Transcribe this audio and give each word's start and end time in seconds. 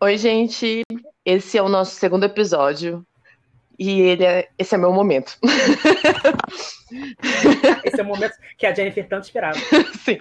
Oi, 0.00 0.16
gente. 0.16 0.82
Esse 1.24 1.58
é 1.58 1.62
o 1.62 1.68
nosso 1.68 1.96
segundo 1.96 2.22
episódio. 2.22 3.04
E 3.76 4.00
ele 4.00 4.24
é, 4.24 4.48
esse 4.56 4.76
é 4.76 4.78
meu 4.78 4.92
momento. 4.92 5.36
esse 7.84 8.00
é 8.00 8.04
o 8.04 8.06
momento 8.06 8.34
que 8.56 8.64
a 8.64 8.72
Jennifer 8.72 9.08
tanto 9.08 9.24
esperava. 9.24 9.58
Sim, 10.04 10.20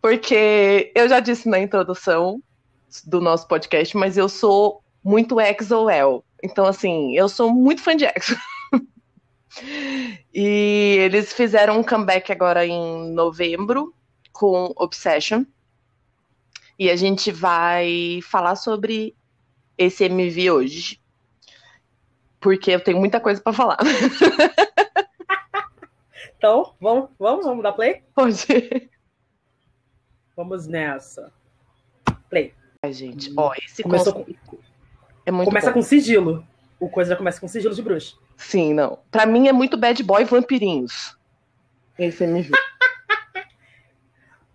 porque 0.00 0.90
eu 0.94 1.06
já 1.10 1.20
disse 1.20 1.46
na 1.46 1.58
introdução 1.58 2.42
do 3.04 3.20
nosso 3.20 3.46
podcast, 3.46 3.94
mas 3.98 4.16
eu 4.16 4.30
sou 4.30 4.82
muito 5.04 5.38
EXO-L. 5.38 6.22
Então, 6.42 6.64
assim, 6.64 7.14
eu 7.14 7.28
sou 7.28 7.52
muito 7.52 7.82
fã 7.82 7.94
de 7.94 8.06
EXO. 8.06 8.34
e 10.32 10.96
eles 11.00 11.34
fizeram 11.34 11.80
um 11.80 11.84
comeback 11.84 12.32
agora 12.32 12.66
em 12.66 13.12
novembro 13.12 13.94
com 14.32 14.72
Obsession. 14.74 15.44
E 16.78 16.90
a 16.90 16.96
gente 16.96 17.30
vai 17.30 18.20
falar 18.22 18.56
sobre 18.56 19.14
esse 19.76 20.04
MV 20.04 20.50
hoje. 20.50 21.00
Porque 22.40 22.72
eu 22.72 22.80
tenho 22.80 22.98
muita 22.98 23.20
coisa 23.20 23.40
para 23.40 23.52
falar. 23.52 23.78
então, 26.36 26.74
vamos, 26.80 27.10
vamos, 27.18 27.44
vamos 27.44 27.62
dar 27.62 27.72
play? 27.72 28.02
Pode. 28.14 28.90
Vamos 30.36 30.66
nessa. 30.66 31.32
Play. 32.28 32.54
Ai, 32.82 32.92
gente, 32.92 33.32
ó, 33.36 33.52
esse 33.54 33.82
Começou 33.82 34.12
com... 34.12 34.26
é 35.24 35.30
muito 35.30 35.48
Começa 35.48 35.68
bom. 35.68 35.74
com 35.74 35.82
sigilo. 35.82 36.44
O 36.80 36.88
coisa 36.88 37.10
já 37.10 37.16
começa 37.16 37.40
com 37.40 37.46
sigilo 37.46 37.74
de 37.74 37.82
bruxa. 37.82 38.16
Sim, 38.36 38.74
não. 38.74 38.98
Pra 39.10 39.24
mim 39.24 39.46
é 39.46 39.52
muito 39.52 39.76
bad 39.76 40.02
boy 40.02 40.24
vampirinhos. 40.24 41.16
Esse 41.96 42.24
MV. 42.24 42.50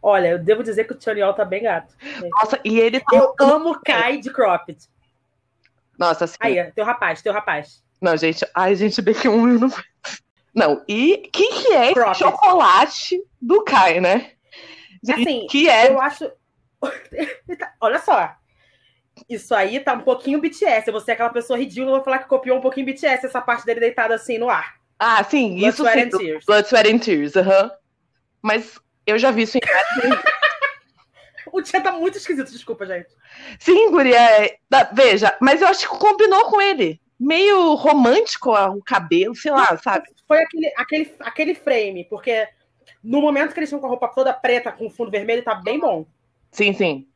Olha, 0.10 0.30
eu 0.30 0.40
devo 0.40 0.64
dizer 0.64 0.86
que 0.86 0.94
o 0.94 1.02
Chaniol 1.02 1.34
tá 1.34 1.44
bem 1.44 1.64
gato. 1.64 1.94
Nossa, 2.32 2.58
e 2.64 2.80
ele 2.80 2.98
tá 2.98 3.14
Eu 3.14 3.36
amo 3.42 3.78
Kai 3.84 4.20
de 4.20 4.32
cropped. 4.32 4.88
Nossa, 6.00 6.24
assim. 6.24 6.38
Aí, 6.40 6.72
teu 6.72 6.86
rapaz, 6.86 7.22
teu 7.22 7.34
rapaz. 7.34 7.84
Não, 8.02 8.16
gente, 8.16 8.48
ai, 8.56 8.74
gente, 8.74 9.02
Beck 9.02 9.28
1 9.28 9.50
eu 9.50 9.60
não. 9.60 9.70
Não, 10.56 10.82
e 10.88 11.30
que 11.34 11.50
que 11.50 11.74
é 11.74 11.92
esse 11.92 12.20
chocolate 12.20 13.22
do 13.42 13.66
Kai, 13.66 14.00
né? 14.00 14.32
Gente, 15.04 15.28
Assim, 15.28 15.48
que 15.48 15.68
é. 15.68 15.92
Eu 15.92 16.00
acho. 16.00 16.32
Olha 17.82 18.00
só. 18.00 18.34
Isso 19.28 19.54
aí 19.54 19.78
tá 19.82 19.92
um 19.92 20.02
pouquinho 20.02 20.40
BTS. 20.40 20.90
Você 20.90 21.12
é 21.12 21.14
aquela 21.16 21.32
pessoa 21.32 21.60
ridícula, 21.60 21.98
vou 21.98 22.04
falar 22.06 22.20
que 22.20 22.30
copiou 22.30 22.58
um 22.58 22.62
pouquinho 22.62 22.86
BTS, 22.86 23.26
essa 23.26 23.42
parte 23.42 23.66
dele 23.66 23.82
deitado 23.82 24.14
assim 24.14 24.38
no 24.38 24.50
ar. 24.50 24.76
Ah, 24.98 25.22
sim, 25.26 25.58
Blood, 25.58 25.68
isso 25.68 25.84
Sweat 25.84 26.00
sim. 26.00 26.06
and 26.06 26.18
Tears. 26.18 26.46
Blood, 26.46 26.68
Sweat 26.70 26.90
and 26.94 27.00
Tears, 27.00 27.36
aham. 27.36 27.72
Mas 28.42 28.80
eu 29.08 29.18
já 29.18 29.32
vi 29.32 29.44
isso 29.44 29.58
em 29.58 29.62
O 31.52 31.62
Tia 31.62 31.82
tá 31.82 31.94
muito 31.94 32.18
esquisito, 32.18 32.52
desculpa, 32.52 32.86
gente. 32.86 33.08
Sim, 33.58 33.90
guria, 33.90 34.20
é- 34.20 34.58
da- 34.70 34.84
veja, 34.84 35.36
mas 35.42 35.62
eu 35.62 35.68
acho 35.68 35.90
que 35.90 35.98
combinou 35.98 36.46
com 36.50 36.62
ele. 36.62 37.00
Meio 37.20 37.74
romântico 37.74 38.52
o 38.52 38.84
cabelo, 38.84 39.34
sei 39.34 39.52
lá, 39.52 39.76
sabe? 39.78 40.08
Foi 40.28 40.40
aquele, 40.44 40.72
aquele, 40.78 41.16
aquele 41.22 41.56
frame, 41.56 42.04
porque 42.10 42.48
no 43.04 43.22
momento 43.22 43.54
que 43.54 43.60
eles 43.60 43.70
estão 43.70 43.80
com 43.80 43.88
a 43.88 43.90
roupa 43.90 44.10
toda 44.10 44.34
preta, 44.34 44.72
com 44.72 44.90
fundo 44.90 45.10
vermelho, 45.10 45.44
tá 45.44 45.56
bem 45.56 45.80
bom. 45.80 46.06
Sim, 46.52 46.74
sim. 46.74 47.08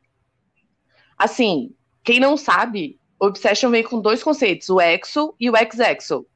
Assim, 1.16 1.74
quem 2.02 2.18
não 2.18 2.36
sabe, 2.36 2.98
Obsession 3.20 3.70
vem 3.70 3.84
com 3.84 4.00
dois 4.00 4.22
conceitos, 4.22 4.68
o 4.70 4.80
EXO 4.80 5.36
e 5.38 5.48
o 5.50 5.56
ex-EXO. 5.56 6.26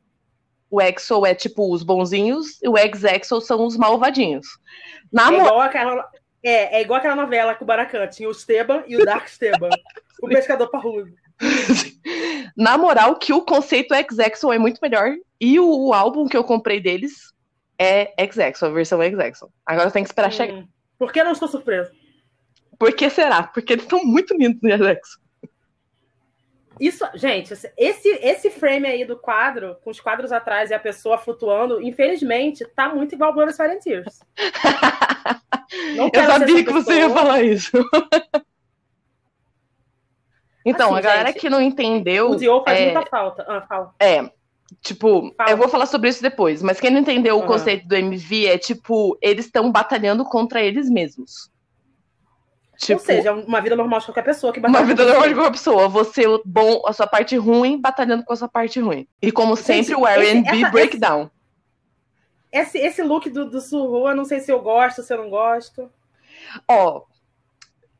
O 0.70 0.80
EXO 0.80 1.24
é 1.24 1.34
tipo 1.34 1.72
os 1.72 1.82
bonzinhos 1.82 2.60
e 2.62 2.68
o 2.68 2.76
ex-EXO 2.76 3.40
são 3.40 3.64
os 3.64 3.76
malvadinhos. 3.76 4.46
Na 5.12 5.32
É 5.32 5.36
igual 5.36 5.60
aquela, 5.60 6.10
é, 6.42 6.78
é 6.78 6.82
igual 6.82 6.98
aquela 6.98 7.14
novela 7.14 7.54
com 7.54 7.64
o 7.64 7.66
Baracan. 7.66 8.06
Tinha 8.08 8.28
o 8.28 8.32
Esteban 8.32 8.82
e 8.86 8.96
o 8.96 9.04
Dark 9.04 9.26
Esteban. 9.26 9.70
o 10.22 10.28
pescador 10.28 10.68
parrudo. 10.68 11.12
Na 12.56 12.78
moral, 12.78 13.16
que 13.16 13.32
o 13.32 13.42
conceito 13.42 13.94
ex-EXO 13.94 14.52
é 14.52 14.58
muito 14.58 14.80
melhor 14.80 15.14
e 15.40 15.60
o, 15.60 15.88
o 15.88 15.92
álbum 15.92 16.26
que 16.26 16.36
eu 16.36 16.42
comprei 16.42 16.80
deles 16.80 17.32
é 17.78 18.14
ex-EXO, 18.22 18.66
a 18.66 18.70
versão 18.70 19.02
ex-EXO. 19.02 19.50
Agora 19.64 19.90
tem 19.90 20.02
que 20.02 20.08
esperar 20.08 20.32
chegar. 20.32 20.54
Hum, 20.54 20.68
Por 20.98 21.12
que 21.12 21.22
não 21.22 21.32
estou 21.32 21.48
surpresa? 21.48 21.92
Por 22.78 22.92
que 22.92 23.08
será? 23.10 23.42
Porque 23.42 23.74
eles 23.74 23.84
estão 23.84 24.04
muito 24.04 24.34
lindos 24.36 24.60
no 24.62 24.70
ex-EXO. 24.70 25.20
Isso, 26.78 27.04
gente, 27.14 27.54
esse, 27.76 28.08
esse 28.22 28.50
frame 28.50 28.86
aí 28.86 29.04
do 29.04 29.16
quadro, 29.16 29.76
com 29.82 29.90
os 29.90 29.98
quadros 29.98 30.30
atrás 30.30 30.70
e 30.70 30.74
a 30.74 30.78
pessoa 30.78 31.16
flutuando, 31.16 31.80
infelizmente, 31.80 32.66
tá 32.76 32.88
muito 32.88 33.14
igual 33.14 33.32
Blood, 33.32 33.54
and 33.60 33.78
Tears. 33.78 34.20
Eu 36.12 36.24
sabia 36.24 36.64
que 36.64 36.72
você 36.72 36.98
ia 36.98 37.10
falar 37.10 37.42
isso. 37.42 37.72
Então, 40.68 40.88
Assim, 40.88 40.98
a 40.98 41.00
galera 41.00 41.28
gente, 41.28 41.38
que 41.38 41.48
não 41.48 41.60
entendeu. 41.60 42.28
O 42.32 42.34
Dio 42.34 42.60
faz 42.64 42.80
é, 42.80 42.84
muita 42.92 43.08
falta. 43.08 43.44
Ah, 43.46 43.62
fala. 43.68 43.94
é, 44.00 44.28
tipo, 44.82 45.32
Fala. 45.36 45.50
eu 45.52 45.56
vou 45.56 45.68
falar 45.68 45.86
sobre 45.86 46.08
isso 46.08 46.20
depois, 46.20 46.60
mas 46.60 46.80
quem 46.80 46.90
não 46.90 46.98
entendeu 46.98 47.36
o 47.36 47.38
Aham. 47.38 47.46
conceito 47.46 47.86
do 47.86 47.94
MV 47.94 48.46
é 48.46 48.58
tipo, 48.58 49.16
eles 49.22 49.46
estão 49.46 49.70
batalhando 49.70 50.24
contra 50.24 50.60
eles 50.60 50.90
mesmos. 50.90 51.48
Tipo, 52.76 53.00
Ou 53.00 53.06
seja, 53.06 53.32
uma 53.32 53.60
vida 53.60 53.74
normal 53.74 54.00
de 54.00 54.06
qualquer 54.06 54.24
pessoa 54.24 54.52
que 54.52 54.60
uma 54.60 54.82
vida 54.84 55.04
normal 55.04 55.28
de 55.28 55.34
uma 55.34 55.50
pessoa, 55.50 55.88
você 55.88 56.26
o 56.26 56.42
bom, 56.44 56.82
a 56.86 56.92
sua 56.92 57.06
parte 57.06 57.36
ruim, 57.36 57.80
batalhando 57.80 58.24
com 58.24 58.32
a 58.32 58.36
sua 58.36 58.48
parte 58.48 58.78
ruim. 58.80 59.08
E 59.22 59.32
como 59.32 59.56
sempre, 59.56 59.94
o 59.94 60.06
essa- 60.06 60.70
breakdown. 60.70 61.30
Esse, 62.52 62.78
esse 62.78 63.02
look 63.02 63.28
do, 63.30 63.48
do 63.50 63.60
Surru, 63.60 64.08
eu 64.08 64.14
não 64.14 64.24
sei 64.24 64.40
se 64.40 64.50
eu 64.52 64.60
gosto, 64.60 65.02
se 65.02 65.12
eu 65.12 65.18
não 65.18 65.30
gosto. 65.30 65.90
Ó, 66.68 67.02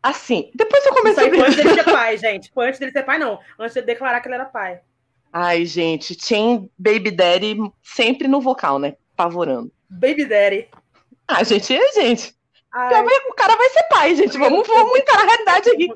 assim, 0.03 0.51
depois 0.55 0.85
eu 0.85 0.93
Isso 0.93 1.03
comecei 1.03 1.31
aí 1.31 1.41
a 1.41 1.45
antes 1.45 1.57
dele 1.57 1.75
ser 1.75 1.85
pai, 1.85 2.17
gente. 2.19 2.51
Foi 2.53 2.69
antes 2.69 2.79
dele 2.81 2.93
ser 2.93 3.03
pai, 3.03 3.19
não. 3.19 3.39
Antes 3.59 3.75
de 3.75 3.83
declarar 3.83 4.21
que 4.21 4.29
ele 4.29 4.35
era 4.35 4.45
pai. 4.45 4.81
Ai, 5.33 5.65
gente, 5.67 6.17
Chain 6.23 6.71
Baby 6.79 7.11
Daddy 7.11 7.59
sempre 7.83 8.29
no 8.29 8.41
vocal, 8.41 8.79
né? 8.79 8.95
Pavorando. 9.17 9.71
Baby 9.91 10.25
Daddy. 10.25 10.69
Ah, 11.27 11.43
gente, 11.43 11.75
é 11.75 11.93
gente. 11.93 12.36
Ai, 12.77 13.05
O 13.29 13.35
cara 13.35 13.57
vai 13.57 13.71
ser 13.71 13.83
pai, 13.85 14.15
gente. 14.15 14.37
Vamos, 14.37 14.69
vamos 14.69 14.99
entrar 14.99 15.17
na 15.17 15.25
realidade 15.25 15.71
aqui. 15.71 15.89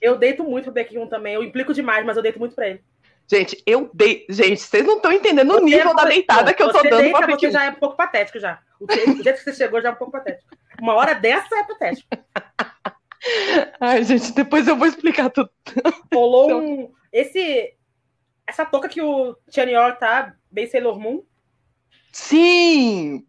eu 0.00 0.16
deito 0.16 0.44
muito 0.44 0.64
pro 0.64 0.72
Becky 0.72 0.94
também. 1.08 1.34
Eu 1.34 1.42
implico 1.42 1.74
demais, 1.74 2.06
mas 2.06 2.16
eu 2.16 2.22
deito 2.22 2.38
muito 2.38 2.54
pra 2.54 2.68
ele. 2.68 2.80
Gente, 3.28 3.60
eu 3.66 3.90
dei. 3.92 4.24
Gente, 4.28 4.60
vocês 4.60 4.86
não 4.86 4.96
estão 4.96 5.10
entendendo 5.10 5.50
o 5.56 5.64
nível 5.64 5.96
da 5.96 6.04
deitada 6.04 6.54
que 6.54 6.62
eu 6.62 6.70
tô 6.70 6.80
dando 6.80 7.02
deita, 7.02 7.18
pra 7.18 7.34
Você 7.34 7.50
já 7.50 7.64
é 7.64 7.70
um 7.70 7.74
pouco 7.74 7.96
patético 7.96 8.38
já. 8.38 8.60
O, 8.78 8.86
jeito 8.88 9.38
que 9.38 9.50
você 9.50 9.52
chegou 9.52 9.82
já 9.82 9.88
é 9.88 9.92
um 9.92 9.96
pouco 9.96 10.12
patético. 10.12 10.56
Uma 10.80 10.94
hora 10.94 11.12
dessa 11.12 11.56
é 11.56 11.64
patético. 11.64 12.08
Ai, 13.80 14.04
gente, 14.04 14.32
depois 14.32 14.68
eu 14.68 14.76
vou 14.76 14.86
explicar 14.86 15.28
tudo. 15.30 15.50
Rolou 16.14 16.62
um. 16.62 16.92
Esse. 17.12 17.74
Essa 18.46 18.64
touca 18.64 18.88
que 18.88 19.02
o 19.02 19.36
Tianior 19.50 19.96
tá, 19.96 20.36
bem 20.48 20.68
Sailor 20.68 21.00
Moon. 21.00 21.24
Sim! 22.12 23.26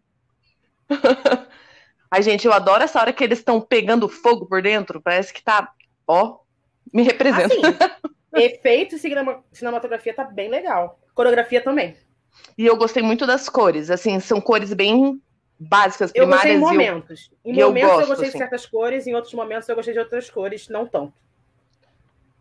Ai, 2.10 2.22
gente, 2.22 2.46
eu 2.46 2.52
adoro 2.52 2.82
essa 2.82 3.00
hora 3.00 3.12
que 3.12 3.22
eles 3.22 3.38
estão 3.38 3.60
pegando 3.60 4.08
fogo 4.08 4.46
por 4.46 4.62
dentro. 4.62 5.00
Parece 5.00 5.32
que 5.32 5.42
tá. 5.42 5.70
Ó, 6.06 6.38
me 6.92 7.02
representa. 7.02 7.54
Assim, 7.54 7.62
efeito 8.34 8.94
e 8.94 8.98
cinema- 8.98 9.42
cinematografia 9.52 10.14
tá 10.14 10.24
bem 10.24 10.48
legal. 10.48 10.98
Coreografia 11.14 11.60
também. 11.60 11.96
E 12.56 12.64
eu 12.64 12.76
gostei 12.76 13.02
muito 13.02 13.26
das 13.26 13.48
cores. 13.48 13.90
Assim, 13.90 14.18
são 14.20 14.40
cores 14.40 14.72
bem 14.72 15.20
básicas, 15.58 16.12
Eu 16.14 16.26
gostei 16.26 16.52
primárias. 16.52 16.54
em 16.54 16.58
e 16.58 16.62
eu- 16.62 16.68
momentos. 16.70 17.30
Em 17.44 17.58
eu 17.58 17.66
momentos 17.68 17.90
eu, 17.90 17.96
gosto, 17.96 18.08
gostei 18.08 18.28
assim. 18.28 18.38
de 18.38 18.42
certas 18.44 18.66
cores, 18.66 19.06
em 19.06 19.14
outros 19.14 19.34
momentos 19.34 19.68
eu 19.68 19.74
gostei 19.74 19.92
de 19.92 20.00
outras 20.00 20.30
cores, 20.30 20.68
não 20.68 20.86
tanto. 20.86 21.12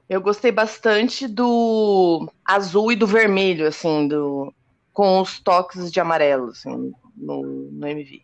Eu 0.10 0.22
gostei 0.22 0.52
bastante 0.52 1.28
do 1.28 2.32
azul 2.46 2.92
e 2.92 2.96
do 2.96 3.06
vermelho, 3.06 3.68
assim, 3.68 4.08
do 4.08 4.54
com 4.94 5.20
os 5.20 5.40
toques 5.40 5.92
de 5.92 6.00
amarelo, 6.00 6.50
assim, 6.52 6.94
no, 7.16 7.42
no 7.44 7.88
MV. 7.88 8.22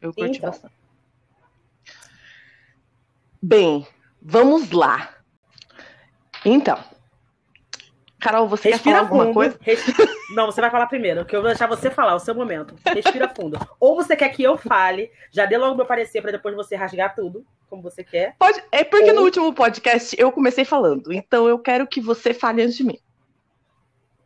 Eu 0.00 0.12
curti 0.12 0.38
Então. 0.38 0.50
bastante. 0.50 0.74
Bem, 3.42 3.86
vamos 4.20 4.70
lá. 4.70 5.14
Então, 6.44 6.78
Carol, 8.20 8.48
você 8.48 8.70
quer 8.70 8.78
falar 8.78 8.96
Respira 8.96 8.98
alguma 9.00 9.24
fundo. 9.24 9.34
coisa? 9.34 9.58
res- 9.60 9.84
Não, 10.34 10.46
você 10.46 10.60
vai 10.60 10.70
falar 10.70 10.86
primeiro, 10.86 11.24
que 11.24 11.36
eu 11.36 11.40
vou 11.42 11.50
deixar 11.50 11.66
você 11.66 11.90
falar, 11.90 12.14
o 12.14 12.20
seu 12.20 12.34
momento. 12.34 12.74
Respira 12.86 13.28
fundo. 13.28 13.58
Ou 13.78 13.94
você 13.94 14.16
quer 14.16 14.30
que 14.30 14.42
eu 14.42 14.56
fale, 14.56 15.10
já 15.30 15.44
dê 15.46 15.56
logo 15.56 15.76
meu 15.76 15.86
parecer 15.86 16.22
pra 16.22 16.32
depois 16.32 16.54
você 16.54 16.74
rasgar 16.74 17.14
tudo, 17.14 17.46
como 17.68 17.82
você 17.82 18.02
quer. 18.02 18.34
Pode, 18.38 18.62
é 18.72 18.82
porque 18.84 19.12
no 19.12 19.20
Ou- 19.20 19.24
último 19.26 19.52
podcast 19.54 20.16
eu 20.18 20.32
comecei 20.32 20.64
falando, 20.64 21.12
então 21.12 21.48
eu 21.48 21.58
quero 21.58 21.86
que 21.86 22.00
você 22.00 22.32
fale 22.34 22.62
antes 22.62 22.76
de 22.76 22.84
mim. 22.84 22.98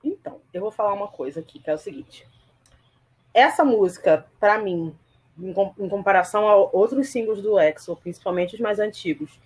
Então, 0.03 0.41
eu 0.55 0.63
vou 0.63 0.71
falar 0.71 0.95
uma 0.95 1.09
coisa 1.09 1.41
aqui, 1.41 1.59
que 1.59 1.69
é 1.69 1.75
o 1.75 1.79
seguinte. 1.79 2.27
Essa 3.35 3.65
música, 3.65 4.27
pra 4.39 4.59
mim, 4.59 4.95
em, 5.39 5.51
em 5.51 5.89
comparação 5.89 6.49
a 6.49 6.57
outros 6.57 7.09
singles 7.09 7.43
do 7.43 7.59
EXO, 7.59 7.97
principalmente 7.97 8.55
os 8.55 8.61
mais 8.61 8.79
antigos, 8.79 9.39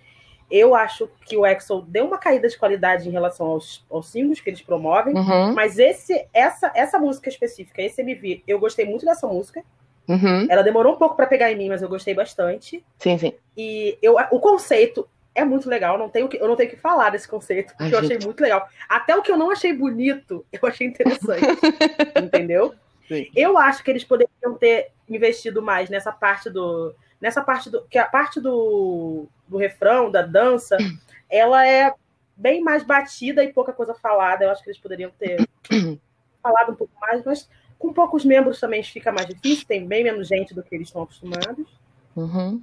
eu 0.49 0.75
acho 0.75 1.09
que 1.25 1.35
o 1.35 1.45
EXO 1.45 1.81
deu 1.87 2.05
uma 2.05 2.17
caída 2.17 2.47
de 2.47 2.57
qualidade 2.57 3.07
em 3.07 3.11
relação 3.11 3.47
aos, 3.47 3.83
aos 3.89 4.07
singles 4.09 4.39
que 4.39 4.49
eles 4.49 4.61
promovem. 4.61 5.15
Uhum, 5.15 5.53
Mas 5.53 5.79
esse, 5.79 6.27
essa, 6.33 6.71
essa 6.75 6.99
música 6.99 7.29
específica, 7.29 7.81
esse 7.81 8.01
MV, 8.01 8.43
eu 8.47 8.59
gostei 8.59 8.85
muito 8.85 9.05
dessa 9.05 9.25
música. 9.25 9.63
uhum, 10.07 10.45
Ela 10.49 10.61
demorou 10.61 10.93
um 10.93 10.97
pouco 10.97 11.15
pra 11.15 11.25
pegar 11.25 11.51
em 11.51 11.57
mim, 11.57 11.69
mas 11.69 11.81
eu 11.81 11.89
gostei 11.89 12.13
bastante. 12.13 12.83
sim, 12.99 13.17
sim. 13.17 13.33
E 13.57 13.97
eu, 14.01 14.15
o 14.31 14.39
conceito 14.39 15.07
é 15.33 15.43
muito 15.43 15.67
legal. 15.67 15.97
Não 15.97 16.09
tenho 16.09 16.27
que, 16.27 16.37
eu 16.37 16.47
não 16.47 16.55
tenho 16.55 16.69
que 16.69 16.77
falar 16.77 17.09
desse 17.09 17.27
conceito, 17.27 17.73
porque 17.75 17.83
Ai, 17.83 17.93
eu 17.93 17.99
achei 17.99 18.19
muito 18.19 18.39
legal. 18.39 18.67
Até 18.87 19.15
o 19.15 19.21
que 19.23 19.31
eu 19.31 19.37
não 19.37 19.49
achei 19.49 19.73
bonito, 19.73 20.45
eu 20.51 20.59
achei 20.67 20.85
interessante. 20.87 21.41
entendeu? 22.23 22.73
Sim. 23.07 23.29
Eu 23.35 23.57
acho 23.57 23.83
que 23.83 23.91
eles 23.91 24.03
poderiam 24.03 24.55
ter 24.59 24.91
investido 25.07 25.61
mais 25.61 25.89
nessa 25.89 26.11
parte 26.11 26.49
do. 26.49 26.93
Nessa 27.21 27.41
parte 27.41 27.69
do. 27.69 27.83
Que 27.83 27.97
a 27.97 28.05
parte 28.05 28.39
do, 28.39 29.27
do 29.47 29.57
refrão, 29.57 30.11
da 30.11 30.21
dança, 30.21 30.77
ela 31.29 31.67
é 31.67 31.93
bem 32.35 32.61
mais 32.61 32.83
batida 32.83 33.43
e 33.43 33.53
pouca 33.53 33.71
coisa 33.71 33.93
falada. 33.93 34.45
Eu 34.45 34.51
acho 34.51 34.63
que 34.63 34.69
eles 34.69 34.79
poderiam 34.79 35.11
ter 35.17 35.47
falado 36.41 36.71
um 36.71 36.75
pouco 36.75 36.93
mais, 36.99 37.23
mas 37.23 37.49
com 37.77 37.93
poucos 37.93 38.25
membros 38.25 38.59
também 38.59 38.81
fica 38.83 39.11
mais 39.11 39.27
difícil, 39.27 39.67
tem 39.67 39.85
bem 39.85 40.03
menos 40.03 40.27
gente 40.27 40.53
do 40.53 40.63
que 40.63 40.73
eles 40.73 40.87
estão 40.87 41.03
acostumados. 41.03 41.67
Uhum. 42.15 42.61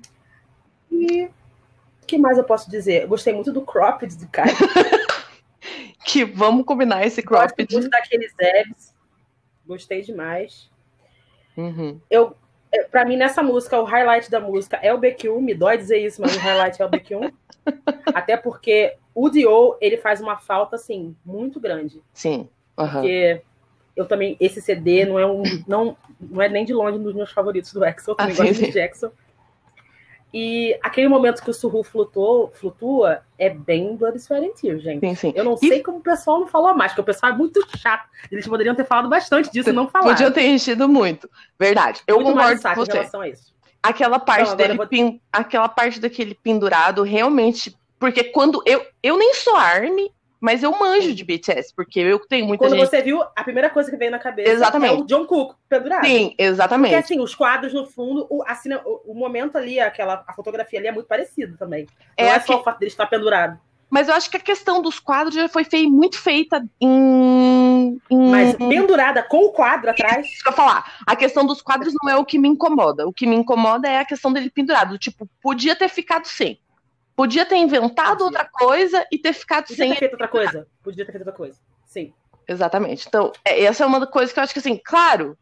E 0.90 1.24
o 1.26 2.06
que 2.06 2.18
mais 2.18 2.38
eu 2.38 2.44
posso 2.44 2.70
dizer? 2.70 3.02
Eu 3.02 3.08
gostei 3.08 3.32
muito 3.32 3.52
do 3.52 3.62
cropped 3.62 4.16
de 4.16 4.26
Kai. 4.26 4.48
que 6.04 6.24
vamos 6.24 6.64
combinar 6.64 7.06
esse 7.06 7.22
cropped. 7.22 7.64
Gosto 7.64 7.72
muito 7.72 7.90
daqueles 7.90 8.32
abs. 8.38 8.91
Gostei 9.66 10.02
demais. 10.02 10.70
Uhum. 11.56 12.00
Eu, 12.10 12.34
é, 12.72 12.84
pra 12.84 13.04
mim, 13.04 13.16
nessa 13.16 13.42
música, 13.42 13.80
o 13.80 13.84
highlight 13.84 14.30
da 14.30 14.40
música 14.40 14.78
é 14.82 14.92
o 14.92 14.98
BQ1. 14.98 15.40
Me 15.40 15.54
dói 15.54 15.76
dizer 15.76 15.98
isso, 15.98 16.20
mas 16.20 16.34
o 16.34 16.38
highlight 16.38 16.80
é 16.80 16.86
o 16.86 16.90
BQ1. 16.90 17.32
Até 18.14 18.36
porque 18.36 18.96
o 19.14 19.28
Dio, 19.28 19.76
ele 19.80 19.96
faz 19.98 20.20
uma 20.20 20.38
falta, 20.38 20.76
assim, 20.76 21.14
muito 21.24 21.60
grande. 21.60 22.02
Sim. 22.12 22.48
Uhum. 22.78 22.88
Porque 22.88 23.42
eu 23.94 24.06
também, 24.06 24.36
esse 24.40 24.60
CD 24.60 25.04
não 25.04 25.18
é 25.18 25.26
um. 25.26 25.42
Não, 25.66 25.96
não 26.18 26.40
é 26.40 26.48
nem 26.48 26.64
de 26.64 26.72
longe 26.72 26.98
um 26.98 27.02
dos 27.02 27.14
meus 27.14 27.30
favoritos 27.30 27.72
do. 27.72 27.84
Eu 27.84 28.14
também 28.14 28.34
ah, 28.34 28.36
gosto 28.36 28.54
sim, 28.54 28.54
sim. 28.54 28.66
de 28.66 28.72
Jackson. 28.72 29.12
E 30.32 30.78
aquele 30.82 31.08
momento 31.08 31.42
que 31.42 31.50
o 31.50 31.54
Surru 31.54 31.82
flutuou, 31.82 32.50
flutua 32.54 33.22
é 33.38 33.50
bem 33.50 33.96
Blood, 33.96 34.16
Sweat 34.18 34.46
and 34.46 34.54
Tears, 34.54 34.82
gente. 34.82 35.00
Sim, 35.00 35.14
sim. 35.14 35.32
Eu 35.36 35.44
não 35.44 35.58
e... 35.60 35.68
sei 35.68 35.82
como 35.82 35.98
o 35.98 36.00
pessoal 36.00 36.40
não 36.40 36.46
falou 36.46 36.74
mais, 36.74 36.92
porque 36.92 37.02
o 37.02 37.04
pessoal 37.04 37.32
é 37.32 37.36
muito 37.36 37.60
chato. 37.76 38.08
Eles 38.30 38.46
poderiam 38.46 38.74
ter 38.74 38.86
falado 38.86 39.10
bastante 39.10 39.50
disso 39.52 39.68
e 39.68 39.72
não 39.72 39.88
falaram. 39.88 40.12
Podiam 40.12 40.32
ter 40.32 40.46
enchido 40.46 40.88
muito. 40.88 41.28
Verdade. 41.58 42.00
Eu 42.06 42.16
muito 42.16 42.34
concordo 42.34 42.62
com 42.62 42.74
você. 42.74 42.92
Em 42.92 42.94
relação 42.94 43.20
a 43.20 43.28
isso. 43.28 43.52
Aquela 43.82 44.18
parte 44.18 44.44
então, 44.44 44.56
dele, 44.56 44.76
vou... 44.76 44.86
pin... 44.86 45.20
aquela 45.30 45.68
parte 45.68 46.00
daquele 46.00 46.34
pendurado, 46.34 47.02
realmente. 47.02 47.76
Porque 47.98 48.24
quando 48.24 48.62
eu, 48.64 48.84
eu 49.02 49.18
nem 49.18 49.34
sou 49.34 49.54
arme, 49.54 50.10
mas 50.42 50.64
eu 50.64 50.76
manjo 50.76 51.14
de 51.14 51.22
BTS, 51.22 51.72
porque 51.72 52.00
eu 52.00 52.18
tenho 52.18 52.44
muita 52.48 52.64
Quando 52.64 52.74
gente... 52.74 52.90
você 52.90 53.00
viu, 53.00 53.22
a 53.22 53.44
primeira 53.44 53.70
coisa 53.70 53.88
que 53.88 53.96
veio 53.96 54.10
na 54.10 54.18
cabeça 54.18 54.50
exatamente. 54.50 54.92
é 54.92 54.98
o 54.98 55.04
John 55.04 55.24
Cook 55.24 55.54
pendurado. 55.68 56.04
Sim, 56.04 56.34
exatamente. 56.36 56.90
Porque 56.90 57.04
assim, 57.04 57.20
os 57.20 57.32
quadros 57.32 57.72
no 57.72 57.86
fundo, 57.86 58.26
o, 58.28 58.42
assim, 58.44 58.74
o, 58.74 59.12
o 59.12 59.14
momento 59.14 59.56
ali, 59.56 59.78
aquela, 59.78 60.24
a 60.26 60.32
fotografia 60.32 60.80
ali 60.80 60.88
é 60.88 60.92
muito 60.92 61.06
parecido 61.06 61.56
também. 61.56 61.86
Não 62.18 62.26
é, 62.26 62.30
é 62.30 62.40
só 62.40 62.54
que... 62.54 62.60
o 62.60 62.64
fato 62.64 62.80
dele 62.80 62.90
estar 62.90 63.06
pendurado. 63.06 63.56
Mas 63.88 64.08
eu 64.08 64.14
acho 64.14 64.28
que 64.28 64.36
a 64.36 64.40
questão 64.40 64.82
dos 64.82 64.98
quadros 64.98 65.32
já 65.32 65.48
foi 65.48 65.62
feita, 65.62 65.88
muito 65.88 66.18
feita 66.18 66.66
em, 66.80 68.00
em, 68.10 68.30
Mas 68.30 68.56
pendurada 68.56 69.22
com 69.22 69.44
o 69.44 69.52
quadro 69.52 69.90
atrás. 69.90 70.26
Isso 70.26 70.42
que 70.42 70.48
eu 70.48 70.54
falar. 70.54 70.92
A 71.06 71.14
questão 71.14 71.46
dos 71.46 71.62
quadros 71.62 71.94
não 72.02 72.10
é 72.10 72.16
o 72.16 72.24
que 72.24 72.36
me 72.36 72.48
incomoda. 72.48 73.06
O 73.06 73.12
que 73.12 73.28
me 73.28 73.36
incomoda 73.36 73.86
é 73.86 73.98
a 73.98 74.04
questão 74.04 74.32
dele 74.32 74.50
pendurado. 74.50 74.98
Tipo, 74.98 75.28
podia 75.40 75.76
ter 75.76 75.88
ficado 75.88 76.24
sem. 76.26 76.58
Podia 77.14 77.44
ter 77.44 77.56
inventado 77.56 78.18
Podia. 78.18 78.24
outra 78.24 78.44
coisa 78.44 79.06
e 79.10 79.18
ter 79.18 79.32
ficado 79.32 79.66
Podia 79.66 79.76
sem. 79.76 79.88
Podia 79.88 79.94
ter 79.94 80.00
feito 80.00 80.12
outra 80.12 80.28
coisa. 80.28 80.68
Podia 80.82 81.04
ter 81.04 81.12
feito 81.12 81.22
outra 81.22 81.36
coisa. 81.36 81.58
Sim. 81.84 82.12
Exatamente. 82.48 83.06
Então, 83.06 83.32
é, 83.44 83.64
essa 83.64 83.84
é 83.84 83.86
uma 83.86 84.06
coisa 84.06 84.32
que 84.32 84.38
eu 84.38 84.42
acho 84.42 84.52
que, 84.52 84.58
assim, 84.58 84.80
claro, 84.82 85.36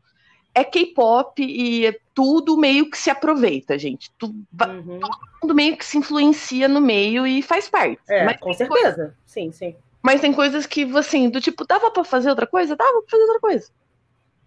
é 0.54 0.64
K-pop 0.64 1.42
e 1.42 1.86
é 1.86 1.98
tudo 2.14 2.56
meio 2.56 2.90
que 2.90 2.98
se 2.98 3.10
aproveita, 3.10 3.78
gente. 3.78 4.10
Tu, 4.18 4.26
uhum. 4.26 5.00
Todo 5.00 5.18
mundo 5.42 5.54
meio 5.54 5.76
que 5.76 5.84
se 5.84 5.96
influencia 5.96 6.68
no 6.68 6.80
meio 6.80 7.26
e 7.26 7.40
faz 7.40 7.68
parte. 7.68 8.00
É, 8.08 8.24
Mas 8.24 8.38
com 8.38 8.52
certeza. 8.52 8.82
Coisa... 8.82 9.16
Sim, 9.24 9.52
sim. 9.52 9.76
Mas 10.02 10.20
tem 10.20 10.32
coisas 10.32 10.66
que, 10.66 10.82
assim, 10.96 11.28
do 11.28 11.40
tipo, 11.40 11.66
dava 11.66 11.90
pra 11.90 12.04
fazer 12.04 12.30
outra 12.30 12.46
coisa? 12.46 12.74
Dava 12.74 13.00
pra 13.02 13.10
fazer 13.10 13.22
outra 13.22 13.40
coisa. 13.40 13.70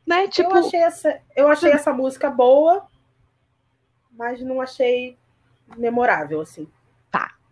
Né? 0.06 0.28
Tipo... 0.28 0.52
Eu 0.52 0.66
achei 0.66 0.80
essa, 0.82 1.22
eu 1.36 1.48
achei 1.48 1.72
essa 1.72 1.94
música 1.94 2.30
boa, 2.30 2.86
mas 4.12 4.42
não 4.42 4.60
achei 4.60 5.18
memorável, 5.78 6.42
assim. 6.42 6.68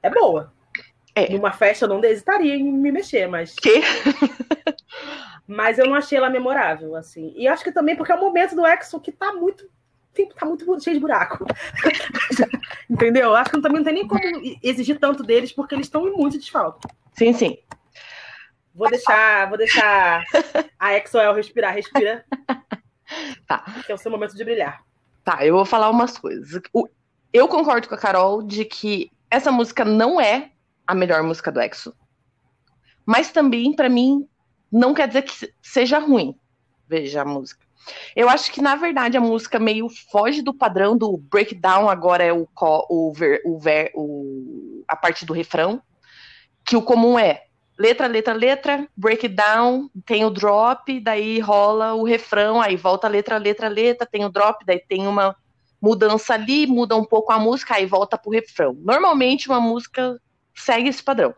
É 0.02 0.10
boa. 0.10 0.52
É. 1.14 1.32
Numa 1.32 1.52
festa 1.52 1.86
eu 1.86 1.90
não 1.90 2.04
hesitaria 2.04 2.56
em 2.56 2.64
me 2.64 2.92
mexer, 2.92 3.28
mas. 3.28 3.54
Que? 3.56 3.82
mas 5.48 5.78
eu 5.78 5.86
não 5.86 5.96
achei 5.96 6.18
ela 6.18 6.30
memorável, 6.30 6.96
assim. 6.96 7.34
E 7.36 7.48
acho 7.48 7.64
que 7.64 7.72
também 7.72 7.96
porque 7.96 8.12
é 8.12 8.16
o 8.16 8.20
momento 8.20 8.56
do 8.56 8.66
Exo 8.66 9.00
que 9.00 9.12
tá 9.12 9.34
muito. 9.34 9.70
Tá 10.38 10.46
muito 10.46 10.84
cheio 10.84 10.96
de 10.96 11.00
buraco. 11.00 11.46
Entendeu? 12.90 13.34
Acho 13.34 13.52
que 13.52 13.62
também 13.62 13.78
não 13.78 13.86
tem 13.86 13.94
nem 13.94 14.08
como 14.08 14.22
exigir 14.62 15.00
tanto 15.00 15.24
deles, 15.24 15.54
porque 15.54 15.74
eles 15.74 15.88
estão 15.88 16.06
em 16.08 16.12
muito 16.12 16.38
desfalque. 16.38 16.86
Sim, 17.14 17.32
sim. 17.32 17.58
Vou 18.74 18.90
deixar, 18.90 19.48
vou 19.48 19.58
deixar 19.58 20.24
a 20.80 20.98
Exoel 20.98 21.34
respirar, 21.34 21.74
respira. 21.74 22.26
Tá. 23.46 23.66
Que 23.86 23.92
é 23.92 23.96
o 23.96 23.98
seu 23.98 24.10
momento 24.10 24.38
de 24.38 24.46
brilhar. 24.46 24.86
Tá, 25.26 25.46
eu 25.46 25.54
vou 25.54 25.66
falar 25.66 25.90
umas 25.90 26.18
coisas. 26.18 26.62
Eu 27.34 27.48
concordo 27.50 27.90
com 27.90 27.96
a 27.96 27.98
Carol 27.98 28.42
de 28.42 28.64
que 28.64 29.12
essa 29.32 29.52
música 29.52 29.86
não 29.86 30.20
é 30.20 30.52
a 30.86 30.94
melhor 30.94 31.24
música 31.24 31.52
do 31.52 31.62
EXO. 31.62 31.96
Mas 33.06 33.32
também, 33.32 33.74
para 33.74 33.90
mim, 33.90 34.28
não 34.72 34.94
quer 34.94 35.08
dizer 35.08 35.22
que 35.24 35.54
seja 35.62 35.98
ruim. 35.98 36.36
Veja 36.88 37.22
a 37.22 37.26
música. 37.26 37.66
Eu 38.16 38.30
acho 38.30 38.52
que, 38.52 38.62
na 38.62 38.76
verdade, 38.76 39.18
a 39.18 39.22
música 39.22 39.58
meio 39.58 39.88
foge 39.90 40.42
do 40.42 40.54
padrão 40.54 40.96
do 40.96 41.18
breakdown, 41.18 41.90
agora 41.90 42.24
é 42.24 42.34
o, 42.34 42.48
o, 42.90 43.14
ver, 43.14 43.42
o, 43.46 43.58
ver, 43.58 43.92
o 43.96 44.84
a 44.88 44.96
parte 44.96 45.26
do 45.26 45.34
refrão, 45.34 45.82
que 46.64 46.76
o 46.76 46.82
comum 46.82 47.18
é 47.18 47.46
letra, 47.80 48.06
letra, 48.06 48.34
letra, 48.34 48.88
breakdown, 48.96 49.90
tem 50.06 50.24
o 50.26 50.30
drop, 50.30 51.00
daí 51.00 51.40
rola 51.40 51.96
o 51.96 52.04
refrão, 52.04 52.62
aí 52.62 52.76
volta 52.76 53.08
letra, 53.08 53.38
letra, 53.38 53.68
letra, 53.68 54.06
tem 54.06 54.24
o 54.26 54.30
drop, 54.30 54.64
daí 54.66 54.80
tem 54.80 55.08
uma 55.08 55.36
mudança 55.82 56.36
ali, 56.36 56.68
muda 56.68 56.96
um 56.96 57.04
pouco 57.04 57.34
a 57.34 57.40
música, 57.40 57.76
aí 57.76 57.86
volta 57.86 58.18
pro 58.18 58.32
refrão. 58.32 58.78
Normalmente 58.82 59.50
uma 59.50 59.60
música 59.60 60.22
segue 60.54 60.90
esse 60.90 61.02
padrão. 61.02 61.34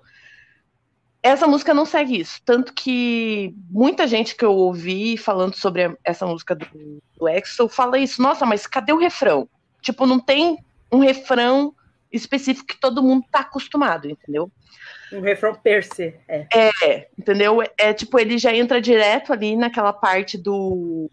Essa 1.21 1.47
música 1.47 1.73
não 1.73 1.85
segue 1.85 2.19
isso, 2.19 2.41
tanto 2.43 2.73
que 2.73 3.55
muita 3.69 4.05
gente 4.05 4.35
que 4.35 4.43
eu 4.43 4.51
ouvi 4.51 5.15
falando 5.15 5.55
sobre 5.55 5.97
essa 6.03 6.27
música 6.27 6.53
do, 6.53 6.67
do 7.17 7.29
EXO 7.29 7.69
fala 7.69 7.97
isso, 7.97 8.21
nossa, 8.21 8.45
mas 8.45 8.67
cadê 8.67 8.91
o 8.91 8.97
refrão? 8.97 9.47
Tipo, 9.81 10.05
não 10.05 10.19
tem 10.19 10.57
um 10.91 10.99
refrão 10.99 11.73
específico 12.11 12.67
que 12.67 12.79
todo 12.79 13.01
mundo 13.01 13.25
tá 13.31 13.39
acostumado, 13.39 14.09
entendeu? 14.09 14.51
Um 15.13 15.21
refrão 15.21 15.55
per 15.55 15.85
se, 15.85 16.13
é. 16.27 16.45
É, 16.53 17.07
entendeu? 17.17 17.59
É 17.77 17.93
tipo, 17.93 18.19
ele 18.19 18.37
já 18.37 18.53
entra 18.53 18.81
direto 18.81 19.31
ali 19.31 19.55
naquela 19.55 19.93
parte 19.93 20.37
do 20.37 21.09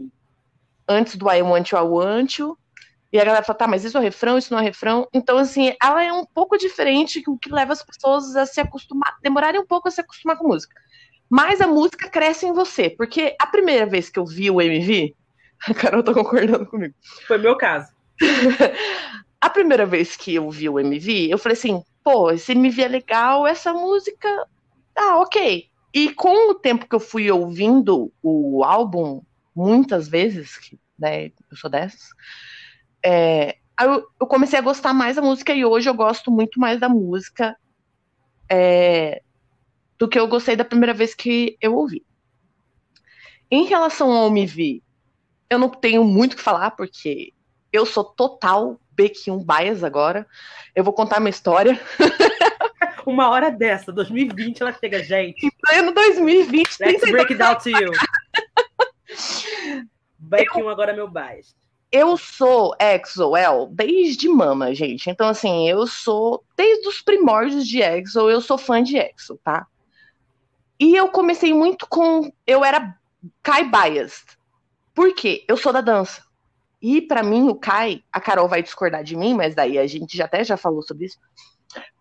antes 0.89 1.15
do 1.15 1.31
I 1.31 1.41
want 1.41 1.71
you, 1.71 1.79
I 1.79 1.83
want 1.83 2.39
you, 2.39 2.59
e 3.13 3.19
a 3.19 3.25
galera 3.25 3.45
fala, 3.45 3.59
tá, 3.59 3.67
mas 3.67 3.85
isso 3.85 3.99
é 3.99 4.01
refrão, 4.01 4.39
isso 4.39 4.53
não 4.53 4.61
é 4.61 4.65
refrão. 4.65 5.09
Então, 5.13 5.37
assim, 5.37 5.75
ela 5.83 6.03
é 6.03 6.13
um 6.13 6.25
pouco 6.25 6.57
diferente, 6.57 7.23
o 7.27 7.37
que 7.37 7.53
leva 7.53 7.73
as 7.73 7.83
pessoas 7.83 8.37
a 8.37 8.47
se 8.47 8.61
acostumar, 8.61 9.19
demorarem 9.21 9.61
um 9.61 9.67
pouco 9.67 9.89
a 9.89 9.91
se 9.91 10.01
acostumar 10.01 10.37
com 10.37 10.47
música. 10.47 10.75
Mas 11.29 11.61
a 11.61 11.67
música 11.67 12.09
cresce 12.09 12.47
em 12.47 12.53
você, 12.53 12.89
porque 12.91 13.37
a 13.41 13.47
primeira 13.47 13.85
vez 13.85 14.09
que 14.09 14.19
eu 14.19 14.25
vi 14.25 14.51
o 14.51 14.61
MV, 14.61 15.15
a 15.69 15.75
Carol 15.75 16.03
tá 16.05 16.15
concordando 16.15 16.67
comigo. 16.67 16.95
Foi 17.27 17.39
meu 17.39 17.57
caso. 17.57 17.93
a 19.41 19.51
primeira 19.51 19.87
vez 19.87 20.17
que 20.17 20.35
eu 20.35 20.49
vi 20.49 20.69
o 20.69 20.79
MV, 20.79 21.29
eu 21.31 21.39
falei 21.39 21.59
assim, 21.59 21.83
pô, 22.05 22.31
esse 22.31 22.53
MV 22.53 22.83
é 22.83 22.89
legal, 22.89 23.47
essa 23.47 23.73
música, 23.73 24.29
ah, 24.95 25.19
ok. 25.19 25.69
E 25.93 26.15
com 26.15 26.51
o 26.51 26.55
tempo 26.55 26.89
que 26.89 26.95
eu 26.95 27.01
fui 27.01 27.29
ouvindo 27.29 28.13
o 28.23 28.63
álbum, 28.63 29.23
muitas 29.55 30.09
vezes, 30.09 30.61
né, 30.97 31.27
eu 31.27 31.57
sou 31.57 31.69
dessas, 31.69 32.11
é, 33.03 33.57
eu, 33.81 34.07
eu, 34.21 34.27
comecei 34.27 34.59
a 34.59 34.63
gostar 34.63 34.93
mais 34.93 35.17
da 35.17 35.23
música 35.23 35.53
e 35.55 35.65
hoje 35.65 35.89
eu 35.89 35.95
gosto 35.95 36.31
muito 36.31 36.61
mais 36.61 36.79
da 36.79 36.89
música 36.89 37.57
é, 38.49 39.23
do 39.99 40.09
que 40.09 40.19
eu 40.19 40.29
gostei 40.29 40.57
da 40.57 40.65
primeira 40.65 40.93
vez 40.93 41.15
que 41.15 41.57
eu 41.61 41.75
ouvi. 41.75 42.05
Em 43.51 43.65
relação 43.65 44.13
ao 44.13 44.29
MV, 44.29 44.83
eu 45.49 45.59
não 45.59 45.69
tenho 45.69 46.05
muito 46.05 46.35
o 46.35 46.37
que 46.37 46.43
falar, 46.43 46.73
porque 46.73 47.33
eu 47.73 47.87
sou 47.87 48.05
total 48.05 48.79
BQ1 48.97 49.45
bias 49.45 49.83
agora. 49.83 50.27
Eu 50.75 50.85
vou 50.85 50.93
contar 50.93 51.19
minha 51.19 51.31
história. 51.31 51.81
Uma 53.07 53.31
hora 53.31 53.51
dessa, 53.51 53.91
2020, 53.91 54.61
ela 54.61 54.73
chega, 54.73 55.03
gente. 55.03 55.45
Em 55.45 55.51
pleno 55.51 55.93
2020. 55.93 56.79
Let's 56.81 57.11
break 57.11 57.33
it 57.33 57.39
down 57.39 57.57
to 57.59 57.71
you. 57.71 57.91
BQ1 60.23 60.71
agora 60.71 60.93
é 60.93 60.95
meu 60.95 61.09
bias 61.09 61.59
eu 61.93 62.17
sou 62.17 62.75
EXO-L 62.79 63.67
desde 63.71 64.29
mama, 64.29 64.75
gente. 64.75 65.11
Então, 65.11 65.29
assim, 65.29 65.69
eu 65.69 65.87
sou, 65.87 66.45
desde 66.57 66.87
os 66.89 67.01
primórdios 67.03 67.67
de 67.67 67.83
EXO, 67.83 68.31
eu 68.31 68.41
sou 68.41 68.57
fã 68.57 68.83
de 68.83 68.97
EXO, 68.97 69.39
tá? 69.43 69.67
E 70.79 70.95
eu 70.95 71.09
comecei 71.09 71.53
muito 71.53 71.87
com. 71.89 72.33
Eu 72.47 72.65
era 72.65 72.97
Kai 73.43 73.65
biased. 73.65 74.25
Por 74.95 75.15
quê? 75.15 75.45
Eu 75.49 75.57
sou 75.57 75.73
da 75.73 75.81
dança. 75.81 76.23
E 76.81 77.03
para 77.03 77.23
mim, 77.23 77.49
o 77.49 77.55
Kai, 77.55 78.03
a 78.11 78.21
Carol 78.21 78.49
vai 78.49 78.63
discordar 78.63 79.05
de 79.05 79.15
mim, 79.15 79.35
mas 79.35 79.55
daí 79.55 79.79
a 79.79 79.87
gente 79.87 80.17
já 80.17 80.25
até 80.25 80.43
já 80.43 80.57
falou 80.57 80.83
sobre 80.83 81.07
isso. 81.07 81.19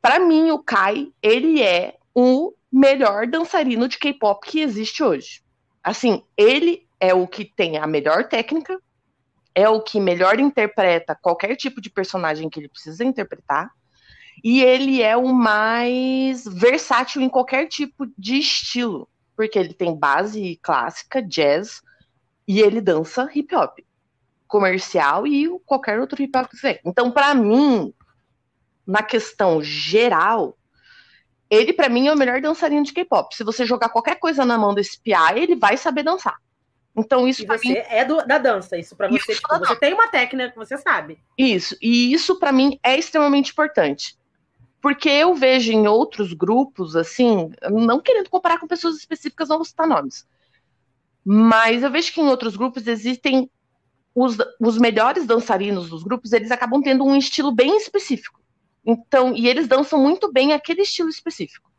Para 0.02 0.20
mim, 0.20 0.52
o 0.52 0.60
Kai, 0.60 1.12
ele 1.22 1.62
é 1.62 1.98
o 2.16 2.54
melhor 2.72 3.28
dançarino 3.28 3.88
de 3.88 3.98
K-pop 3.98 4.48
que 4.48 4.62
existe 4.62 5.04
hoje. 5.04 5.42
Assim, 5.84 6.24
ele 6.38 6.88
é 7.00 7.14
o 7.14 7.28
que 7.28 7.44
tem 7.44 7.78
a 7.78 7.86
melhor 7.86 8.30
técnica, 8.30 8.80
é 9.54 9.68
o 9.68 9.82
que 9.82 10.00
melhor 10.00 10.40
interpreta 10.40 11.16
qualquer 11.16 11.56
tipo 11.56 11.82
de 11.82 11.90
personagem 11.90 12.50
que 12.50 12.60
ele 12.60 12.70
precisa 12.70 13.04
interpretar, 13.04 13.72
e 14.44 14.64
ele 14.64 15.02
é 15.02 15.18
o 15.18 15.34
mais 15.34 16.46
versátil 16.46 17.22
em 17.22 17.30
qualquer 17.30 17.68
tipo 17.68 18.08
de 18.18 18.38
estilo, 18.38 19.10
porque 19.36 19.60
ele 19.60 19.74
tem 19.74 19.96
base 19.96 20.58
clássica, 20.62 21.22
jazz, 21.22 21.82
e 22.48 22.62
ele 22.62 22.82
dança 22.82 23.30
hip 23.34 23.54
hop 23.56 23.80
comercial 24.48 25.28
e 25.28 25.48
qualquer 25.66 26.00
outro 26.00 26.22
hip 26.22 26.36
hop 26.38 26.48
que 26.50 26.58
você. 26.58 26.80
Então, 26.84 27.12
para 27.12 27.36
mim, 27.36 27.94
na 28.86 29.04
questão 29.04 29.62
geral, 29.62 30.58
ele 31.50 31.74
para 31.74 31.90
mim 31.90 32.08
é 32.08 32.14
o 32.14 32.18
melhor 32.18 32.42
dançarino 32.42 32.84
de 32.84 32.94
K-pop. 32.94 33.36
Se 33.36 33.44
você 33.44 33.66
jogar 33.66 33.90
qualquer 33.90 34.20
coisa 34.20 34.46
na 34.46 34.58
mão 34.58 34.74
desse 34.74 35.00
PI, 35.00 35.38
ele 35.38 35.56
vai 35.56 35.78
saber 35.78 36.04
dançar. 36.04 36.38
Então 37.00 37.28
isso 37.28 37.46
você 37.46 37.70
mim... 37.70 37.76
é 37.76 38.04
do, 38.04 38.18
da 38.26 38.38
dança, 38.38 38.78
isso 38.78 38.96
para 38.96 39.08
você, 39.08 39.34
tipo, 39.34 39.60
você 39.60 39.76
tem 39.78 39.94
uma 39.94 40.08
técnica 40.10 40.52
que 40.52 40.58
você 40.58 40.78
sabe. 40.78 41.20
Isso, 41.38 41.76
e 41.82 42.14
isso 42.14 42.38
para 42.38 42.52
mim 42.52 42.78
é 42.84 42.98
extremamente 42.98 43.52
importante. 43.52 44.18
Porque 44.82 45.10
eu 45.10 45.34
vejo 45.34 45.72
em 45.72 45.88
outros 45.88 46.34
grupos, 46.34 46.96
assim, 46.96 47.52
não 47.70 48.00
querendo 48.00 48.30
comparar 48.30 48.60
com 48.60 48.68
pessoas 48.68 48.98
específicas, 48.98 49.50
não 49.50 49.58
vou 49.58 49.66
citar 49.66 49.88
nomes. 49.88 50.26
Mas 51.24 51.84
eu 51.84 51.92
vejo 51.92 52.14
que 52.14 52.22
em 52.22 52.28
outros 52.28 52.56
grupos 52.56 52.88
existem 52.88 53.50
os, 54.16 54.38
os 54.60 54.78
melhores 54.78 55.26
dançarinos 55.26 55.90
dos 55.90 56.04
grupos, 56.04 56.34
eles 56.34 56.52
acabam 56.52 56.82
tendo 56.82 57.04
um 57.04 57.16
estilo 57.16 57.52
bem 57.52 57.78
específico. 57.78 58.40
Então, 58.86 59.36
e 59.36 59.48
eles 59.48 59.68
dançam 59.68 60.02
muito 60.02 60.32
bem 60.32 60.54
aquele 60.54 60.82
estilo 60.82 61.10
específico. 61.10 61.70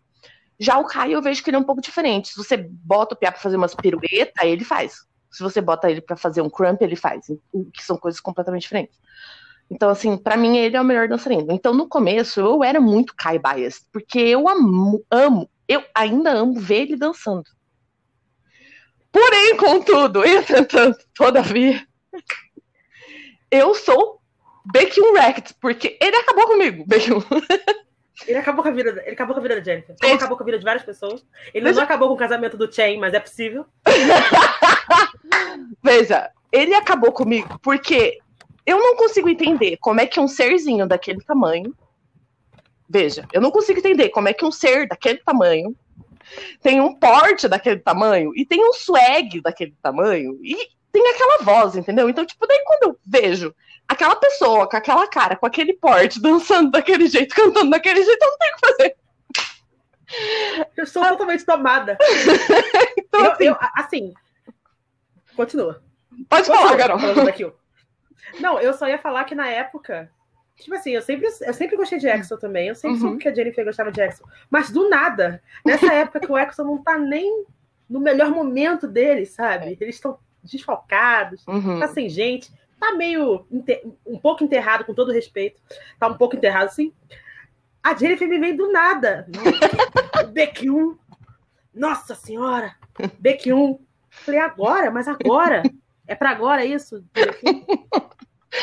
Já 0.59 0.79
o 0.79 0.85
Caio, 0.85 1.15
eu 1.15 1.23
vejo 1.23 1.43
que 1.43 1.49
ele 1.49 1.57
é 1.57 1.61
um 1.61 1.65
pouco 1.65 1.81
diferente. 1.81 2.29
Se 2.29 2.37
você 2.37 2.57
bota 2.57 3.15
o 3.15 3.19
Pia 3.19 3.33
para 3.33 3.41
fazer 3.41 3.57
umas 3.57 3.75
piruetas, 3.75 4.45
ele 4.45 4.65
faz. 4.65 5.07
Se 5.31 5.43
você 5.43 5.61
bota 5.61 5.91
ele 5.91 6.01
para 6.01 6.17
fazer 6.17 6.43
um 6.43 6.51
crump, 6.51 6.83
ele 6.83 6.97
faz. 6.97 7.27
Que 7.73 7.83
são 7.83 7.97
coisas 7.97 8.21
completamente 8.21 8.63
diferentes. 8.63 8.99
Então, 9.71 9.89
assim, 9.89 10.17
para 10.17 10.37
mim 10.37 10.59
ele 10.59 10.77
é 10.77 10.81
o 10.81 10.85
melhor 10.85 11.09
dançarino. 11.09 11.47
Então, 11.51 11.73
no 11.73 11.89
começo, 11.89 12.41
eu 12.41 12.65
era 12.65 12.81
muito 12.81 13.15
Kai 13.15 13.39
Bias, 13.39 13.87
porque 13.93 14.19
eu 14.19 14.49
amo, 14.49 15.05
amo, 15.11 15.49
eu 15.69 15.85
ainda 15.95 16.33
amo 16.33 16.59
ver 16.59 16.83
ele 16.83 16.97
dançando. 16.97 17.45
Porém, 19.13 19.57
contudo, 19.57 20.25
entretanto, 20.27 20.99
todavia, 21.15 21.87
eu 23.51 23.75
sou 23.75 24.21
Baekhyun 24.73 25.13
Rect, 25.15 25.55
porque 25.61 25.97
ele 26.01 26.17
acabou 26.17 26.47
comigo, 26.49 26.85
Baekhyun. 26.87 27.21
Ele 28.27 28.39
acabou 28.39 28.63
com 28.63 28.69
a 28.69 28.73
vida, 28.73 28.91
ele 29.05 29.13
acabou 29.13 29.35
com 29.35 29.41
a 29.41 29.43
vida 29.43 29.57
da 29.57 29.65
Jennifer. 29.65 29.97
Ele 30.03 30.13
acabou 30.13 30.37
com 30.37 30.43
a 30.43 30.47
vida 30.47 30.59
de 30.59 30.65
várias 30.65 30.85
pessoas. 30.85 31.25
Ele 31.55 31.65
Veja... 31.65 31.77
não 31.77 31.85
acabou 31.85 32.09
com 32.09 32.15
o 32.15 32.19
casamento 32.19 32.57
do 32.57 32.73
Chen, 32.73 32.99
mas 32.99 33.15
é 33.15 33.21
possível. 33.21 33.65
Veja, 35.83 36.31
ele 36.53 36.75
acabou 36.75 37.13
comigo 37.13 37.59
porque 37.63 38.19
eu 38.67 38.79
não 38.79 38.97
consigo 38.97 39.29
entender 39.29 39.77
como 39.79 40.01
é 40.01 40.07
que 40.07 40.21
um 40.21 40.29
serzinho 40.29 40.87
daquele 40.87 41.21
tamanho. 41.21 41.75
Veja, 42.89 43.27
eu 43.33 43.41
não 43.41 43.51
consigo 43.51 43.79
entender 43.79 44.11
como 44.11 44.29
é 44.29 44.33
que 44.33 44.45
um 44.45 44.53
ser 44.53 44.87
daquele 44.87 45.19
tamanho 45.19 45.75
tem 46.63 46.81
um 46.81 46.95
porte 46.95 47.49
daquele 47.49 47.81
tamanho 47.81 48.33
e 48.37 48.45
tem 48.45 48.63
um 48.65 48.73
swag 48.73 49.41
daquele 49.41 49.75
tamanho 49.83 50.39
e 50.43 50.57
tem 50.93 51.07
aquela 51.09 51.39
voz, 51.43 51.77
entendeu? 51.77 52.09
Então, 52.09 52.25
tipo, 52.25 52.47
daí 52.47 52.63
quando 52.65 52.83
eu 52.85 52.99
vejo 53.05 53.55
aquela 53.89 54.17
pessoa 54.17 54.69
com 54.69 54.77
aquela 54.77 55.07
cara, 55.09 55.37
com 55.37 55.47
aquele 55.47 55.73
porte, 55.75 56.21
dançando 56.21 56.71
daquele 56.71 57.07
jeito, 57.07 57.35
cantando 57.35 57.71
daquele 57.71 58.03
jeito, 58.03 58.23
eu 58.23 58.31
não 58.31 58.39
tenho 58.39 58.53
o 58.53 58.57
que 58.57 58.67
fazer. 58.69 58.97
Eu 60.77 60.87
sou 60.87 61.03
ah. 61.03 61.09
totalmente 61.11 61.45
tomada. 61.45 61.97
então, 62.99 63.25
eu, 63.25 63.31
assim, 63.33 63.47
eu, 63.47 63.57
assim, 63.75 64.15
continua. 65.37 65.83
Pode 66.29 66.49
continua, 66.49 66.69
falar, 66.69 66.77
Carol. 66.77 66.99
Não, 68.41 68.61
eu 68.61 68.75
só 68.75 68.89
ia 68.89 68.99
falar 68.99 69.25
que 69.25 69.35
na 69.35 69.49
época 69.49 70.11
Tipo 70.61 70.75
assim, 70.75 70.91
eu 70.91 71.01
sempre, 71.01 71.27
eu 71.27 71.55
sempre 71.55 71.77
gostei 71.77 71.99
de 71.99 72.07
Exo 72.07 72.37
também. 72.37 72.69
Eu 72.69 72.75
sempre 72.75 72.97
uhum. 72.97 73.01
soube 73.01 73.19
que 73.19 73.29
a 73.29 73.35
Jennifer 73.35 73.65
gostava 73.65 73.91
de 73.91 74.01
Exo. 74.01 74.23
Mas 74.51 74.71
do 74.71 74.89
nada, 74.89 75.43
nessa 75.65 75.93
época 75.93 76.21
que 76.21 76.31
o 76.31 76.37
Exo 76.37 76.63
não 76.63 76.83
tá 76.83 76.99
nem 76.99 77.47
no 77.89 77.99
melhor 77.99 78.31
momento 78.31 78.87
dele, 78.87 79.25
sabe? 79.25 79.77
Eles 79.81 79.97
estão 79.97 80.19
desfalcados, 80.43 81.47
uhum. 81.47 81.79
tá 81.79 81.89
sem 81.89 82.09
gente, 82.09 82.53
tá 82.79 82.93
meio 82.93 83.47
um 84.07 84.19
pouco 84.19 84.43
enterrado, 84.43 84.85
com 84.85 84.95
todo 84.95 85.13
respeito. 85.13 85.61
Tá 85.99 86.09
um 86.09 86.15
pouco 86.15 86.37
enterrado, 86.37 86.67
assim. 86.67 86.93
A 87.83 87.95
Jennifer 87.95 88.29
me 88.29 88.39
vem 88.39 88.57
do 88.57 88.71
nada. 88.71 89.27
Beck 90.33 90.69
1. 90.69 90.97
Nossa 91.75 92.15
senhora! 92.15 92.75
Beck 93.19 93.53
1. 93.53 93.79
Falei, 94.11 94.41
agora? 94.41 94.91
Mas 94.91 95.09
agora? 95.09 95.63
É 96.07 96.15
para 96.15 96.31
agora 96.31 96.65
isso? 96.65 97.05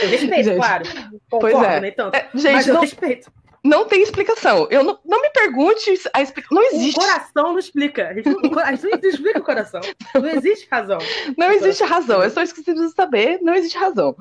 Eu 0.01 0.09
respeito, 0.09 0.49
gente, 0.49 0.57
claro. 0.57 0.83
Concordo, 1.29 1.57
pois 1.57 1.67
é. 1.67 1.79
nem 1.79 1.91
tanto. 1.93 2.13
É, 2.13 2.29
gente, 2.35 2.53
mas 2.53 2.67
eu 2.67 2.73
não, 2.73 2.81
respeito. 2.81 3.31
Não 3.67 3.85
tem 3.85 4.01
explicação. 4.01 4.67
Eu 4.69 4.83
não, 4.83 4.97
não 5.03 5.21
me 5.21 5.29
pergunte 5.29 5.93
a 6.13 6.21
explicação. 6.21 6.57
Não 6.57 6.63
existe. 6.71 6.97
O 6.97 7.01
coração 7.01 7.43
não 7.51 7.59
explica. 7.59 8.07
A 8.07 8.13
gente 8.13 8.29
não, 8.29 8.59
a 8.59 8.71
gente 8.73 8.83
não 8.83 9.09
explica 9.09 9.39
o 9.39 9.43
coração. 9.43 9.81
Não 10.15 10.27
existe 10.27 10.67
razão. 10.71 10.97
Não 11.37 11.51
existe 11.51 11.83
razão. 11.83 12.23
É 12.23 12.29
só 12.29 12.41
isso 12.41 12.53
que 12.53 12.63
você 12.63 12.71
precisa 12.71 12.93
saber. 12.95 13.39
Não 13.41 13.53
existe 13.53 13.77
razão. 13.77 14.15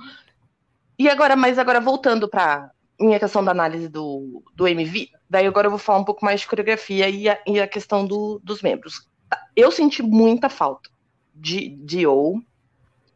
E 0.98 1.08
agora, 1.08 1.36
mas 1.36 1.58
agora 1.58 1.80
voltando 1.80 2.28
para 2.28 2.70
minha 2.98 3.20
questão 3.20 3.44
da 3.44 3.52
análise 3.52 3.88
do, 3.88 4.42
do 4.54 4.66
MV, 4.66 5.10
daí 5.28 5.46
agora 5.46 5.66
eu 5.66 5.70
vou 5.70 5.78
falar 5.78 5.98
um 5.98 6.04
pouco 6.04 6.24
mais 6.24 6.40
de 6.40 6.46
coreografia 6.46 7.08
e 7.08 7.28
a, 7.28 7.38
e 7.46 7.60
a 7.60 7.68
questão 7.68 8.06
do, 8.06 8.40
dos 8.42 8.62
membros. 8.62 9.06
Eu 9.54 9.70
senti 9.70 10.02
muita 10.02 10.48
falta 10.48 10.90
de, 11.34 11.68
de 11.68 12.06
O, 12.06 12.40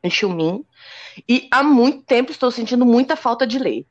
em 0.03 0.11
Xiumin, 0.11 0.65
e 1.29 1.49
há 1.51 1.63
muito 1.63 2.03
tempo 2.05 2.31
estou 2.31 2.51
sentindo 2.51 2.85
muita 2.85 3.17
falta 3.17 3.47
de 3.47 3.59
lei. 3.59 3.87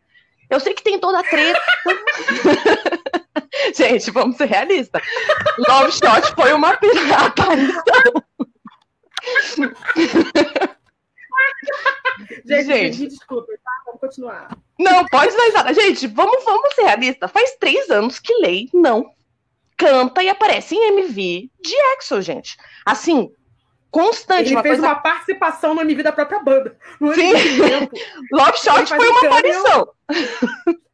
Eu 0.50 0.60
sei 0.60 0.74
que 0.74 0.84
tem 0.84 1.00
toda 1.00 1.20
a 1.20 1.24
treta. 1.24 1.60
Gente, 3.76 4.12
vamos 4.12 4.38
ser 4.38 4.46
realistas. 4.46 5.02
Love 5.68 5.92
Shot 5.92 6.36
foi 6.36 6.54
uma 6.54 6.72
aparição. 6.72 7.34
Gente, 12.46 12.66
gente, 12.66 13.08
desculpa, 13.08 13.52
tá? 13.64 13.72
Vamos 13.86 14.02
continuar. 14.02 14.58
Não, 14.80 15.06
pode 15.06 15.36
dar 15.36 15.44
risada. 15.44 15.74
Gente, 15.74 16.08
vamos, 16.08 16.44
vamos 16.44 16.74
ser 16.74 16.84
realistas. 16.84 17.32
Faz 17.32 17.56
três 17.58 17.90
anos 17.90 18.20
que 18.20 18.34
Lei 18.36 18.70
não 18.74 19.12
canta 19.78 20.24
e 20.24 20.30
aparece 20.30 20.76
em 20.76 21.00
MV 21.00 21.50
de 21.62 21.76
EXO, 21.94 22.22
gente. 22.22 22.58
Assim, 22.86 23.32
constante. 23.92 24.48
Ele 24.48 24.56
uma 24.56 24.64
fez 24.64 24.76
coisa... 24.76 24.94
uma 24.94 25.00
participação 25.00 25.76
no 25.76 25.82
MV 25.82 26.04
da 26.04 26.12
própria 26.12 26.40
banda. 26.40 26.78
No 27.00 27.14
Sim. 27.14 27.34
Love 28.32 28.58
Shot 28.58 28.88
foi 28.88 29.10
uma 29.10 29.28
aparição. 29.28 29.90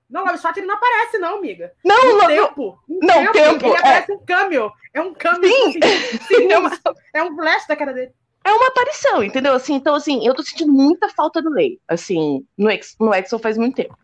Não, 0.10 0.24
Love 0.24 0.38
Shot 0.38 0.58
ele 0.58 0.68
não 0.68 0.76
aparece, 0.76 1.18
não, 1.18 1.38
amiga. 1.38 1.72
Não, 1.84 2.14
no 2.14 2.18
não. 2.20 2.28
Tempo, 2.28 2.80
não, 2.88 3.32
tempo. 3.32 3.34
tempo 3.34 3.66
ele 3.66 3.76
é... 3.76 3.80
aparece 3.80 4.12
um 4.12 4.20
cameo. 4.26 4.72
É 4.94 5.02
um 5.02 5.14
cameo. 5.14 5.50
Sim. 5.50 5.80
Assim, 5.84 6.18
sim 6.28 6.52
é, 6.52 6.58
uma... 6.58 6.72
é 7.14 7.24
um 7.24 7.36
flash 7.36 7.68
da 7.68 7.76
cara 7.76 7.94
dele. 7.94 8.12
É 8.46 8.54
uma 8.54 8.68
aparição, 8.68 9.24
entendeu? 9.24 9.54
Assim, 9.54 9.74
então, 9.74 9.96
assim, 9.96 10.26
eu 10.26 10.36
tô 10.36 10.44
sentindo 10.44 10.72
muita 10.72 11.10
falta 11.10 11.42
do 11.42 11.50
Lei, 11.50 11.80
assim, 11.88 12.46
no, 12.56 12.70
Ex, 12.70 12.96
no 13.00 13.12
Exo 13.12 13.40
faz 13.40 13.58
muito 13.58 13.76
tempo. 13.76 13.98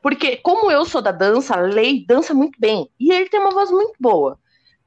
Porque, 0.00 0.36
como 0.36 0.70
eu 0.70 0.84
sou 0.84 1.02
da 1.02 1.10
dança, 1.10 1.56
Lei 1.56 2.06
dança 2.06 2.32
muito 2.32 2.58
bem. 2.60 2.88
E 2.98 3.12
ele 3.12 3.28
tem 3.28 3.40
uma 3.40 3.50
voz 3.50 3.72
muito 3.72 3.94
boa. 3.98 4.38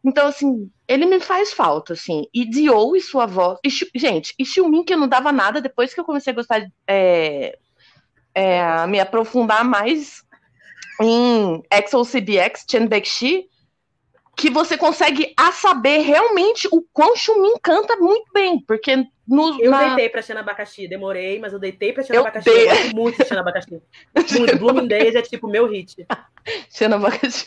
Então, 0.06 0.28
assim, 0.28 0.70
ele 0.88 1.08
me 1.08 1.20
faz 1.20 1.52
falta, 1.52 1.94
assim. 1.94 2.28
E 2.32 2.48
Dio 2.48 2.96
e 2.96 3.02
sua 3.02 3.26
voz. 3.26 3.58
E, 3.66 3.70
gente, 3.98 4.36
e 4.38 4.46
Xiumin, 4.46 4.84
que 4.84 4.94
eu 4.94 5.00
não 5.00 5.08
dava 5.08 5.32
nada, 5.32 5.60
depois 5.60 5.94
que 5.94 6.00
eu 6.00 6.06
comecei 6.06 6.32
a 6.32 6.36
gostar, 6.36 6.68
é, 6.88 7.58
é, 8.36 8.62
a 8.62 8.86
me 8.86 9.00
aprofundar 9.00 9.66
mais 9.66 10.24
em 11.02 11.64
XO 11.88 12.04
CBX, 12.06 12.66
Chen 12.70 12.86
Bekshi, 12.86 13.50
que 14.38 14.50
você 14.50 14.78
consegue 14.78 15.34
a 15.36 15.52
saber 15.52 16.00
realmente 16.00 16.68
o 16.72 16.86
quão 16.94 17.16
Xiumin 17.16 17.56
canta 17.64 17.96
muito 17.96 18.32
bem, 18.32 18.60
porque 18.60 19.08
no, 19.28 19.60
eu 19.60 19.72
na... 19.72 19.88
deitei 19.88 20.10
pra 20.10 20.22
Xana 20.22 20.42
Abacaxi, 20.42 20.88
demorei, 20.88 21.40
mas 21.40 21.54
eu 21.54 21.60
deitei 21.60 21.94
pra 21.94 22.04
Xana 22.04 22.20
Abacaxi. 22.20 22.50
Eu 22.50 22.68
gosto 22.68 22.96
muito 22.96 23.18
de 23.18 23.26
Xana 23.26 23.42
Abacaxi. 23.42 23.82
Muito. 24.38 24.58
Blooming 24.60 24.88
Days 24.88 25.16
é 25.16 25.22
tipo 25.22 25.48
meu 25.48 25.68
hit. 25.68 26.06
Xana 26.70 26.98
Abacaxi. 26.98 27.46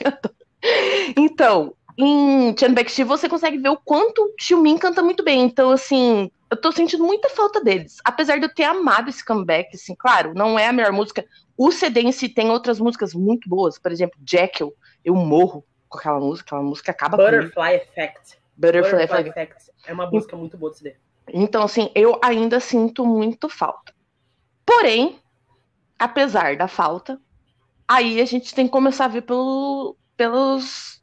Então, 1.17 1.75
em 1.99 2.55
Chen 2.57 2.73
Baekshi 2.73 3.03
você 3.03 3.29
consegue 3.29 3.59
ver 3.59 3.71
o 3.71 3.77
quanto 3.77 4.23
o 4.23 4.35
Xiumin 4.39 4.79
canta 4.79 5.03
muito 5.03 5.25
bem. 5.25 5.43
Então, 5.43 5.71
assim, 5.71 6.31
eu 6.49 6.57
tô 6.57 6.71
sentindo 6.71 7.05
muita 7.05 7.29
falta 7.29 7.61
deles. 7.61 7.97
Apesar 8.05 8.39
de 8.39 8.45
eu 8.45 8.55
ter 8.55 8.63
amado 8.63 9.11
esse 9.11 9.25
comeback, 9.25 9.75
assim, 9.75 9.97
claro, 9.97 10.33
não 10.33 10.57
é 10.57 10.69
a 10.69 10.73
melhor 10.73 10.93
música. 10.93 11.27
O 11.57 11.73
CD 11.73 12.03
em 12.03 12.13
si 12.13 12.29
tem 12.29 12.51
outras 12.51 12.79
músicas 12.79 13.13
muito 13.13 13.49
boas. 13.49 13.79
Por 13.81 13.91
exemplo, 13.91 14.17
Jekyll, 14.25 14.73
eu 15.05 15.15
morro 15.17 15.65
com 15.89 15.99
aquela 15.99 16.21
música. 16.21 16.47
Aquela 16.47 16.63
música 16.63 16.93
acaba 16.93 17.17
Butterfly 17.17 17.53
comigo. 17.53 17.75
Effect. 17.75 18.39
Butterfly, 18.57 18.91
Butterfly 18.93 19.21
Effect. 19.21 19.29
Effect. 19.31 19.73
É 19.87 19.93
uma 19.93 20.09
música 20.09 20.37
muito 20.37 20.57
boa 20.57 20.71
do 20.71 20.79
CD. 20.79 20.95
Então, 21.35 21.65
assim, 21.65 21.91
eu 21.97 22.19
ainda 22.23 22.61
sinto 22.61 23.05
muito 23.05 23.49
falta. 23.49 23.93
Porém, 24.65 25.19
apesar 25.99 26.57
da 26.57 26.69
falta, 26.69 27.21
aí 27.89 28.21
a 28.21 28.25
gente 28.25 28.55
tem 28.55 28.67
que 28.67 28.73
começar 28.73 29.07
a 29.07 29.09
ver 29.09 29.23
pelo, 29.23 29.97
pelos, 30.17 30.98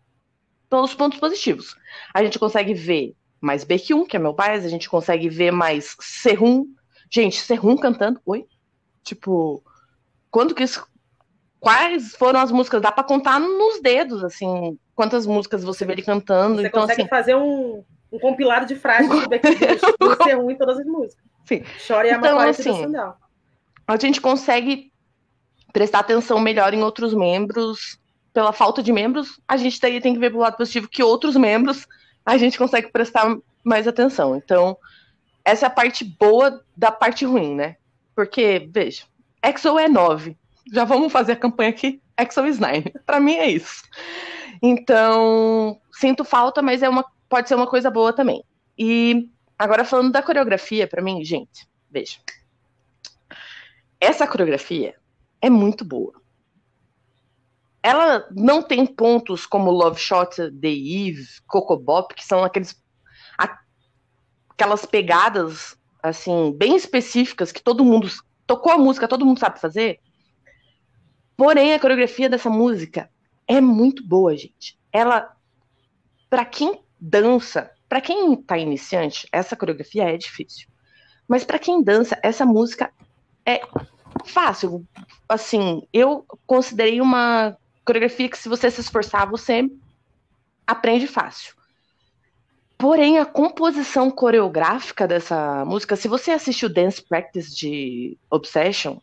pelos 0.70 0.94
pontos 0.94 1.20
positivos. 1.20 1.76
A 2.14 2.24
gente 2.24 2.40
consegue 2.40 2.74
ver 2.74 3.16
mais 3.42 3.64
Baekhyun, 3.64 4.06
que 4.06 4.16
é 4.16 4.20
meu 4.20 4.34
pai, 4.34 4.56
a 4.56 4.68
gente 4.68 4.90
consegue 4.90 5.30
ver 5.30 5.52
mais 5.52 5.96
Serrum. 6.00 6.66
Gente, 7.12 7.40
Serrum 7.40 7.78
cantando, 7.78 8.20
oi? 8.26 8.46
Tipo, 9.04 9.64
quando 10.32 10.56
que 10.56 10.64
isso, 10.64 10.86
quais 11.60 12.16
foram 12.16 12.40
as 12.40 12.52
músicas? 12.52 12.82
Dá 12.82 12.92
para 12.92 13.04
contar 13.04 13.40
nos 13.40 13.82
dedos, 13.82 14.24
assim, 14.24 14.78
quantas 14.96 15.26
músicas 15.26 15.64
você 15.64 15.86
vê 15.86 15.94
ele 15.94 16.02
cantando. 16.02 16.56
Você 16.56 16.68
então, 16.68 16.82
consegue 16.82 17.02
assim, 17.02 17.10
fazer 17.10 17.36
um, 17.36 17.84
um 18.12 18.20
compilado 18.20 18.66
de 18.66 18.76
frases 18.76 19.10
do 19.10 19.30
Backstreet 19.30 19.82
do 20.00 20.24
Serrum 20.24 20.52
em 20.52 20.58
todas 20.58 20.80
as 20.80 20.86
músicas. 20.86 21.24
Sim. 21.46 21.64
Chora 21.88 22.08
e 22.08 22.12
Então, 22.12 22.40
assim, 22.40 22.72
a 23.88 23.98
gente 23.98 24.20
consegue 24.20 24.92
prestar 25.72 26.00
atenção 26.00 26.40
melhor 26.40 26.74
em 26.74 26.82
outros 26.82 27.14
membros. 27.14 28.00
Pela 28.36 28.52
falta 28.52 28.84
de 28.84 28.92
membros, 28.92 29.40
a 29.48 29.56
gente 29.56 29.80
daí 29.80 30.02
tem 30.02 30.14
que 30.14 30.20
ver 30.20 30.30
pelo 30.30 30.42
lado 30.42 30.58
positivo 30.58 30.90
que 30.90 31.02
outros 31.02 31.38
membros 31.38 31.88
a 32.26 32.38
gente 32.38 32.58
consegue 32.58 32.92
prestar 32.92 33.34
mais 33.64 33.88
atenção. 33.88 34.36
Então, 34.36 34.78
essa 35.46 35.66
é 35.66 35.68
a 35.68 35.70
parte 35.70 36.04
boa 36.04 36.62
da 36.76 36.92
parte 36.92 37.24
ruim, 37.24 37.56
né? 37.56 37.78
Porque, 38.14 38.70
veja, 38.74 39.04
EXO 39.42 39.80
é 39.80 39.88
9. 39.88 40.38
Já 40.74 40.84
vamos 40.84 41.14
fazer 41.14 41.32
a 41.32 41.38
campanha 41.38 41.70
aqui, 41.70 42.02
EXO 42.20 42.46
is 42.46 42.60
9. 42.60 42.92
Pra 43.08 43.22
mim 43.22 43.36
é 43.36 43.50
isso. 43.50 43.84
Então, 44.62 45.80
sinto 45.94 46.26
falta, 46.26 46.62
mas 46.62 46.84
é 46.84 46.90
uma, 46.90 47.06
pode 47.30 47.48
ser 47.48 47.56
uma 47.56 47.68
coisa 47.68 47.90
boa 47.90 48.12
também. 48.12 48.44
E 48.78 49.30
agora 49.58 49.86
falando 49.86 50.12
da 50.12 50.22
coreografia, 50.22 50.86
pra 50.86 51.02
mim, 51.02 51.24
gente, 51.24 51.66
veja. 51.90 52.18
Essa 53.98 54.28
coreografia 54.28 54.96
é 55.42 55.50
muito 55.50 55.86
boa. 55.86 56.25
Ela 57.86 58.28
não 58.32 58.64
tem 58.64 58.84
pontos 58.84 59.46
como 59.46 59.70
Love 59.70 60.00
Shot, 60.02 60.38
The 60.38 60.68
Eve, 60.70 61.28
Coco 61.46 61.78
Bop, 61.78 62.16
que 62.16 62.26
são 62.26 62.44
aqueles 62.44 62.84
aquelas 63.38 64.88
pegadas 64.88 65.78
assim 66.02 66.52
bem 66.58 66.76
específicas 66.76 67.52
que 67.52 67.62
todo 67.62 67.86
mundo 67.86 68.10
tocou 68.48 68.72
a 68.72 68.78
música, 68.80 69.08
todo 69.08 69.24
mundo 69.24 69.40
sabe 69.40 69.62
fazer. 69.62 70.00
Porém, 71.38 71.76
a 71.76 71.80
coreografia 71.80 72.28
dessa 72.28 72.50
música 72.50 73.08
é 73.48 73.62
muito 73.62 74.04
boa, 74.04 74.36
gente. 74.36 74.80
Ela 74.92 75.32
para 76.28 76.44
quem 76.44 76.84
dança, 77.00 77.70
para 77.88 78.02
quem 78.02 78.36
tá 78.36 78.58
iniciante, 78.58 79.28
essa 79.32 79.56
coreografia 79.56 80.06
é 80.06 80.18
difícil. 80.18 80.68
Mas 81.28 81.44
para 81.44 81.60
quem 81.60 81.84
dança, 81.84 82.18
essa 82.24 82.48
música 82.48 82.92
é 83.46 83.62
fácil. 84.26 84.84
Assim, 85.30 85.88
eu 85.94 86.26
considerei 86.48 87.00
uma 87.00 87.56
coreografia 87.86 88.30
que 88.30 88.38
se 88.38 88.50
você 88.50 88.70
se 88.72 88.82
esforçar, 88.82 89.30
você 89.30 89.70
aprende 90.66 91.08
fácil. 91.08 91.54
Porém, 92.78 93.20
a 93.20 93.26
composição 93.26 94.12
coreográfica 94.12 95.08
dessa 95.08 95.64
música, 95.64 95.96
se 95.96 96.08
você 96.08 96.32
assistir 96.32 96.66
o 96.66 96.74
Dance 96.74 97.02
Practice 97.02 97.56
de 97.56 98.18
Obsession, 98.30 98.98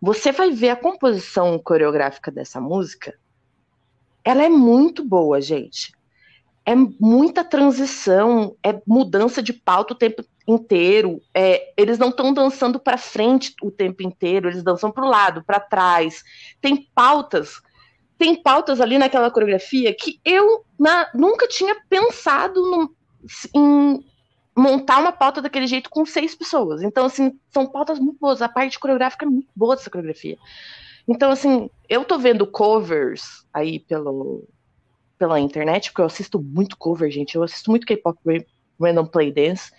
você 0.00 0.32
vai 0.32 0.50
ver 0.50 0.70
a 0.70 0.76
composição 0.76 1.58
coreográfica 1.58 2.30
dessa 2.30 2.60
música. 2.60 3.14
Ela 4.24 4.44
é 4.44 4.48
muito 4.48 5.04
boa, 5.04 5.40
gente. 5.40 5.92
É 6.66 6.74
muita 6.74 7.44
transição, 7.44 8.56
é 8.62 8.80
mudança 8.86 9.42
de 9.42 9.52
pauta 9.52 9.94
o 9.94 9.96
tempo 9.96 10.24
inteiro. 10.46 11.22
É, 11.32 11.72
eles 11.76 11.98
não 11.98 12.10
estão 12.10 12.34
dançando 12.34 12.80
para 12.80 12.98
frente 12.98 13.54
o 13.62 13.70
tempo 13.70 14.02
inteiro, 14.02 14.48
eles 14.48 14.62
dançam 14.62 14.90
para 14.90 15.04
o 15.04 15.08
lado, 15.08 15.44
para 15.44 15.60
trás. 15.60 16.22
Tem 16.60 16.88
pautas, 16.94 17.62
tem 18.18 18.42
pautas 18.42 18.80
ali 18.80 18.98
naquela 18.98 19.30
coreografia 19.30 19.94
que 19.94 20.20
eu 20.24 20.64
na- 20.78 21.08
nunca 21.14 21.46
tinha 21.46 21.76
pensado 21.88 22.60
no- 22.62 22.94
em 23.54 24.04
montar 24.56 24.98
uma 24.98 25.12
pauta 25.12 25.40
daquele 25.40 25.68
jeito 25.68 25.88
com 25.88 26.04
seis 26.04 26.34
pessoas. 26.34 26.82
Então, 26.82 27.06
assim, 27.06 27.38
são 27.50 27.66
pautas 27.66 27.98
muito 28.00 28.18
boas. 28.18 28.42
A 28.42 28.48
parte 28.48 28.78
coreográfica 28.78 29.24
é 29.24 29.28
muito 29.28 29.48
boa 29.54 29.76
dessa 29.76 29.88
coreografia. 29.88 30.36
Então, 31.06 31.30
assim, 31.30 31.70
eu 31.88 32.04
tô 32.04 32.18
vendo 32.18 32.44
covers 32.46 33.46
aí 33.54 33.78
pelo, 33.78 34.44
pela 35.16 35.38
internet, 35.38 35.90
porque 35.90 36.02
eu 36.02 36.06
assisto 36.06 36.40
muito 36.40 36.76
cover, 36.76 37.10
gente. 37.10 37.36
Eu 37.36 37.44
assisto 37.44 37.70
muito 37.70 37.86
K-pop 37.86 38.18
ra- 38.26 38.44
Random 38.80 39.06
Play 39.06 39.32
Dance. 39.32 39.70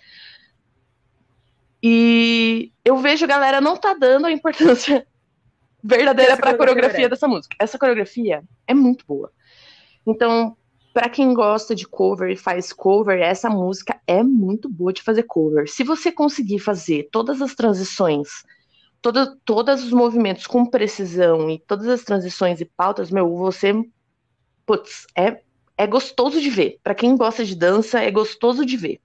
E 1.82 2.72
eu 2.84 2.96
vejo 2.98 3.24
a 3.24 3.28
galera 3.28 3.60
não 3.60 3.76
tá 3.76 3.94
dando 3.94 4.26
a 4.26 4.32
importância 4.32 5.06
verdadeira 5.82 6.32
Essa 6.32 6.42
pra 6.42 6.56
coreografia 6.56 6.98
merece. 6.98 7.10
dessa 7.10 7.28
música. 7.28 7.56
Essa 7.58 7.78
coreografia 7.78 8.42
é 8.66 8.74
muito 8.74 9.04
boa. 9.06 9.30
Então, 10.06 10.56
pra 10.92 11.08
quem 11.08 11.32
gosta 11.34 11.74
de 11.74 11.86
cover 11.86 12.30
e 12.30 12.36
faz 12.36 12.72
cover, 12.72 13.20
essa 13.20 13.48
música 13.48 14.00
é 14.06 14.22
muito 14.22 14.68
boa 14.68 14.92
de 14.92 15.02
fazer 15.02 15.24
cover. 15.24 15.68
Se 15.68 15.84
você 15.84 16.10
conseguir 16.10 16.58
fazer 16.58 17.08
todas 17.10 17.40
as 17.40 17.54
transições, 17.54 18.28
toda, 19.00 19.36
todos 19.44 19.84
os 19.84 19.92
movimentos 19.92 20.46
com 20.46 20.66
precisão 20.66 21.50
e 21.50 21.58
todas 21.58 21.88
as 21.88 22.02
transições 22.02 22.60
e 22.60 22.64
pautas, 22.64 23.10
meu, 23.10 23.36
você. 23.36 23.72
Putz, 24.66 25.06
é, 25.16 25.40
é 25.76 25.86
gostoso 25.86 26.40
de 26.40 26.50
ver. 26.50 26.78
Pra 26.82 26.94
quem 26.94 27.16
gosta 27.16 27.44
de 27.44 27.56
dança, 27.56 28.00
é 28.00 28.10
gostoso 28.10 28.64
de 28.64 28.76
ver. 28.76 29.00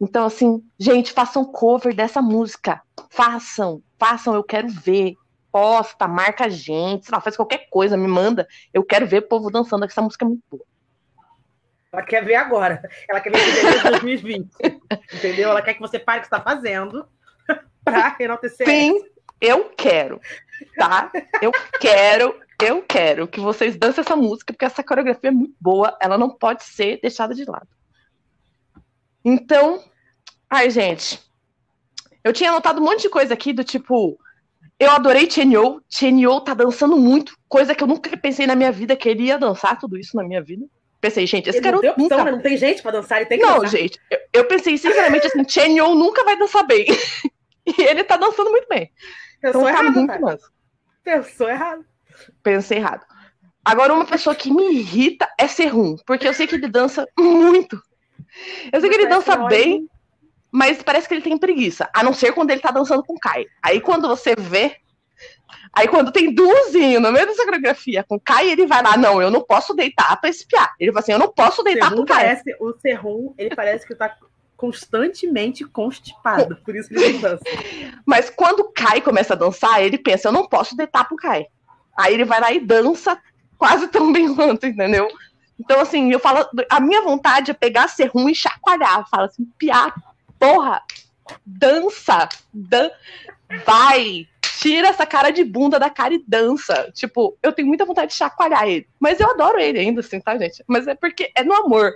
Então, 0.00 0.24
assim, 0.24 0.62
gente, 0.78 1.12
façam 1.12 1.44
cover 1.44 1.94
dessa 1.94 2.22
música. 2.22 2.80
Façam, 3.10 3.82
façam, 3.98 4.34
eu 4.34 4.42
quero 4.42 4.68
ver. 4.68 5.14
Posta, 5.52 6.06
marca 6.06 6.44
a 6.44 6.48
gente, 6.48 7.06
sei 7.06 7.14
lá, 7.14 7.20
faz 7.20 7.36
qualquer 7.36 7.68
coisa, 7.70 7.96
me 7.96 8.06
manda. 8.06 8.46
Eu 8.72 8.84
quero 8.84 9.06
ver 9.06 9.18
o 9.18 9.28
povo 9.28 9.50
dançando, 9.50 9.84
essa 9.84 10.02
música 10.02 10.24
é 10.24 10.28
muito 10.28 10.42
boa. 10.50 10.64
Ela 11.92 12.02
quer 12.02 12.24
ver 12.24 12.36
agora. 12.36 12.88
Ela 13.08 13.20
quer 13.20 13.30
ver 13.30 13.38
fevereiro 13.40 13.76
de 13.78 13.90
2020. 13.90 14.50
entendeu? 15.14 15.50
Ela 15.50 15.62
quer 15.62 15.74
que 15.74 15.80
você 15.80 15.98
pare 15.98 16.18
o 16.18 16.20
que 16.22 16.26
está 16.26 16.40
fazendo 16.40 17.06
para 17.84 18.16
enaltecer. 18.20 18.66
Sim, 18.66 19.04
eu 19.40 19.70
quero, 19.70 20.20
tá? 20.76 21.10
Eu 21.40 21.50
quero, 21.80 22.38
eu 22.62 22.82
quero 22.82 23.26
que 23.26 23.40
vocês 23.40 23.76
dancem 23.76 24.02
essa 24.02 24.14
música, 24.14 24.52
porque 24.52 24.64
essa 24.64 24.84
coreografia 24.84 25.30
é 25.30 25.32
muito 25.32 25.54
boa, 25.60 25.96
ela 26.00 26.18
não 26.18 26.30
pode 26.30 26.62
ser 26.62 27.00
deixada 27.00 27.34
de 27.34 27.44
lado. 27.44 27.68
Então, 29.24 29.82
ai, 30.48 30.70
gente, 30.70 31.20
eu 32.22 32.32
tinha 32.32 32.50
anotado 32.50 32.80
um 32.80 32.84
monte 32.84 33.02
de 33.02 33.08
coisa 33.08 33.34
aqui 33.34 33.52
do 33.52 33.64
tipo, 33.64 34.18
eu 34.80 34.90
adorei 34.90 35.30
Chenyo, 35.30 35.82
Chenyo 35.90 36.40
tá 36.40 36.54
dançando 36.54 36.96
muito, 36.96 37.36
coisa 37.46 37.74
que 37.74 37.84
eu 37.84 37.86
nunca 37.86 38.16
pensei 38.16 38.46
na 38.46 38.56
minha 38.56 38.72
vida, 38.72 38.96
queria 38.96 39.38
dançar 39.38 39.78
tudo 39.78 39.98
isso 39.98 40.16
na 40.16 40.24
minha 40.24 40.42
vida. 40.42 40.64
Pensei, 40.98 41.26
gente, 41.26 41.48
esse 41.48 41.58
Ele 41.58 41.70
não 41.70 41.80
garoto 41.80 41.96
tem 41.96 42.04
opção, 42.04 42.18
nunca 42.18 42.24
né? 42.24 42.36
Não 42.36 42.42
tem 42.42 42.56
gente 42.56 42.82
para 42.82 42.92
dançar, 42.92 43.18
ele 43.18 43.26
tem 43.26 43.38
que 43.38 43.44
não, 43.44 43.60
dançar. 43.60 43.78
gente, 43.78 44.00
eu, 44.10 44.18
eu 44.32 44.44
pensei 44.46 44.76
sinceramente 44.78 45.26
assim, 45.26 45.46
Chen 45.46 45.78
Yong 45.78 45.94
nunca 45.94 46.24
vai 46.24 46.36
dançar 46.38 46.66
bem. 46.66 46.86
E 47.66 47.82
ele 47.82 48.02
tá 48.02 48.16
dançando 48.16 48.50
muito 48.50 48.66
bem. 48.68 48.90
Pensou 49.40 49.60
Então 49.60 49.62
tá 49.62 49.70
errado, 49.70 49.94
muito 49.94 50.06
cara. 50.08 50.20
massa. 50.20 50.50
Pensou 51.04 51.48
errado. 51.48 51.84
Pensei 52.42 52.78
errado. 52.78 53.06
Agora, 53.64 53.94
uma 53.94 54.06
pessoa 54.06 54.34
que 54.34 54.50
me 54.50 54.72
irrita 54.72 55.28
é 55.38 55.46
Serrum, 55.46 55.94
porque 56.06 56.26
eu 56.26 56.34
sei 56.34 56.46
que 56.46 56.54
ele 56.56 56.68
dança 56.68 57.06
muito. 57.16 57.80
Eu 58.72 58.80
sei 58.80 58.88
que 58.88 58.96
ele 58.96 59.06
Parece 59.06 59.26
dança 59.26 59.46
bem, 59.46 59.88
mas 60.52 60.82
parece 60.82 61.08
que 61.08 61.14
ele 61.14 61.22
tem 61.22 61.38
preguiça. 61.38 61.88
A 61.94 62.02
não 62.02 62.12
ser 62.12 62.32
quando 62.32 62.50
ele 62.50 62.60
tá 62.60 62.70
dançando 62.70 63.04
com 63.04 63.14
o 63.14 63.20
Kai. 63.20 63.46
Aí 63.62 63.80
quando 63.80 64.08
você 64.08 64.34
vê. 64.36 64.76
Aí 65.72 65.86
quando 65.86 66.10
tem 66.10 66.34
duzinho 66.34 67.00
no 67.00 67.12
meio 67.12 67.26
dessa 67.26 67.44
coreografia 67.44 68.02
com 68.02 68.16
o 68.16 68.20
Kai, 68.20 68.50
ele 68.50 68.66
vai 68.66 68.82
lá, 68.82 68.96
não, 68.96 69.22
eu 69.22 69.30
não 69.30 69.40
posso 69.40 69.74
deitar 69.74 70.20
pra 70.20 70.30
espiar. 70.30 70.74
Ele 70.80 70.90
fala 70.90 71.00
assim, 71.00 71.12
eu 71.12 71.18
não 71.18 71.32
posso 71.32 71.62
deitar 71.62 71.90
Serrum 71.90 71.96
pro 71.96 72.06
Kai. 72.06 72.24
parece, 72.24 72.56
o 72.58 72.72
Serrum, 72.80 73.34
ele 73.38 73.54
parece 73.54 73.86
que 73.86 73.94
tá 73.94 74.16
constantemente 74.56 75.64
constipado. 75.64 76.56
Por 76.64 76.74
isso 76.74 76.88
que 76.88 76.96
ele 76.96 77.12
não 77.14 77.20
dança. 77.20 77.44
Mas 78.04 78.28
quando 78.28 78.60
o 78.60 78.72
Kai 78.72 79.00
começa 79.00 79.34
a 79.34 79.36
dançar, 79.36 79.82
ele 79.82 79.96
pensa, 79.96 80.28
eu 80.28 80.32
não 80.32 80.48
posso 80.48 80.76
deitar 80.76 81.06
pro 81.06 81.16
Kai. 81.16 81.46
Aí 81.96 82.14
ele 82.14 82.24
vai 82.24 82.40
lá 82.40 82.52
e 82.52 82.60
dança 82.60 83.18
quase 83.56 83.88
tão 83.88 84.12
bem 84.12 84.34
quanto, 84.34 84.66
entendeu? 84.66 85.08
Então, 85.58 85.80
assim, 85.80 86.10
eu 86.10 86.18
falo, 86.18 86.46
a 86.70 86.80
minha 86.80 87.02
vontade 87.02 87.50
é 87.50 87.54
pegar 87.54 87.86
ser 87.88 88.06
ruim 88.06 88.32
e 88.32 88.34
chacoalhar. 88.34 89.06
Fala 89.10 89.26
assim, 89.26 89.44
piá, 89.58 89.92
porra, 90.40 90.82
dança, 91.44 92.28
dan 92.52 92.90
vai, 93.64 94.26
tira 94.58 94.88
essa 94.88 95.06
cara 95.06 95.30
de 95.30 95.44
bunda 95.44 95.78
da 95.78 95.90
cara 95.90 96.14
e 96.14 96.24
dança. 96.26 96.90
Tipo, 96.92 97.36
eu 97.42 97.52
tenho 97.52 97.68
muita 97.68 97.84
vontade 97.84 98.12
de 98.12 98.16
chacoalhar 98.16 98.66
ele. 98.66 98.88
Mas 98.98 99.20
eu 99.20 99.30
adoro 99.30 99.60
ele 99.60 99.78
ainda, 99.78 100.00
assim, 100.00 100.20
tá, 100.20 100.36
gente? 100.38 100.64
Mas 100.66 100.88
é 100.88 100.94
porque 100.94 101.30
é 101.34 101.44
no 101.44 101.54
amor. 101.54 101.94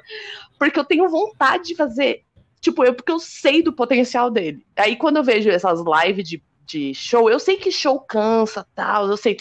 Porque 0.59 0.79
eu 0.79 0.85
tenho 0.85 1.09
vontade 1.09 1.65
de 1.65 1.75
fazer. 1.75 2.23
Tipo, 2.61 2.85
eu, 2.85 2.95
porque 2.95 3.11
eu 3.13 3.19
sei 3.19 3.63
do 3.63 3.73
potencial 3.73 4.31
dele. 4.31 4.65
Aí 4.77 4.97
quando 4.97 5.17
eu 5.17 5.25
vejo 5.25 5.51
essas 5.51 5.81
lives 5.81 6.29
de, 6.29 6.43
de 6.65 6.95
show, 6.95 7.29
eu 7.29 7.39
sei 7.39 7.57
que 7.57 7.73
show 7.73 7.99
cansa 8.01 8.67
tal, 8.75 9.09
eu 9.09 9.17
sei. 9.17 9.37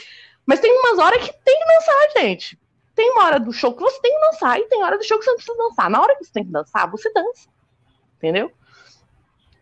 Mas 0.46 0.60
tem 0.60 0.72
umas 0.72 1.00
horas 1.00 1.24
que 1.24 1.34
tem 1.44 1.60
que 1.60 1.66
dançar, 1.66 2.22
gente. 2.22 2.60
Tem 2.96 3.10
uma 3.12 3.26
hora 3.26 3.40
do 3.40 3.52
show 3.52 3.74
que 3.74 3.82
você 3.82 4.00
tem 4.02 4.14
que 4.14 4.32
dançar 4.32 4.60
e 4.60 4.68
tem 4.68 4.84
hora 4.84 4.98
do 4.98 5.04
show 5.04 5.18
que 5.18 5.26
você 5.26 5.32
não 5.32 5.38
precisa 5.38 5.58
dançar. 5.58 5.90
Na 5.90 6.02
hora 6.02 6.16
que 6.16 6.26
você 6.26 6.34
tem 6.34 6.46
que 6.46 6.52
dançar, 6.52 6.92
você 6.92 7.12
dança. 7.14 7.50
Entendeu? 8.18 8.52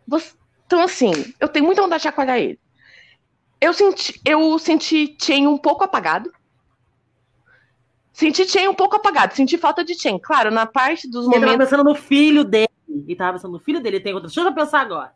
Você- 0.06 0.34
Então, 0.66 0.80
assim, 0.82 1.12
eu 1.38 1.48
tenho 1.48 1.64
muita 1.66 1.82
vontade 1.82 2.00
de 2.00 2.04
chacoalhar 2.08 2.38
ele. 2.38 2.58
Eu 3.60 3.72
senti, 3.72 4.20
eu 4.24 4.58
senti 4.58 5.16
Chen 5.20 5.46
um 5.46 5.58
pouco 5.58 5.84
apagado. 5.84 6.32
Senti 8.12 8.44
Chen 8.46 8.68
um 8.68 8.74
pouco 8.74 8.96
apagado, 8.96 9.34
senti 9.34 9.56
falta 9.56 9.84
de 9.84 9.94
Chen. 9.94 10.18
Claro, 10.18 10.50
na 10.50 10.66
parte 10.66 11.08
dos 11.08 11.24
Ele 11.26 11.34
tava 11.34 11.46
momentos. 11.46 11.64
pensando 11.70 11.84
no 11.84 11.94
filho 11.94 12.44
dele. 12.44 12.68
Ele 12.88 13.16
tava 13.16 13.32
pensando 13.34 13.52
no 13.52 13.58
filho 13.60 13.80
dele. 13.80 14.00
Tem 14.00 14.12
outra. 14.12 14.28
Deixa 14.28 14.40
eu 14.40 14.54
pensar 14.54 14.80
agora. 14.80 15.12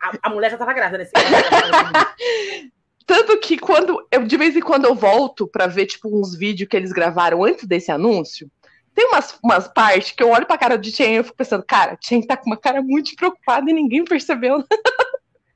A, 0.00 0.12
a 0.28 0.30
mulher 0.30 0.50
já 0.50 0.56
tava 0.58 0.72
grávida 0.72 0.98
nesse 0.98 1.12
Tanto 3.06 3.38
que 3.38 3.56
quando 3.56 4.04
eu 4.10 4.24
de 4.26 4.36
vez 4.36 4.56
em 4.56 4.60
quando 4.60 4.84
eu 4.84 4.94
volto 4.94 5.46
pra 5.46 5.68
ver 5.68 5.86
tipo 5.86 6.08
uns 6.08 6.34
vídeos 6.36 6.68
que 6.68 6.76
eles 6.76 6.92
gravaram 6.92 7.44
antes 7.44 7.64
desse 7.64 7.92
anúncio, 7.92 8.50
tem 8.96 9.06
umas, 9.08 9.38
umas 9.44 9.68
partes 9.68 10.12
que 10.12 10.22
eu 10.22 10.30
olho 10.30 10.46
pra 10.46 10.56
cara 10.56 10.78
de 10.78 10.90
Chen 10.90 11.12
e 11.12 11.16
eu 11.16 11.24
fico 11.24 11.36
pensando, 11.36 11.62
cara, 11.62 11.98
Chen 12.00 12.22
tá 12.22 12.34
com 12.34 12.46
uma 12.46 12.56
cara 12.56 12.80
muito 12.80 13.14
preocupada 13.14 13.70
e 13.70 13.74
ninguém 13.74 14.02
percebeu. 14.02 14.64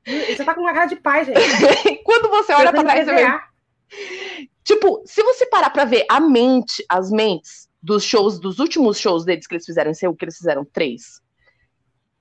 Ele 0.05 0.35
já 0.35 0.45
tá 0.45 0.53
com 0.53 0.61
uma 0.61 0.73
cara 0.73 0.85
de 0.85 0.95
pai, 0.95 1.25
gente. 1.25 1.39
Quando 2.05 2.29
você 2.29 2.53
olha 2.53 2.71
pra 2.71 2.83
trás, 2.83 3.03
você. 3.03 3.39
Tipo, 4.63 5.01
se 5.07 5.23
você 5.23 5.47
parar 5.47 5.71
pra 5.71 5.85
ver 5.85 6.05
a 6.07 6.19
mente, 6.19 6.85
as 6.87 7.09
mentes 7.09 7.67
dos 7.81 8.03
shows, 8.03 8.39
dos 8.39 8.59
últimos 8.59 8.99
shows 8.99 9.25
deles 9.25 9.47
que 9.47 9.55
eles 9.55 9.65
fizeram 9.65 9.89
em 9.89 9.95
Seul, 9.95 10.15
que 10.15 10.23
eles 10.23 10.37
fizeram 10.37 10.63
três. 10.63 11.19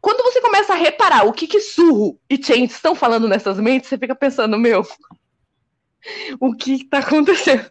Quando 0.00 0.22
você 0.22 0.40
começa 0.40 0.72
a 0.72 0.76
reparar 0.76 1.26
o 1.26 1.34
que 1.34 1.46
que 1.46 1.60
Surro 1.60 2.18
e 2.30 2.42
Chen 2.42 2.64
estão 2.64 2.94
falando 2.94 3.28
nessas 3.28 3.60
mentes, 3.60 3.90
você 3.90 3.98
fica 3.98 4.14
pensando, 4.14 4.58
meu, 4.58 4.86
o 6.40 6.56
que 6.56 6.78
que 6.78 6.84
tá 6.86 7.00
acontecendo? 7.00 7.70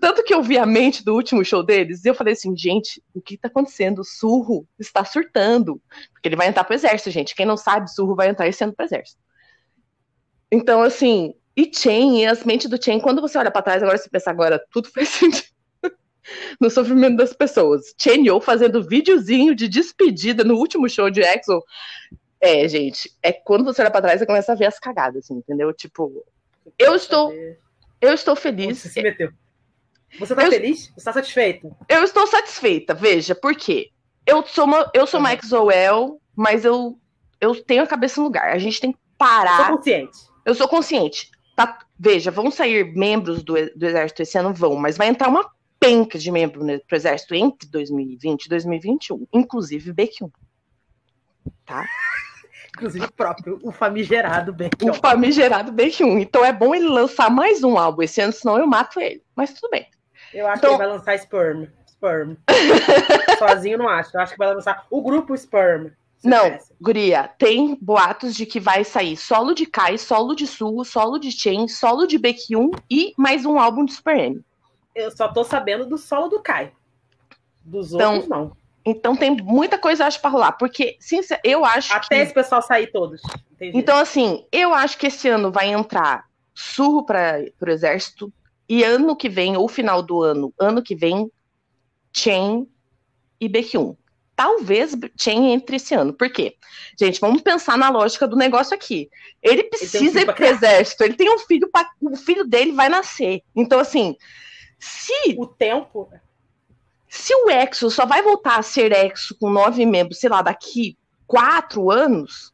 Tanto 0.00 0.22
que 0.22 0.34
eu 0.34 0.42
vi 0.42 0.58
a 0.58 0.66
mente 0.66 1.04
do 1.04 1.14
último 1.14 1.44
show 1.44 1.62
deles 1.62 2.04
e 2.04 2.08
eu 2.08 2.14
falei 2.14 2.32
assim, 2.32 2.56
gente, 2.56 3.02
o 3.14 3.20
que 3.20 3.36
tá 3.36 3.48
acontecendo? 3.48 4.00
O 4.00 4.04
Surro 4.04 4.66
está 4.78 5.04
surtando. 5.04 5.80
Porque 6.12 6.28
ele 6.28 6.36
vai 6.36 6.48
entrar 6.48 6.64
pro 6.64 6.74
exército, 6.74 7.10
gente. 7.10 7.34
Quem 7.34 7.46
não 7.46 7.56
sabe, 7.56 7.90
Surro 7.90 8.14
vai 8.14 8.28
entrar 8.28 8.48
esse 8.48 8.62
ano 8.62 8.72
pro 8.72 8.84
exército. 8.84 9.20
Então, 10.50 10.82
assim, 10.82 11.34
e 11.56 11.70
Chen, 11.72 12.20
e 12.20 12.26
as 12.26 12.44
mentes 12.44 12.68
do 12.68 12.82
Chen, 12.82 13.00
quando 13.00 13.20
você 13.20 13.38
olha 13.38 13.50
pra 13.50 13.62
trás, 13.62 13.82
agora 13.82 13.98
se 13.98 14.10
pensar 14.10 14.30
agora, 14.30 14.62
tudo 14.70 14.88
faz 14.92 15.08
sentido. 15.08 15.56
No 16.60 16.68
sofrimento 16.68 17.16
das 17.16 17.32
pessoas. 17.32 17.94
Chen 17.96 18.26
Yo 18.26 18.40
fazendo 18.40 18.82
videozinho 18.82 19.54
de 19.54 19.68
despedida 19.68 20.42
no 20.42 20.56
último 20.56 20.88
show 20.88 21.08
de 21.08 21.20
EXO. 21.20 21.62
É, 22.40 22.66
gente, 22.68 23.12
é 23.22 23.32
quando 23.32 23.64
você 23.64 23.80
olha 23.80 23.90
pra 23.90 24.02
trás 24.02 24.20
e 24.20 24.26
começa 24.26 24.52
a 24.52 24.56
ver 24.56 24.66
as 24.66 24.78
cagadas, 24.78 25.24
assim, 25.24 25.34
entendeu? 25.34 25.72
Tipo, 25.72 26.26
eu 26.78 26.96
estou, 26.96 27.32
eu 28.00 28.12
estou 28.12 28.34
feliz. 28.34 28.78
Você 28.78 28.88
se 28.88 29.02
meteu. 29.02 29.30
Você 30.18 30.34
tá 30.34 30.44
Eu- 30.44 30.50
feliz? 30.50 30.92
Você 30.96 31.04
tá 31.04 31.12
satisfeito? 31.12 31.76
Eu 31.88 32.04
estou 32.04 32.26
satisfeita, 32.26 32.94
veja, 32.94 33.34
por 33.34 33.54
quê? 33.54 33.90
Eu 34.26 34.44
sou 34.46 34.64
uma, 34.64 34.90
eu 34.92 35.06
sou 35.06 35.20
uma 35.20 35.30
Uhum. 35.30 35.34
Mas 36.34 36.64
eu, 36.64 36.98
eu 37.40 37.64
tenho 37.64 37.82
a 37.82 37.86
cabeça 37.86 38.20
no 38.20 38.26
lugar. 38.26 38.50
A 38.50 38.58
gente 38.58 38.80
tem 38.80 38.92
que 38.92 38.98
parar. 39.16 39.66
Sou 39.68 39.76
consciente. 39.76 40.18
Eu 40.44 40.54
sou 40.54 40.68
consciente. 40.68 41.30
Tá, 41.56 41.78
veja, 41.98 42.30
vão 42.30 42.50
sair 42.50 42.94
membros 42.94 43.42
do, 43.42 43.54
do 43.74 43.86
Exército 43.86 44.22
esse 44.22 44.36
ano? 44.36 44.52
Vão, 44.52 44.76
mas 44.76 44.98
vai 44.98 45.08
entrar 45.08 45.28
uma 45.28 45.50
penca 45.80 46.18
de 46.18 46.30
membro 46.30 46.60
pro 46.86 46.96
Exército 46.96 47.34
entre 47.34 47.68
2020 47.68 48.44
e 48.44 48.48
2021, 48.48 49.26
inclusive 49.32 49.92
Baekhyun. 49.92 50.30
Tá? 51.64 51.86
Inclusive 52.76 53.06
o 53.06 53.12
próprio, 53.12 53.58
o 53.62 53.72
famigerado 53.72 54.52
bem. 54.52 54.68
O 54.82 54.92
famigerado 54.92 55.72
Baekhyun. 55.72 56.18
Então 56.18 56.44
é 56.44 56.52
bom 56.52 56.74
ele 56.74 56.86
lançar 56.86 57.30
mais 57.30 57.64
um 57.64 57.78
álbum 57.78 58.02
esse 58.02 58.20
ano, 58.20 58.34
senão 58.34 58.58
eu 58.58 58.66
mato 58.66 59.00
ele. 59.00 59.22
Mas 59.34 59.54
tudo 59.54 59.70
bem. 59.70 59.88
Eu 60.32 60.46
acho 60.46 60.58
Então- 60.58 60.70
que 60.76 60.82
ele 60.82 60.88
vai 60.88 60.98
lançar 60.98 61.18
Sperm. 61.18 61.66
Sperm. 61.88 62.34
Sozinho 63.38 63.78
não 63.78 63.88
acho. 63.88 64.16
Eu 64.16 64.20
acho 64.20 64.32
que 64.32 64.38
vai 64.38 64.54
lançar 64.54 64.86
o 64.90 65.00
grupo 65.02 65.34
Sperm. 65.36 65.90
Não, 66.24 66.40
conhece? 66.40 66.72
Guria, 66.80 67.30
tem 67.38 67.78
boatos 67.80 68.34
de 68.34 68.46
que 68.46 68.58
vai 68.58 68.82
sair 68.84 69.16
solo 69.16 69.54
de 69.54 69.66
Kai, 69.66 69.96
solo 69.98 70.34
de 70.34 70.46
Suho, 70.46 70.84
solo 70.84 71.18
de 71.18 71.30
Chen, 71.30 71.68
solo 71.68 72.06
de 72.06 72.18
Baekhyun 72.18 72.70
e 72.90 73.12
mais 73.16 73.44
um 73.44 73.58
álbum 73.58 73.84
de 73.84 73.92
Super 73.92 74.18
M. 74.18 74.44
Eu 74.94 75.10
só 75.10 75.28
tô 75.28 75.44
sabendo 75.44 75.86
do 75.86 75.98
solo 75.98 76.28
do 76.28 76.40
Kai. 76.40 76.72
Dos 77.64 77.92
Então, 77.92 78.12
outros, 78.14 78.28
não. 78.30 78.56
Então 78.84 79.14
tem 79.16 79.30
muita 79.30 79.78
coisa, 79.78 80.06
acho, 80.06 80.20
pra 80.20 80.30
rolar. 80.30 80.52
Porque, 80.52 80.96
sincer, 81.00 81.38
eu 81.44 81.64
acho 81.64 81.92
Até 81.92 82.16
que... 82.16 82.22
esse 82.22 82.34
pessoal 82.34 82.62
sair 82.62 82.86
todos. 82.88 83.20
Entendi. 83.52 83.76
Então, 83.76 83.98
assim, 83.98 84.46
eu 84.50 84.72
acho 84.72 84.96
que 84.96 85.08
esse 85.08 85.28
ano 85.28 85.50
vai 85.52 85.68
entrar 85.68 86.24
Surro 86.54 87.04
para 87.04 87.40
o 87.60 87.68
Exército. 87.70 88.32
E 88.68 88.82
ano 88.82 89.16
que 89.16 89.28
vem, 89.28 89.56
ou 89.56 89.68
final 89.68 90.02
do 90.02 90.22
ano, 90.22 90.52
ano 90.58 90.82
que 90.82 90.94
vem, 90.94 91.30
Chen 92.12 92.66
e 93.40 93.48
Baekhyun. 93.48 93.94
Talvez 94.34 94.92
Chen 95.16 95.52
entre 95.52 95.76
esse 95.76 95.94
ano. 95.94 96.12
Por 96.12 96.30
quê? 96.30 96.56
Gente, 96.98 97.20
vamos 97.20 97.42
pensar 97.42 97.78
na 97.78 97.88
lógica 97.88 98.26
do 98.26 98.36
negócio 98.36 98.74
aqui. 98.74 99.08
Ele 99.42 99.64
precisa 99.64 99.98
filho 99.98 100.18
ir 100.20 100.24
pra 100.24 100.34
pro 100.34 100.46
exército. 100.46 101.04
Ele 101.04 101.14
tem 101.14 101.32
um 101.32 101.38
filho, 101.38 101.70
pra... 101.70 101.88
o 102.02 102.16
filho 102.16 102.44
dele 102.44 102.72
vai 102.72 102.88
nascer. 102.88 103.42
Então, 103.54 103.78
assim, 103.78 104.16
se, 104.78 105.36
o 105.38 105.46
tempo. 105.46 106.10
se 107.08 107.34
o 107.34 107.50
Exo 107.50 107.90
só 107.90 108.04
vai 108.04 108.22
voltar 108.22 108.58
a 108.58 108.62
ser 108.62 108.92
Exo 108.92 109.36
com 109.38 109.48
nove 109.48 109.86
membros, 109.86 110.18
sei 110.18 110.28
lá, 110.28 110.42
daqui 110.42 110.98
quatro 111.26 111.90
anos, 111.90 112.52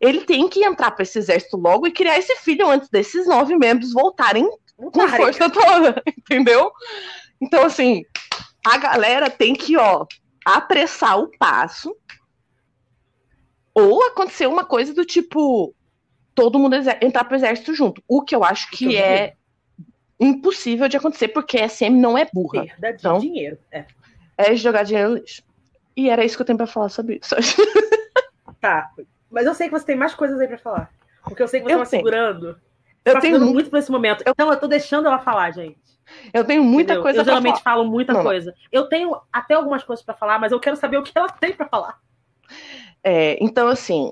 ele 0.00 0.22
tem 0.22 0.48
que 0.48 0.64
entrar 0.64 0.90
para 0.90 1.02
esse 1.02 1.18
exército 1.18 1.56
logo 1.56 1.86
e 1.86 1.92
criar 1.92 2.18
esse 2.18 2.34
filho 2.36 2.68
antes 2.68 2.88
desses 2.88 3.26
nove 3.26 3.56
membros 3.56 3.92
voltarem 3.92 4.48
Não 4.80 4.90
com 4.90 5.08
força 5.08 5.50
toda, 5.50 6.02
entendeu? 6.18 6.72
Então, 7.40 7.64
assim, 7.64 8.04
a 8.66 8.76
galera 8.78 9.28
tem 9.30 9.54
que, 9.54 9.76
ó, 9.76 10.06
apressar 10.44 11.18
o 11.18 11.30
passo 11.38 11.94
ou 13.74 14.02
acontecer 14.04 14.46
uma 14.46 14.64
coisa 14.64 14.92
do 14.92 15.04
tipo 15.04 15.74
todo 16.34 16.58
mundo 16.58 16.74
entrar 17.02 17.24
pro 17.24 17.36
exército 17.36 17.74
junto. 17.74 18.02
O 18.08 18.22
que 18.22 18.34
eu 18.34 18.42
acho 18.42 18.70
que 18.70 18.96
é 18.96 19.34
impossível 20.18 20.88
de 20.88 20.96
acontecer, 20.96 21.28
porque 21.28 21.58
a 21.58 21.68
SM 21.68 21.90
não 21.90 22.16
é 22.16 22.26
burra. 22.32 22.64
Perda 22.66 22.92
de 22.92 22.98
Então- 22.98 23.18
dinheiro. 23.18 23.58
É. 23.70 23.84
É 24.36 24.54
jogar 24.56 24.84
dinheiro 24.84 25.10
no 25.10 25.16
lixo. 25.16 25.42
E 25.96 26.08
era 26.08 26.24
isso 26.24 26.36
que 26.36 26.42
eu 26.42 26.46
tenho 26.46 26.56
pra 26.56 26.66
falar 26.66 26.88
sobre 26.88 27.20
isso. 27.22 27.34
Tá. 28.60 28.90
Mas 29.30 29.46
eu 29.46 29.54
sei 29.54 29.68
que 29.68 29.72
você 29.72 29.86
tem 29.86 29.96
mais 29.96 30.14
coisas 30.14 30.38
aí 30.38 30.46
pra 30.46 30.58
falar. 30.58 30.90
Porque 31.24 31.42
eu 31.42 31.48
sei 31.48 31.60
que 31.60 31.64
você 31.66 31.72
Eu 31.72 31.78
tenho. 31.78 31.86
segurando. 31.86 32.60
Eu 33.04 33.14
tá 33.14 33.20
tenho, 33.20 33.40
muito 33.40 33.70
por 33.70 33.78
esse 33.78 33.90
momento. 33.90 34.22
Então 34.26 34.50
eu 34.52 34.58
tô 34.58 34.66
deixando 34.66 35.06
ela 35.06 35.18
falar, 35.18 35.50
gente. 35.52 35.78
eu 36.34 36.44
tenho 36.44 36.62
muita 36.64 36.92
Entendeu? 36.92 37.02
coisa 37.02 37.20
Eu 37.20 37.24
geralmente 37.24 37.62
falar. 37.62 37.76
falo 37.76 37.84
muita 37.90 38.12
Não. 38.12 38.22
coisa. 38.22 38.54
Eu 38.70 38.88
tenho 38.88 39.16
até 39.32 39.54
algumas 39.54 39.82
coisas 39.84 40.04
pra 40.04 40.14
falar, 40.14 40.38
mas 40.38 40.52
eu 40.52 40.60
quero 40.60 40.76
saber 40.76 40.98
o 40.98 41.02
que 41.02 41.12
ela 41.16 41.28
tem 41.28 41.52
pra 41.52 41.66
falar. 41.68 41.98
É, 43.02 43.42
então, 43.42 43.68
assim, 43.68 44.10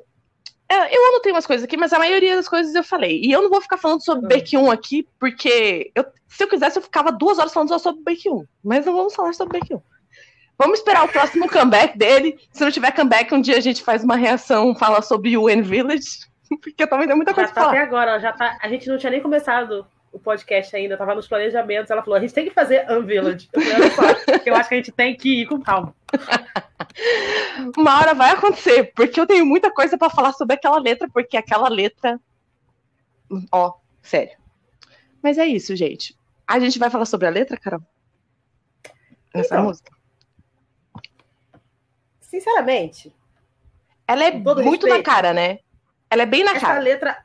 é, 0.69 0.97
eu 0.97 1.07
anotei 1.09 1.33
umas 1.33 1.47
coisas 1.47 1.65
aqui, 1.65 1.77
mas 1.77 1.93
a 1.93 1.99
maioria 1.99 2.37
das 2.37 2.49
coisas 2.49 2.75
eu 2.75 2.85
falei. 2.85 3.21
E 3.23 3.33
eu 3.33 3.43
não 3.43 3.51
vou 3.51 3.61
ficar 3.61 3.77
falando 3.77 4.03
sobre 4.05 4.25
Hum. 4.25 4.29
Baekhyun 4.29 4.71
aqui, 4.71 5.07
porque 5.19 5.91
eu- 5.95 6.05
se 6.27 6.45
eu 6.45 6.49
quisesse, 6.49 6.79
eu 6.79 6.83
ficava 6.83 7.11
duas 7.13 7.39
horas 7.39 7.53
falando 7.53 7.69
só 7.69 7.79
sobre 7.79 8.03
Baekhyun. 8.03 8.45
Mas 8.65 8.87
não 8.87 8.95
vamos 8.95 9.15
falar 9.15 9.33
sobre 9.35 9.59
Baekhyun. 9.59 9.81
Vamos 10.57 10.79
esperar 10.81 11.05
o 11.05 11.09
próximo 11.09 11.49
comeback 11.49 11.97
dele. 11.97 12.37
Se 12.53 12.65
não 12.65 12.71
tiver 12.71 12.91
comeback, 12.93 13.33
um 13.35 13.41
dia 13.41 13.57
a 13.57 13.61
gente 13.61 13.83
faz 13.83 14.03
uma 14.03 14.17
reação, 14.17 14.75
fala 14.75 15.03
sobre 15.03 15.37
UN 15.37 15.63
Village. 15.63 16.27
Porque 16.63 16.87
também 16.87 17.07
tem 17.07 17.17
muita 17.17 17.33
Já 17.33 17.35
coisa 17.35 17.53
tá 17.53 17.55
pra 17.55 17.63
até 17.71 17.77
falar. 17.79 17.87
agora, 17.87 18.19
já 18.21 18.33
tá. 18.33 18.59
A 18.61 18.69
gente 18.69 18.89
não 18.89 18.97
tinha 18.99 19.11
nem 19.11 19.21
começado 19.21 19.87
o 20.11 20.19
podcast 20.19 20.75
ainda, 20.75 20.97
tava 20.97 21.15
nos 21.15 21.29
planejamentos. 21.29 21.91
Ela 21.91 22.03
falou: 22.03 22.17
a 22.17 22.21
gente 22.21 22.33
tem 22.35 22.45
que 22.47 22.51
fazer 22.55 22.91
Unvillage. 22.91 23.49
Eu 23.53 23.61
falei, 23.91 24.15
eu 24.47 24.55
acho 24.57 24.69
que 24.69 24.75
a 24.75 24.79
gente 24.79 24.93
tem 24.93 25.15
que 25.17 25.43
ir 25.43 25.47
com 25.47 25.61
calma. 25.61 25.95
Uma 27.77 27.99
hora 28.01 28.15
vai 28.15 28.31
acontecer, 28.33 28.93
porque 28.95 29.21
eu 29.21 29.27
tenho 29.27 29.45
muita 29.45 29.71
coisa 29.71 29.97
pra 29.99 30.09
falar 30.11 30.33
sobre 30.33 30.55
aquela 30.55 30.79
letra, 30.79 31.09
porque 31.13 31.37
aquela 31.37 31.69
letra. 31.69 32.19
Ó, 33.53 33.75
sério. 34.03 34.37
Mas 35.23 35.37
é 35.39 35.47
isso, 35.47 35.77
gente. 35.77 36.17
A 36.47 36.59
gente 36.59 36.79
vai 36.79 36.89
falar 36.89 37.05
sobre 37.05 37.27
a 37.27 37.31
letra, 37.31 37.59
Carol? 37.59 37.83
Nessa 39.35 39.55
Então, 39.57 39.65
música. 39.67 39.93
Sinceramente, 42.21 43.13
Ela 44.07 44.25
é 44.25 44.31
muito 44.33 44.57
respeito, 44.57 44.89
na 44.89 45.03
cara, 45.03 45.33
né? 45.33 45.59
Ela 46.11 46.23
é 46.23 46.27
bem 46.27 46.45
na 46.45 46.53
essa 46.53 46.67
cara. 46.67 46.79
letra 46.81 47.17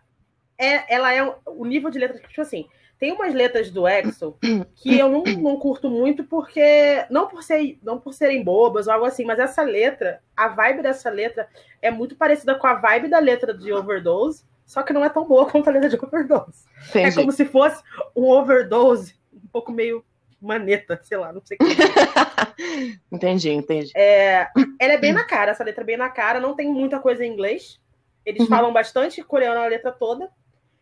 é, 0.57 0.93
ela 0.93 1.13
é 1.13 1.23
o- 1.45 1.65
nível 1.65 1.89
de 1.89 1.99
letra 1.99 2.19
que, 2.19 2.27
tipo 2.27 2.41
assim, 2.41 2.67
tem 2.99 3.11
umas 3.11 3.33
letras 3.33 3.69
do 3.69 3.87
Exo 3.87 4.37
que 4.75 4.97
eu 4.97 5.09
não, 5.09 5.23
não 5.23 5.57
curto 5.57 5.89
muito 5.89 6.23
porque 6.23 7.05
não 7.09 7.27
por 7.27 7.43
ser, 7.43 7.77
não 7.83 7.99
por 7.99 8.13
serem 8.13 8.43
bobas 8.43 8.87
ou 8.87 8.93
algo 8.93 9.05
assim, 9.05 9.25
mas 9.25 9.39
essa 9.39 9.61
letra, 9.61 10.21
a 10.37 10.47
vibe 10.47 10.81
dessa 10.83 11.09
letra 11.09 11.47
é 11.81 11.91
muito 11.91 12.15
parecida 12.15 12.55
com 12.55 12.67
a 12.67 12.75
vibe 12.75 13.09
da 13.09 13.19
letra 13.19 13.53
de 13.53 13.73
Overdose, 13.73 14.45
só 14.65 14.83
que 14.83 14.93
não 14.93 15.03
é 15.03 15.09
tão 15.09 15.25
boa 15.25 15.45
quanto 15.51 15.67
a 15.67 15.71
letra 15.71 15.89
de 15.89 15.97
Overdose. 15.97 16.65
É 16.95 17.11
como 17.11 17.31
se 17.31 17.45
fosse 17.45 17.81
um 18.15 18.25
Overdose 18.25 19.15
um 19.33 19.47
pouco 19.51 19.71
meio 19.71 20.05
maneta, 20.39 20.99
sei 21.03 21.17
lá, 21.17 21.31
não 21.33 21.41
sei 21.43 21.57
o 21.59 21.65
que. 21.65 21.75
entendi, 23.11 23.49
entendi. 23.49 23.91
É, 23.95 24.47
ela 24.79 24.93
é 24.93 24.97
bem 24.97 25.13
na 25.13 25.23
cara, 25.23 25.51
essa 25.51 25.63
letra 25.63 25.83
é 25.83 25.85
bem 25.85 25.97
na 25.97 26.09
cara, 26.09 26.39
não 26.39 26.53
tem 26.55 26.69
muita 26.69 26.99
coisa 26.99 27.25
em 27.25 27.31
inglês. 27.31 27.79
Eles 28.25 28.41
Uhum. 28.41 28.47
falam 28.47 28.73
bastante 28.73 29.21
coreano 29.23 29.59
na 29.59 29.67
letra 29.67 29.91
toda. 29.91 30.29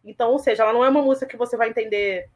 Então, 0.04 0.32
ou 0.32 0.40
seja, 0.40 0.64
ela 0.64 0.74
não 0.74 0.84
é 0.84 0.90
uma 0.90 1.02
música 1.02 1.26
que 1.28 1.38
você 1.38 1.56
vai 1.58 1.70
entender 1.70 2.28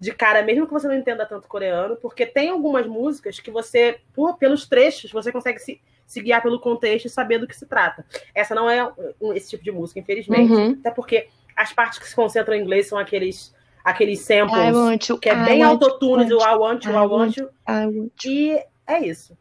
de 0.00 0.12
cara, 0.12 0.42
mesmo 0.42 0.66
que 0.66 0.72
você 0.72 0.86
não 0.86 0.94
entenda 0.94 1.26
tanto 1.26 1.48
coreano, 1.48 1.96
porque 1.96 2.24
tem 2.24 2.50
algumas 2.50 2.86
músicas 2.86 3.40
que 3.40 3.50
você, 3.50 3.98
por, 4.14 4.36
pelos 4.38 4.66
trechos, 4.68 5.10
você 5.10 5.32
consegue 5.32 5.58
se, 5.58 5.80
se 6.06 6.20
guiar 6.22 6.40
pelo 6.40 6.60
contexto 6.60 7.06
e 7.06 7.10
saber 7.10 7.38
do 7.38 7.48
que 7.48 7.56
se 7.56 7.66
trata. 7.66 8.04
Essa 8.34 8.54
não 8.54 8.70
é 8.70 8.88
esse 9.34 9.50
tipo 9.50 9.64
de 9.64 9.72
música, 9.72 9.98
infelizmente. 9.98 10.52
Uhum. 10.52 10.76
Até 10.80 10.90
porque 10.92 11.28
as 11.56 11.72
partes 11.72 11.98
que 11.98 12.08
se 12.08 12.14
concentram 12.14 12.54
em 12.54 12.60
inglês 12.62 12.86
são 12.86 12.96
aqueles 12.98 13.54
aqueles 13.84 14.20
samples 14.20 15.08
you, 15.08 15.18
que 15.18 15.30
é 15.30 15.32
I 15.34 15.44
bem 15.46 15.62
autotune 15.62 16.26
do 16.26 16.38
I 16.38 16.54
want 16.56 16.84
you, 16.84 16.92
I 16.92 17.06
want 17.06 17.36
you. 17.38 17.48
I 17.66 17.86
want 17.86 18.24
you. 18.24 18.30
E 18.30 18.62
é 18.86 19.00
isso. 19.00 19.36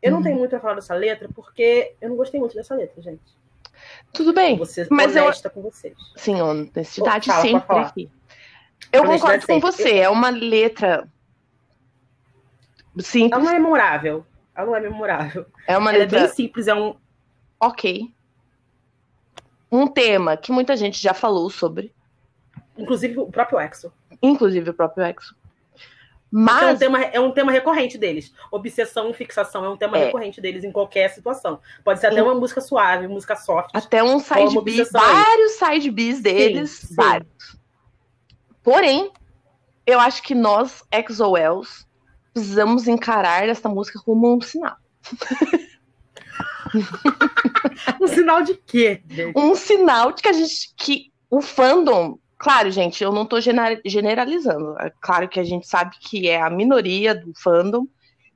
Eu 0.00 0.12
não 0.12 0.18
Uhum. 0.18 0.24
tenho 0.24 0.36
muito 0.38 0.54
a 0.54 0.60
falar 0.60 0.74
dessa 0.74 0.94
letra, 0.94 1.28
porque 1.34 1.94
eu 2.00 2.08
não 2.08 2.16
gostei 2.16 2.38
muito 2.38 2.54
dessa 2.54 2.74
letra, 2.76 3.02
gente. 3.02 3.20
Tudo 4.12 4.32
bem, 4.32 4.58
mas 4.90 5.14
eu, 5.14 5.50
com 5.50 5.62
vocês. 5.62 5.96
sim, 6.16 6.40
honestidade 6.40 7.26
Fala, 7.26 7.40
pode 7.40 7.52
sempre 7.52 7.78
aqui. 7.78 8.10
Eu 8.92 9.04
concordo 9.04 9.40
com 9.46 9.52
sempre. 9.54 9.60
você, 9.60 9.98
é 9.98 10.08
uma 10.08 10.30
letra 10.30 11.08
Ela 12.94 13.02
simples, 13.02 13.42
não 13.44 13.50
é 13.50 13.52
memorável. 13.54 14.26
Ela 14.54 14.66
não 14.66 14.76
é 14.76 14.80
memorável. 14.80 15.46
é 15.66 15.76
uma 15.78 15.90
Ela 15.90 15.98
é 15.98 16.00
letra 16.02 16.20
bem 16.20 16.28
simples, 16.28 16.66
é 16.66 16.74
um. 16.74 16.96
ok. 17.60 18.12
Um 19.70 19.86
tema 19.86 20.36
que 20.36 20.50
muita 20.50 20.76
gente 20.76 21.00
já 21.00 21.12
falou 21.12 21.50
sobre, 21.50 21.92
Inclusive 22.76 23.18
o 23.18 23.26
próprio 23.26 23.60
Exo. 23.60 23.92
inclusive 24.22 24.70
o 24.70 24.74
próprio 24.74 25.04
Exo. 25.04 25.36
Porque 26.30 26.50
É 26.50 26.66
um, 26.66 26.68
Mas 26.70 26.78
tema, 26.78 27.02
é 27.02 27.20
um 27.20 27.30
tema 27.32 27.50
recorrente 27.52 27.96
deles. 27.96 28.32
Obsessão 28.50 29.10
e 29.10 29.14
fixação 29.14 29.64
é 29.64 29.68
um 29.68 29.76
tema 29.76 29.96
É. 29.98 30.06
recorrente 30.06 30.40
deles 30.40 30.62
em 30.62 30.70
qualquer 30.70 31.08
situação. 31.10 31.60
Pode 31.82 32.00
ser 32.00 32.08
até 32.08 32.16
Sim. 32.16 32.22
uma 32.22 32.34
música 32.34 32.60
suave, 32.60 33.08
música 33.08 33.34
soft. 33.34 33.70
até 33.72 34.02
um 34.02 34.18
side 34.18 34.60
B, 34.62 34.84
vários 34.92 35.52
side 35.52 35.90
Bs 35.90 36.20
deles, 36.20 36.70
sim. 36.70 36.94
vários. 36.94 37.56
Porém, 38.62 39.10
eu 39.86 39.98
acho 39.98 40.22
que 40.22 40.34
nós, 40.34 40.82
EXO-Ls, 40.92 41.86
precisamos 42.34 42.86
encarar 42.86 43.48
essa 43.48 43.68
música 43.68 43.98
como 44.04 44.34
um 44.36 44.40
sinal. 44.40 44.76
Um 48.00 48.06
sinal 48.06 48.42
de 48.42 48.54
quê? 48.54 49.02
Um 49.34 49.54
sinal 49.54 50.12
de 50.12 50.22
que 50.22 50.28
a 50.28 50.32
gente. 50.32 50.74
que 50.76 51.10
o 51.30 51.40
fandom. 51.40 52.18
Claro, 52.38 52.70
gente, 52.70 53.02
eu 53.02 53.12
não 53.12 53.26
gena- 53.40 53.80
generalizando. 53.84 54.78
É 54.80 54.92
claro 55.00 55.28
que 55.28 55.40
a 55.40 55.44
gente 55.44 55.66
sabe 55.66 55.96
que 56.00 56.28
é 56.28 56.40
a 56.40 56.48
minoria 56.48 57.14
do 57.14 57.32
fandom 57.36 57.86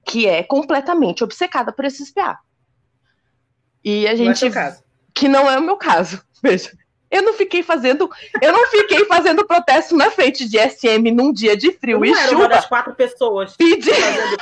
que 0.05 0.27
é 0.27 0.43
completamente 0.43 1.23
obcecada 1.23 1.73
por 1.73 1.85
esse 1.85 2.05
SPA. 2.05 2.39
E 3.85 4.07
a 4.07 4.11
Não 4.11 4.15
é 4.15 4.17
gente. 4.17 4.39
seu 4.41 4.51
caso. 4.51 4.83
que 5.15 5.29
não 5.29 5.49
é 5.49 5.57
o 5.59 5.63
meu 5.63 5.77
caso. 5.77 6.21
Veja. 6.43 6.73
Eu 7.13 7.23
não 7.23 7.35
fiquei 7.35 7.63
fazendo, 7.63 8.11
eu 8.41 8.53
não 8.53 8.67
fiquei 8.69 9.05
fazendo 9.05 9.47
protesto 9.47 9.95
na 9.95 10.11
frente 10.11 10.49
de 10.49 10.59
SM 10.59 11.11
num 11.15 11.31
dia 11.33 11.55
de 11.57 11.67
Eu 11.69 11.73
frio 11.79 11.99
não 11.99 12.07
e 12.07 12.11
era 12.11 12.21
uma 12.23 12.29
chuva. 12.31 12.49
das 12.49 12.67
quatro 12.67 12.95
pessoas 12.95 13.55
Pedir. 13.57 13.95
fazendo, 13.95 14.37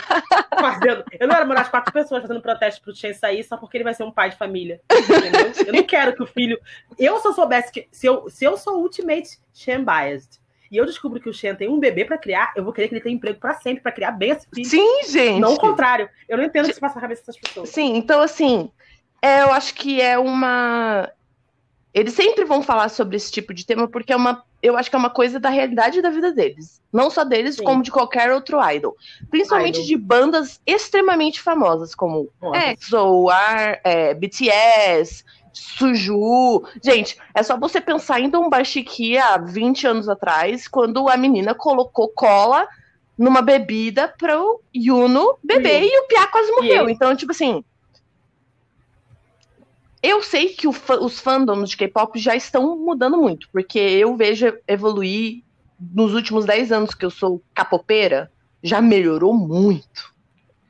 fazendo- 0.60 1.04
Eu 1.18 1.26
não 1.28 1.34
era 1.34 1.44
uma 1.44 1.54
das 1.56 1.68
quatro 1.68 1.92
pessoas 1.92 2.22
fazendo 2.22 2.40
protesto 2.40 2.80
pro 2.82 2.94
Chen 2.94 3.12
sair 3.12 3.42
só 3.44 3.56
porque 3.56 3.76
ele 3.76 3.84
vai 3.84 3.92
ser 3.94 4.04
um 4.04 4.10
pai 4.12 4.30
de 4.30 4.36
família. 4.36 4.80
Entendeu? 4.92 5.52
Eu 5.66 5.72
não 5.72 5.82
quero 5.82 6.14
que 6.14 6.22
o 6.22 6.26
filho. 6.26 6.58
Eu, 6.98 7.18
se 7.20 7.26
eu 7.28 7.32
soubesse 7.32 7.72
que. 7.72 7.88
Se 7.90 8.06
eu, 8.06 8.28
se 8.30 8.44
eu 8.44 8.56
sou 8.56 8.80
ultimate 8.80 9.38
Chen 9.52 9.84
biased 9.84 10.38
e 10.70 10.76
eu 10.76 10.86
descubro 10.86 11.20
que 11.20 11.28
o 11.28 11.34
Chen 11.34 11.56
tem 11.56 11.68
um 11.68 11.80
bebê 11.80 12.04
pra 12.04 12.16
criar, 12.16 12.52
eu 12.54 12.62
vou 12.62 12.72
querer 12.72 12.86
que 12.86 12.94
ele 12.94 13.00
tenha 13.02 13.16
emprego 13.16 13.40
pra 13.40 13.54
sempre, 13.54 13.82
pra 13.82 13.90
criar 13.90 14.12
bem 14.12 14.30
esse 14.30 14.46
filho. 14.54 14.68
Sim, 14.68 15.02
gente. 15.08 15.40
Não 15.40 15.54
o 15.54 15.58
contrário. 15.60 16.08
Eu 16.28 16.38
não 16.38 16.44
entendo 16.44 16.66
o 16.66 16.68
que 16.68 16.74
se 16.74 16.80
passa 16.80 16.94
na 16.94 17.00
cabeça 17.00 17.22
dessas 17.22 17.36
pessoas. 17.40 17.68
Sim, 17.70 17.96
então 17.96 18.20
assim, 18.20 18.70
é, 19.20 19.42
eu 19.42 19.50
acho 19.52 19.74
que 19.74 20.00
é 20.00 20.16
uma. 20.16 21.10
Eles 21.92 22.14
sempre 22.14 22.44
vão 22.44 22.62
falar 22.62 22.88
sobre 22.88 23.16
esse 23.16 23.32
tipo 23.32 23.52
de 23.52 23.66
tema 23.66 23.88
porque 23.88 24.12
é 24.12 24.16
uma, 24.16 24.44
eu 24.62 24.76
acho 24.76 24.88
que 24.88 24.94
é 24.94 24.98
uma 24.98 25.10
coisa 25.10 25.40
da 25.40 25.48
realidade 25.48 26.00
da 26.00 26.10
vida 26.10 26.32
deles, 26.32 26.80
não 26.92 27.10
só 27.10 27.24
deles 27.24 27.56
Sim. 27.56 27.64
como 27.64 27.82
de 27.82 27.90
qualquer 27.90 28.30
outro 28.32 28.58
idol, 28.70 28.96
principalmente 29.28 29.76
Idol. 29.76 29.86
de 29.86 29.96
bandas 29.96 30.60
extremamente 30.64 31.40
famosas 31.40 31.94
como. 31.94 32.28
EXO, 32.54 33.30
R, 33.30 33.80
é, 33.82 34.14
BTS, 34.14 35.24
Suju. 35.52 36.64
Gente, 36.82 37.18
é 37.34 37.42
só 37.42 37.58
você 37.58 37.80
pensar 37.80 38.20
em 38.20 38.28
Dombashiki 38.28 39.18
há 39.18 39.36
20 39.36 39.86
anos 39.86 40.08
atrás, 40.08 40.68
quando 40.68 41.08
a 41.08 41.16
menina 41.16 41.54
colocou 41.54 42.08
cola 42.08 42.68
numa 43.18 43.42
bebida 43.42 44.12
para 44.18 44.40
o 44.40 44.60
Yuno 44.74 45.36
beber 45.42 45.82
e 45.82 45.98
o 45.98 46.06
Pia 46.06 46.26
quase 46.28 46.50
morreu. 46.52 46.88
Então, 46.88 47.14
tipo 47.14 47.32
assim. 47.32 47.64
Eu 50.02 50.22
sei 50.22 50.48
que 50.50 50.66
os 50.66 51.20
fandoms 51.20 51.70
de 51.70 51.76
K-pop 51.76 52.18
já 52.18 52.34
estão 52.34 52.76
mudando 52.78 53.18
muito, 53.18 53.48
porque 53.52 53.78
eu 53.78 54.16
vejo 54.16 54.56
evoluir 54.66 55.42
nos 55.78 56.14
últimos 56.14 56.44
10 56.44 56.72
anos 56.72 56.94
que 56.94 57.04
eu 57.04 57.10
sou 57.10 57.42
capopeira, 57.54 58.30
já 58.62 58.80
melhorou 58.80 59.34
muito. 59.34 60.14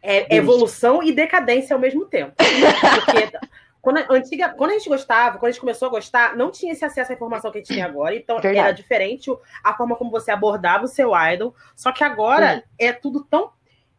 É 0.03 0.35
evolução 0.35 1.03
e 1.03 1.13
decadência 1.13 1.75
ao 1.75 1.81
mesmo 1.81 2.07
tempo. 2.07 2.33
Porque 2.37 3.31
quando 3.83 3.99
a, 3.99 4.07
antiga, 4.11 4.49
quando 4.51 4.71
a 4.71 4.75
gente 4.75 4.89
gostava, 4.89 5.39
quando 5.39 5.51
a 5.51 5.53
gente 5.53 5.61
começou 5.61 5.89
a 5.89 5.91
gostar, 5.91 6.37
não 6.37 6.51
tinha 6.51 6.73
esse 6.73 6.85
acesso 6.85 7.13
à 7.13 7.15
informação 7.15 7.51
que 7.51 7.59
a 7.59 7.61
gente 7.61 7.75
tem 7.75 7.83
agora. 7.83 8.15
Então 8.15 8.37
Verdade. 8.41 8.59
era 8.59 8.73
diferente 8.73 9.31
a 9.63 9.75
forma 9.75 9.97
como 9.97 10.11
você 10.11 10.31
abordava 10.31 10.85
o 10.85 10.89
seu 10.89 11.13
idol. 11.33 11.55
Só 11.77 11.93
que 11.93 12.05
agora 12.05 12.65
é 12.79 12.93
tudo 12.93 13.25
tão. 13.25 13.51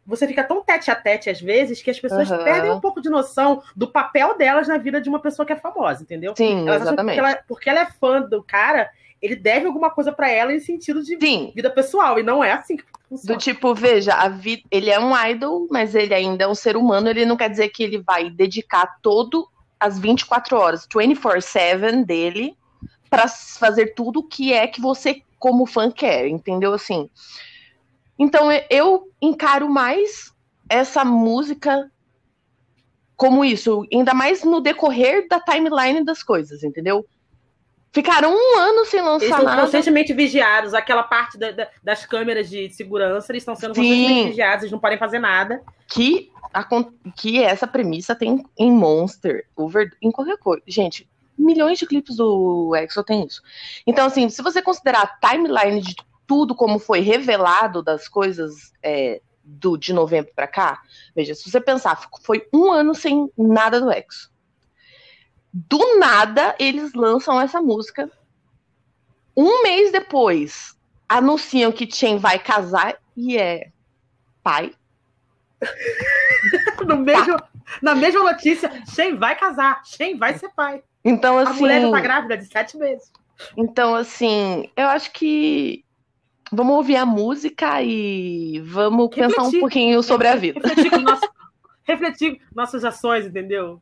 Você 0.06 0.28
fica 0.28 0.44
tão 0.44 0.64
tete 0.64 0.90
a 0.90 0.96
tete 0.96 1.30
às 1.30 1.40
vezes 1.40 1.82
que 1.82 1.92
as 1.92 2.00
pessoas 2.00 2.30
Aham. 2.30 2.44
perdem 2.44 2.72
um 2.72 2.80
pouco 2.82 3.02
de 3.02 3.10
noção 3.10 3.62
do 3.76 3.88
papel 3.88 4.38
delas 4.38 4.68
na 4.68 4.78
vida 4.78 5.00
de 5.00 5.10
uma 5.10 5.20
pessoa 5.20 5.46
que 5.46 5.54
é 5.54 5.58
famosa, 5.58 6.04
entendeu? 6.04 6.34
Sim, 6.36 6.68
Elas 6.68 6.82
acham 6.82 6.96
que 6.96 7.02
exatamente. 7.02 7.16
porque 7.16 7.20
ela, 7.20 7.44
porque 7.48 7.70
ela 7.70 7.80
é 7.82 7.86
fã 7.86 8.22
do 8.22 8.44
cara, 8.44 8.90
ele 9.22 9.36
deve 9.36 9.68
alguma 9.68 9.92
coisa 9.92 10.12
pra 10.12 10.30
ela 10.30 10.54
em 10.54 10.60
sentido 10.60 11.04
de 11.04 11.18
Sim, 11.20 11.52
vida 11.56 11.70
pessoal. 11.70 12.20
E 12.20 12.24
não 12.24 12.44
é 12.44 12.52
assim 12.52 12.78
que 12.78 12.84
funciona. 13.08 13.38
do 13.38 13.40
tipo, 13.40 13.76
veja, 13.76 14.28
vida, 14.30 14.64
ele 14.72 14.90
é 14.90 15.00
um 15.00 15.16
idol, 15.28 15.68
mas 15.70 15.94
ele 15.94 16.14
ainda 16.14 16.46
é 16.46 16.48
um 16.48 16.56
ser 16.56 16.76
humano, 16.76 17.10
ele 17.10 17.26
não 17.26 17.38
quer 17.38 17.50
dizer 17.50 17.70
que 17.70 17.84
ele 17.84 18.00
vai 18.00 18.30
dedicar 18.30 18.98
todo 19.02 19.48
as 19.80 20.00
24 20.00 20.58
horas, 20.58 20.88
24/7 20.88 22.04
dele 22.06 22.56
para 23.10 23.28
fazer 23.28 23.94
tudo 23.94 24.22
o 24.22 24.28
que 24.28 24.54
é 24.54 24.66
que 24.68 24.80
você 24.82 25.22
como 25.38 25.66
fã 25.66 25.92
quer, 25.92 26.28
entendeu 26.28 26.74
assim? 26.74 27.10
Então 28.24 28.52
eu- 28.70 29.10
encaro 29.20 29.68
mais 29.68 30.32
essa 30.70 31.04
música 31.04 31.92
como 33.16 33.44
isso, 33.44 33.84
ainda 33.92 34.14
mais 34.14 34.44
no 34.44 34.62
decorrer 34.62 35.28
da 35.28 35.40
timeline 35.40 36.04
das 36.06 36.22
coisas, 36.24 36.64
entendeu? 36.64 37.04
Ficaram 37.92 38.32
um 38.34 38.58
ano 38.58 38.86
sem 38.86 39.00
Eles 39.00 39.12
lançar 39.12 39.26
estão 39.26 39.44
nada. 39.44 39.62
constantemente 39.64 40.14
vigiados, 40.14 40.74
aquela 40.74 41.04
parte 41.04 41.38
da- 41.38 41.52
da- 41.52 41.68
das 41.84 42.06
câmeras 42.06 42.48
de 42.50 42.70
segurança, 42.70 43.32
eles 43.32 43.42
estão 43.42 43.56
sendo 43.56 43.74
Sim. 43.76 43.82
constantemente 43.82 44.30
vigiados, 44.30 44.64
eles 44.64 44.72
não 44.72 44.80
podem 44.80 44.98
fazer 45.00 45.20
nada. 45.20 45.62
que, 45.88 46.32
acon- 46.54 46.92
que 47.18 47.44
essa 47.44 47.68
premissa 47.68 48.16
tem 48.16 48.46
em 48.58 48.72
Monster, 48.72 49.46
Over, 49.58 49.92
em 50.02 50.10
qualquer 50.12 50.38
coisa. 50.38 50.64
Gente, 50.68 51.06
milhões 51.38 51.78
de 51.80 51.86
clipes 51.88 52.16
do 52.16 52.74
EXO 52.76 53.04
tem 53.04 53.26
isso. 53.26 53.42
Então, 53.86 54.06
assim, 54.06 54.30
se 54.30 54.42
você 54.42 54.62
considerar 54.62 55.02
a 55.02 55.28
timeline 55.30 55.82
de 55.82 55.96
tudo 56.32 56.56
como 56.56 56.80
foi 56.80 57.02
revelado 57.02 57.84
das 57.84 58.08
coisas 58.08 58.72
é, 58.82 59.22
do, 59.44 59.76
de 59.76 59.92
novembro 59.92 60.32
pra 60.34 60.48
cá, 60.48 60.82
veja, 61.14 61.36
se 61.36 61.52
você 61.52 61.60
pensar, 61.60 62.00
foi 62.24 62.48
um 62.54 62.72
ano 62.72 62.96
sem 62.96 63.30
nada 63.38 63.82
do 63.82 63.92
EXO. 63.92 64.32
Do 65.52 66.00
nada, 66.00 66.56
eles 66.58 66.94
lançam 66.94 67.42
essa 67.42 67.62
música. 67.62 68.10
Um 69.36 69.62
mês 69.62 69.92
depois, 69.92 70.80
anunciam 71.10 71.70
que 71.70 71.92
Chen 71.92 72.18
vai 72.18 72.40
casar 72.40 72.98
e 73.18 73.38
é 73.38 73.70
pai. 74.42 74.74
No 76.88 76.96
mesmo, 76.96 77.38
Na 77.82 77.94
mesma 77.94 78.24
notícia, 78.24 78.72
Shen 78.88 79.18
vai 79.18 79.38
casar, 79.38 79.82
Shen 79.86 80.18
vai 80.18 80.38
ser 80.38 80.50
pai. 80.56 80.82
Então, 81.04 81.38
A 81.38 81.44
assim. 81.44 81.60
mulher 81.60 81.82
já 81.82 81.92
tá 81.92 82.00
grávida 82.00 82.38
de 82.38 82.46
sete 82.46 82.78
meses. 82.78 83.12
Então, 83.58 83.94
assim, 83.96 84.72
eu 84.78 84.88
acho 84.88 85.12
que 85.12 85.84
vamos 86.52 86.76
ouvir 86.76 86.96
a 86.98 87.06
música 87.06 87.82
e 87.82 88.60
vamos 88.66 89.10
Refletir. 89.16 89.36
pensar 89.36 89.44
um 89.58 89.60
pouquinho 89.60 90.04
sobre 90.04 90.28
a 90.28 90.36
vida. 90.36 90.60
Refletir, 90.68 91.00
nosso, 91.02 91.30
refletir 91.84 92.42
nossas 92.56 92.84
ações, 92.86 93.26
entendeu? 93.26 93.82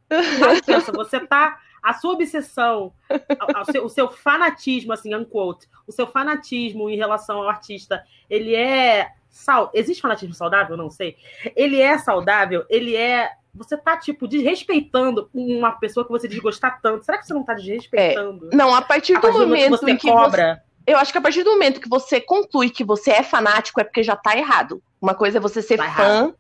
Pensa, 0.66 0.92
você 0.92 1.20
tá. 1.20 1.58
A 1.82 1.94
sua 1.94 2.12
obsessão, 2.12 2.92
a- 3.10 3.60
a- 3.60 3.62
o 3.62 3.66
seu, 3.72 3.86
o 3.86 3.90
seu 3.90 4.12
fanatismo, 4.12 4.92
assim, 4.92 5.16
unquote, 5.16 5.66
o 5.88 5.94
seu 5.94 6.06
fanatismo 6.06 6.90
em 6.90 6.98
relação 6.98 7.38
ao 7.38 7.48
artista, 7.50 8.04
ele 8.30 8.54
é. 8.54 9.08
Sal... 9.30 9.72
Existe 9.74 10.02
fanatismo 10.02 10.34
saudável? 10.34 10.76
Não 10.76 10.90
sei. 10.90 11.16
Ele 11.56 11.80
é 11.80 11.98
saudável, 11.98 12.66
ele 12.70 12.96
é. 12.98 13.32
Você 13.54 13.78
tá, 13.78 13.96
tipo, 13.96 14.28
desrespeitando 14.28 15.30
uma 15.34 15.72
pessoa 15.72 16.06
que 16.06 16.12
você 16.12 16.28
desgostar 16.28 16.82
tanto. 16.82 17.06
Será 17.06 17.18
que 17.18 17.26
você 17.26 17.34
não 17.34 17.44
tá 17.44 17.54
desrespeitando? 17.54 18.50
Não, 18.54 18.76
a 18.76 18.82
partir 18.82 19.16
a 19.16 19.20
do 19.22 19.32
do 19.32 19.40
momento 19.40 19.72
você 19.78 19.92
em 19.92 19.98
que 19.98 20.08
você, 20.08 20.14
cobra. 20.14 20.64
Eu 20.92 20.98
acho 20.98 21.12
que 21.12 21.18
a 21.18 21.22
partir 21.22 21.44
do 21.44 21.52
momento 21.52 21.80
que 21.80 21.90
você 21.90 22.20
conclui 22.20 22.70
que 22.70 22.84
você 22.84 23.12
é 23.12 23.24
fanático 23.24 23.80
é 23.80 23.84
porque 23.84 24.04
já 24.04 24.16
tá 24.16 24.36
errado. 24.36 24.82
Uma 25.02 25.14
coisa 25.14 25.38
é 25.38 25.42
você 25.42 25.62
ser 25.62 25.78
Tá 25.78 25.92
fã, 25.92 26.34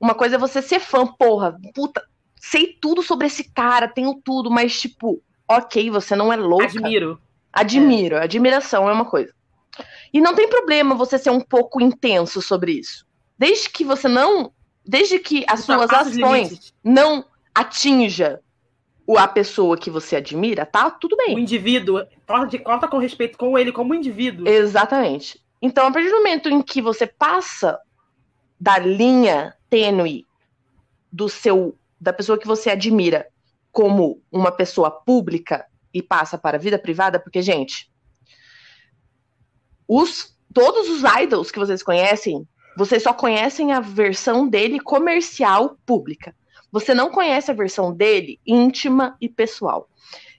uma 0.00 0.14
coisa 0.14 0.36
é 0.36 0.38
você 0.38 0.62
ser 0.62 0.80
fã, 0.80 1.06
porra, 1.06 1.58
puta, 1.74 2.02
sei 2.36 2.76
tudo 2.80 3.02
sobre 3.02 3.26
esse 3.26 3.44
cara, 3.52 3.88
tenho 3.88 4.14
tudo, 4.24 4.50
mas 4.50 4.78
tipo, 4.80 5.22
OK, 5.48 5.90
você 5.90 6.14
não 6.14 6.32
é 6.32 6.36
louca. 6.36 6.64
Admiro. 6.66 7.20
Admiro, 7.52 8.16
admiração 8.18 8.88
é 8.88 8.92
uma 8.92 9.04
coisa. 9.04 9.34
E 10.12 10.20
não 10.20 10.34
tem 10.34 10.48
problema 10.48 10.94
você 10.94 11.18
ser 11.18 11.30
um 11.30 11.40
pouco 11.40 11.80
intenso 11.80 12.40
sobre 12.40 12.72
isso. 12.72 13.06
Desde 13.38 13.68
que 13.68 13.84
você 13.84 14.08
não. 14.08 14.52
Desde 14.84 15.18
que 15.18 15.44
as 15.48 15.60
suas 15.60 15.90
ações 15.90 16.16
limites. 16.48 16.74
não 16.82 17.24
atinja 17.54 18.40
a 19.16 19.28
pessoa 19.28 19.76
que 19.76 19.90
você 19.90 20.16
admira, 20.16 20.66
tá 20.66 20.90
tudo 20.90 21.16
bem. 21.16 21.36
O 21.36 21.38
indivíduo, 21.38 22.04
corta, 22.26 22.58
corta 22.58 22.88
com 22.88 22.98
respeito 22.98 23.38
com 23.38 23.56
ele 23.56 23.70
como 23.70 23.94
indivíduo. 23.94 24.48
Exatamente. 24.48 25.40
Então, 25.62 25.86
a 25.86 25.92
partir 25.92 26.08
do 26.10 26.16
momento 26.16 26.48
em 26.48 26.60
que 26.60 26.82
você 26.82 27.06
passa 27.06 27.78
da 28.58 28.78
linha 28.78 29.54
tênue 29.70 30.26
do 31.12 31.28
seu 31.28 31.76
da 31.98 32.12
pessoa 32.12 32.38
que 32.38 32.46
você 32.46 32.70
admira 32.70 33.26
como 33.72 34.22
uma 34.30 34.52
pessoa 34.52 34.90
pública 34.90 35.66
e 35.92 36.02
passa 36.02 36.36
para 36.36 36.56
a 36.56 36.60
vida 36.60 36.78
privada, 36.78 37.18
porque 37.18 37.40
gente, 37.40 37.90
os 39.88 40.36
todos 40.52 40.88
os 40.88 41.02
idols 41.22 41.50
que 41.50 41.58
vocês 41.58 41.82
conhecem, 41.82 42.46
vocês 42.76 43.02
só 43.02 43.12
conhecem 43.12 43.72
a 43.72 43.80
versão 43.80 44.48
dele 44.48 44.80
comercial 44.80 45.76
pública. 45.86 46.34
Você 46.70 46.94
não 46.94 47.10
conhece 47.10 47.50
a 47.50 47.54
versão 47.54 47.92
dele 47.92 48.40
íntima 48.46 49.16
e 49.20 49.28
pessoal. 49.28 49.88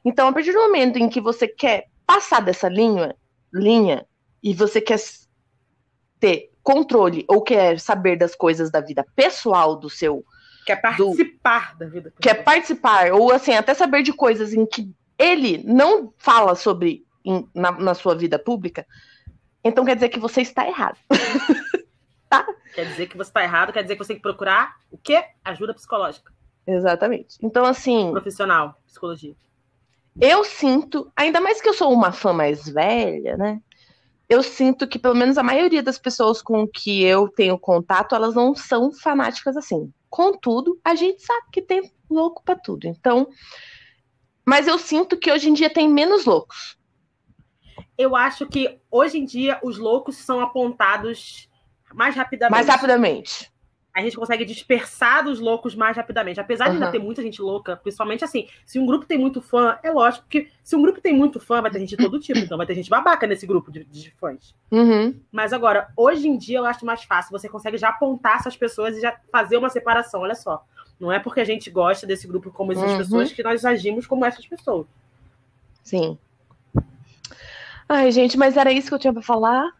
Então, 0.04 0.28
a 0.28 0.34
partir 0.34 0.54
do 0.54 0.60
momento 0.60 0.98
em 0.98 1.10
que 1.10 1.20
você 1.20 1.48
quer 1.48 1.88
passar 2.06 2.42
dessa 2.42 2.70
linha, 2.70 3.16
linha 3.54 4.06
e 4.42 4.54
você 4.54 4.80
quer 4.80 5.00
ter 6.20 6.52
controle 6.64 7.26
ou 7.28 7.42
quer 7.42 7.80
saber 7.80 8.18
das 8.18 8.36
coisas 8.36 8.72
da 8.72 8.82
vida 8.82 9.06
pessoal 9.16 9.76
do 9.76 9.90
seu 9.90 10.24
quer 10.66 10.82
participar 10.82 11.74
do, 11.74 11.80
da 11.80 11.86
vida 11.86 12.12
pessoal. 12.12 12.22
quer 12.22 12.44
participar 12.44 13.14
ou 13.14 13.32
assim 13.32 13.54
até 13.54 13.74
saber 13.74 14.04
de 14.04 14.12
coisas 14.12 14.54
em 14.54 14.66
que 14.66 14.92
ele 15.18 15.64
não 15.66 16.14
fala 16.18 16.56
sobre 16.56 17.06
na, 17.54 17.72
na 17.72 17.94
sua 17.94 18.16
vida 18.16 18.38
pública, 18.38 18.86
então 19.64 19.84
quer 19.84 19.96
dizer 19.96 20.10
que 20.10 20.20
você 20.20 20.42
está 20.42 20.68
errado. 20.68 20.98
tá? 22.30 22.46
Quer 22.74 22.86
dizer 22.86 23.08
que 23.08 23.18
você 23.18 23.30
está 23.30 23.44
errado, 23.44 23.74
quer 23.74 23.82
dizer 23.82 23.96
que 23.96 24.04
você 24.04 24.10
tem 24.10 24.18
que 24.18 24.22
procurar 24.22 24.76
o 24.92 24.98
quê? 24.98 25.24
Ajuda 25.44 25.74
psicológica. 25.74 26.34
Exatamente. 26.66 27.38
Então, 27.42 27.66
assim. 27.66 28.12
Profissional, 28.12 28.80
psicologia. 28.86 29.36
Eu 30.20 30.44
sinto, 30.44 31.12
ainda 31.16 31.40
mais 31.40 31.62
que 31.62 31.70
eu 31.70 31.74
sou 31.74 31.94
uma 31.94 32.12
fã 32.12 32.34
mais 32.34 32.68
velha, 32.68 33.38
né? 33.38 33.62
Eu 34.28 34.44
sinto 34.44 34.88
que, 34.88 35.00
pelo 35.00 35.16
menos, 35.16 35.38
a 35.38 35.44
maioria 35.44 35.82
das 35.82 35.98
pessoas 35.98 36.42
com 36.42 36.68
que 36.68 37.04
eu 37.04 37.30
tenho 37.30 37.58
contato, 37.58 38.14
elas 38.14 38.36
não 38.36 38.54
são 38.54 38.92
fanáticas 38.92 39.56
assim. 39.56 39.92
Contudo, 40.10 40.80
a 40.84 40.96
gente 40.96 41.22
sabe 41.22 41.48
que 41.52 41.62
tem 41.62 41.92
louco 42.10 42.44
para 42.44 42.56
tudo. 42.56 42.88
Então. 42.88 43.28
Mas 44.46 44.68
eu 44.68 44.78
sinto 44.78 45.18
que 45.18 45.32
hoje 45.32 45.50
em 45.50 45.54
dia 45.54 45.70
tem 45.70 45.90
menos 45.90 46.26
loucos. 46.26 46.78
Eu 47.98 48.16
acho 48.16 48.46
que 48.48 48.80
hoje 48.92 49.18
em 49.18 49.26
dia 49.26 49.60
os 49.64 49.78
loucos 49.78 50.18
são 50.18 50.40
apontados 50.40 51.47
mais 51.94 52.16
rapidamente. 52.16 52.52
Mais 52.52 52.68
rapidamente. 52.68 53.52
A 53.94 54.02
gente 54.02 54.16
consegue 54.16 54.46
dispersar 54.46 55.24
dos 55.24 55.40
loucos 55.40 55.74
mais 55.74 55.98
rapidamente. 55.98 56.40
Apesar 56.40 56.66
de 56.66 56.76
ainda 56.76 56.92
ter 56.92 57.00
muita 57.00 57.20
gente 57.24 57.42
louca, 57.42 57.78
principalmente 57.78 58.24
assim, 58.24 58.48
se 58.64 58.78
um 58.78 58.86
grupo 58.86 59.08
tem 59.08 59.18
muito 59.18 59.42
fã, 59.42 59.80
é 59.82 59.90
lógico 59.90 60.28
que 60.30 60.52
se 60.64 60.76
um 60.76 60.84
grupo 60.84 61.02
tem 61.02 61.16
muito 61.16 61.40
fã, 61.40 61.64
vai 61.64 61.72
ter 61.72 61.80
gente 61.80 61.98
de 61.98 62.04
todo 62.04 62.20
tipo. 62.20 62.38
Então 62.38 62.60
vai 62.60 62.68
ter 62.68 62.76
gente 62.76 62.92
babaca 62.92 63.26
nesse 63.26 63.48
grupo 63.48 63.72
de, 63.72 63.84
de 63.86 64.12
fãs. 64.12 64.54
Uhum. 64.70 65.20
Mas 65.32 65.52
agora, 65.52 65.92
hoje 65.98 66.28
em 66.28 66.38
dia 66.38 66.60
eu 66.60 66.66
acho 66.66 66.86
mais 66.86 67.04
fácil. 67.06 67.32
Você 67.32 67.50
consegue 67.50 67.78
já 67.78 67.90
apontar 67.90 68.36
essas 68.36 68.56
pessoas 68.56 68.96
e 68.96 69.02
já 69.02 69.18
fazer 69.32 69.58
uma 69.58 69.70
separação. 69.70 70.22
Olha 70.22 70.36
só. 70.36 70.64
Não 71.00 71.12
é 71.12 71.20
porque 71.20 71.40
a 71.40 71.46
gente 71.46 71.72
gosta 71.72 72.06
desse 72.06 72.28
grupo 72.28 72.52
como 72.52 72.74
essas 72.74 72.92
uhum. 72.92 72.98
pessoas 73.00 73.34
que 73.34 73.42
nós 73.42 73.66
agimos 73.66 74.06
como 74.06 74.26
essas 74.26 74.46
pessoas. 74.46 74.86
Sim. 75.84 76.20
Ai, 77.90 78.12
gente, 78.12 78.38
mas 78.38 78.58
era 78.58 78.72
isso 78.72 78.90
que 78.90 78.94
eu 78.94 79.00
tinha 79.00 79.14
pra 79.14 79.24
falar 79.24 79.72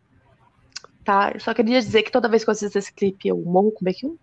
tá? 1.08 1.32
Eu 1.34 1.40
só 1.40 1.54
queria 1.54 1.80
dizer 1.80 2.04
que 2.04 2.12
toda 2.12 2.28
vez 2.28 2.44
que 2.44 2.50
eu 2.50 2.52
assisto 2.52 2.78
esse 2.78 2.92
clipe 2.92 3.30
eu 3.30 3.38
morro 3.38 3.72
com 3.72 3.86
Baekhyun. 3.86 4.18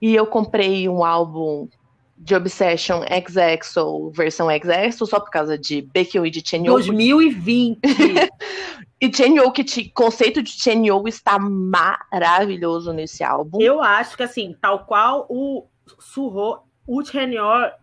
E 0.00 0.14
eu 0.14 0.24
comprei 0.24 0.88
um 0.88 1.04
álbum 1.04 1.68
de 2.16 2.32
Obsession 2.32 3.02
XXO, 3.02 4.12
versão 4.12 4.46
XXO, 4.48 5.04
só 5.04 5.18
por 5.18 5.30
causa 5.30 5.58
de 5.58 5.82
Baekhyun 5.82 6.26
e 6.26 6.30
de 6.30 6.48
Chen 6.48 6.62
2020! 6.62 7.80
e 9.02 9.12
Chen 9.12 9.40
o 9.40 9.50
que 9.50 9.88
conceito 9.88 10.44
de 10.44 10.50
Chen 10.50 10.84
está 11.08 11.40
maravilhoso 11.40 12.92
nesse 12.92 13.24
álbum. 13.24 13.60
Eu 13.60 13.82
acho 13.82 14.16
que, 14.16 14.22
assim, 14.22 14.54
tal 14.60 14.86
qual 14.86 15.26
o 15.28 15.66
Suho, 15.98 16.60
o 16.86 17.04
Chen 17.04 17.34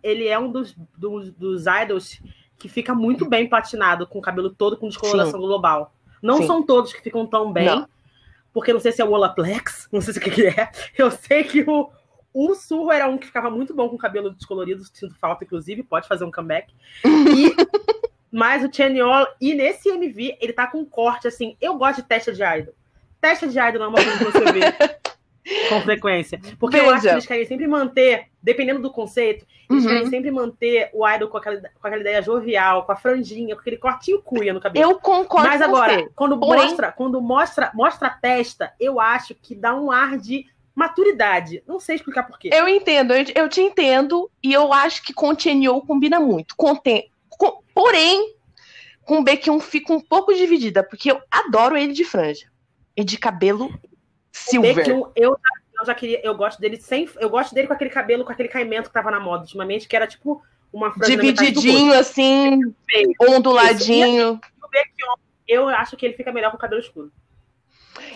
ele 0.02 0.28
é 0.28 0.38
um 0.38 0.50
dos, 0.50 0.74
dos, 0.96 1.30
dos 1.32 1.66
idols 1.66 2.22
que 2.58 2.70
fica 2.70 2.94
muito 2.94 3.28
bem 3.28 3.46
patinado, 3.46 4.06
com 4.06 4.18
o 4.18 4.22
cabelo 4.22 4.48
todo 4.48 4.78
com 4.78 4.88
descoloração 4.88 5.38
Sim. 5.38 5.46
global. 5.46 5.92
Não 6.22 6.38
Sim. 6.38 6.46
são 6.46 6.62
todos 6.62 6.92
que 6.92 7.02
ficam 7.02 7.26
tão 7.26 7.52
bem, 7.52 7.66
não. 7.66 7.88
porque 8.52 8.72
não 8.72 8.80
sei 8.80 8.92
se 8.92 9.02
é 9.02 9.04
o 9.04 9.10
Olaplex, 9.10 9.88
não 9.92 10.00
sei 10.00 10.14
o 10.14 10.20
que, 10.20 10.30
que 10.30 10.46
é. 10.46 10.70
Eu 10.96 11.10
sei 11.10 11.42
que 11.42 11.62
o, 11.68 11.90
o 12.32 12.54
Surro 12.54 12.92
era 12.92 13.08
um 13.08 13.18
que 13.18 13.26
ficava 13.26 13.50
muito 13.50 13.74
bom 13.74 13.88
com 13.88 13.98
cabelo 13.98 14.30
descolorido, 14.30 14.84
sinto 14.84 15.14
falta, 15.16 15.44
inclusive, 15.44 15.82
pode 15.82 16.06
fazer 16.06 16.24
um 16.24 16.30
comeback. 16.30 16.72
E, 17.04 17.54
mas 18.30 18.64
o 18.64 18.72
Cheniol, 18.72 19.26
e 19.40 19.54
nesse 19.54 19.88
MV, 19.88 20.38
ele 20.40 20.52
tá 20.52 20.66
com 20.68 20.78
um 20.78 20.84
corte 20.84 21.26
assim. 21.26 21.56
Eu 21.60 21.76
gosto 21.76 22.00
de 22.02 22.08
testa 22.08 22.32
de 22.32 22.42
idol. 22.42 22.74
Testa 23.20 23.46
de 23.46 23.58
idol 23.58 23.78
não 23.78 23.86
é 23.86 23.88
uma 23.88 24.02
coisa 24.02 24.18
que 24.18 24.24
você 24.24 24.52
vê 24.52 24.60
com 25.68 25.80
frequência. 25.82 26.40
Porque 26.58 26.76
Veja. 26.76 26.88
eu 26.88 26.94
acho 26.94 27.02
que 27.02 27.08
eles 27.08 27.26
querem 27.26 27.46
sempre 27.46 27.66
manter, 27.66 28.26
dependendo 28.42 28.80
do 28.80 28.90
conceito, 28.90 29.46
eles 29.68 29.84
uhum. 29.84 29.90
querem 29.90 30.06
sempre 30.08 30.30
manter 30.30 30.90
o 30.92 31.08
idol 31.08 31.28
com 31.28 31.38
aquela, 31.38 31.60
com 31.60 31.86
aquela 31.86 32.00
ideia 32.00 32.22
jovial, 32.22 32.84
com 32.84 32.92
a 32.92 32.96
franjinha, 32.96 33.54
com 33.54 33.60
aquele 33.60 33.76
cortinho 33.76 34.20
cuia 34.22 34.52
no 34.52 34.60
cabelo. 34.60 34.90
Eu 34.90 34.98
concordo 34.98 35.48
Mas 35.48 35.62
agora, 35.62 35.94
você. 35.94 36.08
quando 36.14 36.38
Porém... 36.38 36.64
mostra, 36.64 36.92
quando 36.92 37.20
mostra, 37.20 37.70
mostra 37.74 38.08
a 38.08 38.10
testa, 38.10 38.72
eu 38.78 39.00
acho 39.00 39.34
que 39.34 39.54
dá 39.54 39.74
um 39.74 39.90
ar 39.90 40.18
de 40.18 40.46
maturidade. 40.74 41.62
Não 41.66 41.78
sei 41.78 41.96
explicar 41.96 42.24
por 42.24 42.38
quê. 42.38 42.50
Eu 42.52 42.68
entendo, 42.68 43.12
eu, 43.12 43.24
eu 43.34 43.48
te 43.48 43.60
entendo, 43.60 44.30
e 44.42 44.52
eu 44.52 44.72
acho 44.72 45.02
que 45.02 45.14
Chenyo 45.38 45.80
combina 45.82 46.18
muito. 46.18 46.54
Contém, 46.56 47.10
com, 47.28 47.62
porém, 47.74 48.34
com 49.04 49.18
o 49.18 49.24
Baekhyun 49.24 49.60
fica 49.60 49.92
um 49.92 50.00
pouco 50.00 50.32
dividida, 50.32 50.82
porque 50.82 51.10
eu 51.10 51.20
adoro 51.30 51.76
ele 51.76 51.92
de 51.92 52.04
franja. 52.04 52.50
E 52.94 53.02
de 53.02 53.16
cabelo 53.16 53.72
Silver. 54.32 54.88
Eu, 54.88 55.12
eu 55.14 55.38
já 55.84 55.94
queria, 55.94 56.20
eu 56.24 56.34
gosto 56.34 56.60
dele 56.60 56.80
sem, 56.80 57.08
eu 57.18 57.28
gosto 57.28 57.54
dele 57.54 57.66
com 57.66 57.74
aquele 57.74 57.90
cabelo, 57.90 58.24
com 58.24 58.32
aquele 58.32 58.48
caimento 58.48 58.88
que 58.88 58.94
tava 58.94 59.10
na 59.10 59.20
moda 59.20 59.42
ultimamente, 59.42 59.86
que 59.86 59.94
era 59.94 60.06
tipo 60.06 60.42
uma 60.72 60.90
divididinho 60.90 61.92
assim, 61.92 62.60
onduladinho. 63.20 64.40
O 64.62 65.12
eu 65.46 65.68
acho 65.68 65.96
que 65.96 66.06
ele 66.06 66.14
fica 66.14 66.32
melhor 66.32 66.50
com 66.50 66.56
o 66.56 66.60
cabelo 66.60 66.80
escuro. 66.80 67.12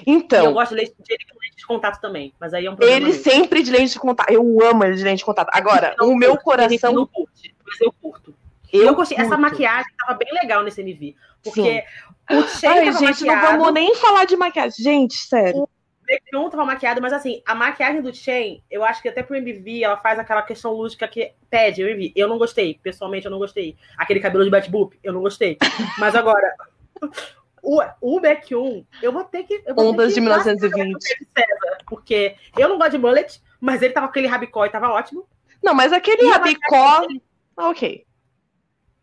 Então. 0.06 0.42
E 0.42 0.46
eu 0.46 0.52
gosto 0.52 0.74
de 0.74 0.80
ele 0.80 1.24
com 1.30 1.38
lente 1.38 1.56
de 1.56 1.66
contato 1.66 2.00
também, 2.00 2.32
mas 2.40 2.54
aí 2.54 2.66
é 2.66 2.70
um 2.70 2.76
problema. 2.76 2.96
Ele 2.96 3.06
mesmo. 3.06 3.22
sempre 3.22 3.62
de 3.62 3.70
lente 3.70 3.92
de 3.92 3.98
contato. 3.98 4.30
Eu 4.30 4.42
amo 4.62 4.84
ele 4.84 4.96
de 4.96 5.04
lente 5.04 5.18
de 5.18 5.24
contato. 5.24 5.50
Agora, 5.52 5.94
o 6.00 6.14
meu 6.14 6.30
curto, 6.30 6.44
coração. 6.44 6.92
Não 6.92 7.06
curte, 7.06 7.54
mas 7.66 7.80
eu 7.80 7.92
curto. 7.92 8.34
Eu, 8.72 8.84
eu 8.84 8.94
gostei. 8.94 9.18
Essa 9.18 9.36
maquiagem 9.36 9.92
tava 9.98 10.18
bem 10.18 10.32
legal 10.32 10.62
nesse 10.62 10.80
MV. 10.80 11.14
Porque 11.42 11.84
Sim. 12.30 12.36
o 12.36 12.70
Ai, 12.70 12.92
gente, 12.92 13.24
maquiado, 13.24 13.52
não 13.52 13.58
vamos 13.58 13.74
nem 13.74 13.94
falar 13.96 14.24
de 14.24 14.36
maquiagem. 14.36 14.82
Gente, 14.82 15.14
sério. 15.14 15.62
O 15.62 15.68
Baekhyun 16.06 16.50
tava 16.50 16.64
maquiado, 16.64 17.02
mas 17.02 17.12
assim, 17.12 17.42
a 17.44 17.54
maquiagem 17.54 18.00
do 18.00 18.14
Chen, 18.14 18.62
eu 18.70 18.84
acho 18.84 19.02
que 19.02 19.08
até 19.08 19.22
pro 19.22 19.36
MV 19.36 19.82
ela 19.82 19.96
faz 19.96 20.18
aquela 20.18 20.42
questão 20.42 20.72
lúdica 20.72 21.08
que 21.08 21.32
pede 21.50 21.82
o 21.82 21.88
MV. 21.88 22.12
Eu 22.14 22.28
não 22.28 22.38
gostei, 22.38 22.78
pessoalmente 22.82 23.26
eu 23.26 23.30
não 23.30 23.38
gostei. 23.38 23.76
Aquele 23.98 24.20
cabelo 24.20 24.44
de 24.44 24.50
Batboop, 24.50 24.98
eu 25.02 25.12
não 25.12 25.20
gostei. 25.20 25.58
Mas 25.98 26.14
agora, 26.14 26.54
o, 27.62 27.82
o 28.00 28.20
Baekhyun, 28.20 28.84
eu 29.02 29.12
vou 29.12 29.24
ter 29.24 29.42
que. 29.44 29.62
Eu 29.66 29.74
Ondas 29.76 30.14
de 30.14 30.20
1920. 30.20 31.02
César, 31.02 31.78
porque 31.86 32.36
eu 32.56 32.68
não 32.68 32.78
gosto 32.78 32.92
de 32.92 32.98
mullet, 32.98 33.42
mas 33.60 33.82
ele 33.82 33.92
tava 33.92 34.06
com 34.06 34.12
aquele 34.12 34.28
rabicó 34.28 34.64
e 34.64 34.70
tava 34.70 34.90
ótimo. 34.90 35.26
Não, 35.62 35.74
mas 35.74 35.92
aquele 35.92 36.28
rabicó. 36.28 37.00
Dele... 37.00 37.22
Ok. 37.56 38.06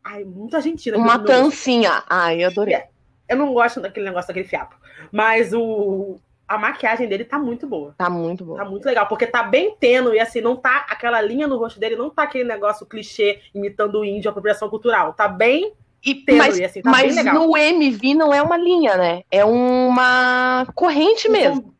Ai, 0.03 0.23
muito 0.23 0.55
argentina. 0.55 0.97
Uma 0.97 1.19
tancinha. 1.19 2.03
Ai, 2.09 2.43
adorei. 2.43 2.83
Eu 3.27 3.37
não 3.37 3.53
gosto 3.53 3.79
daquele 3.79 4.05
negócio 4.05 4.27
daquele 4.27 4.47
fiapo. 4.47 4.75
Mas 5.11 5.53
o, 5.53 6.17
a 6.47 6.57
maquiagem 6.57 7.07
dele 7.07 7.23
tá 7.23 7.39
muito 7.39 7.65
boa. 7.65 7.95
Tá 7.97 8.09
muito 8.09 8.43
boa. 8.45 8.57
Tá 8.57 8.65
muito 8.65 8.85
legal, 8.85 9.07
porque 9.07 9.25
tá 9.25 9.43
bem 9.43 9.75
tênue, 9.79 10.19
assim, 10.19 10.41
não 10.41 10.55
tá 10.55 10.85
aquela 10.89 11.21
linha 11.21 11.47
no 11.47 11.57
rosto 11.57 11.79
dele, 11.79 11.95
não 11.95 12.09
tá 12.09 12.23
aquele 12.23 12.43
negócio 12.43 12.85
clichê 12.85 13.41
imitando 13.53 13.99
o 13.99 14.05
índio, 14.05 14.29
apropriação 14.29 14.69
cultural. 14.69 15.13
Tá 15.13 15.27
bem 15.27 15.73
e 16.05 16.15
tênue, 16.15 16.39
mas, 16.39 16.61
assim, 16.61 16.81
tá 16.81 16.91
mas 16.91 17.15
bem 17.15 17.23
legal. 17.23 17.47
no 17.47 17.57
MV 17.57 18.13
não 18.15 18.33
é 18.33 18.41
uma 18.41 18.57
linha, 18.57 18.97
né? 18.97 19.23
É 19.31 19.45
uma 19.45 20.67
corrente 20.75 21.29
mesmo. 21.29 21.73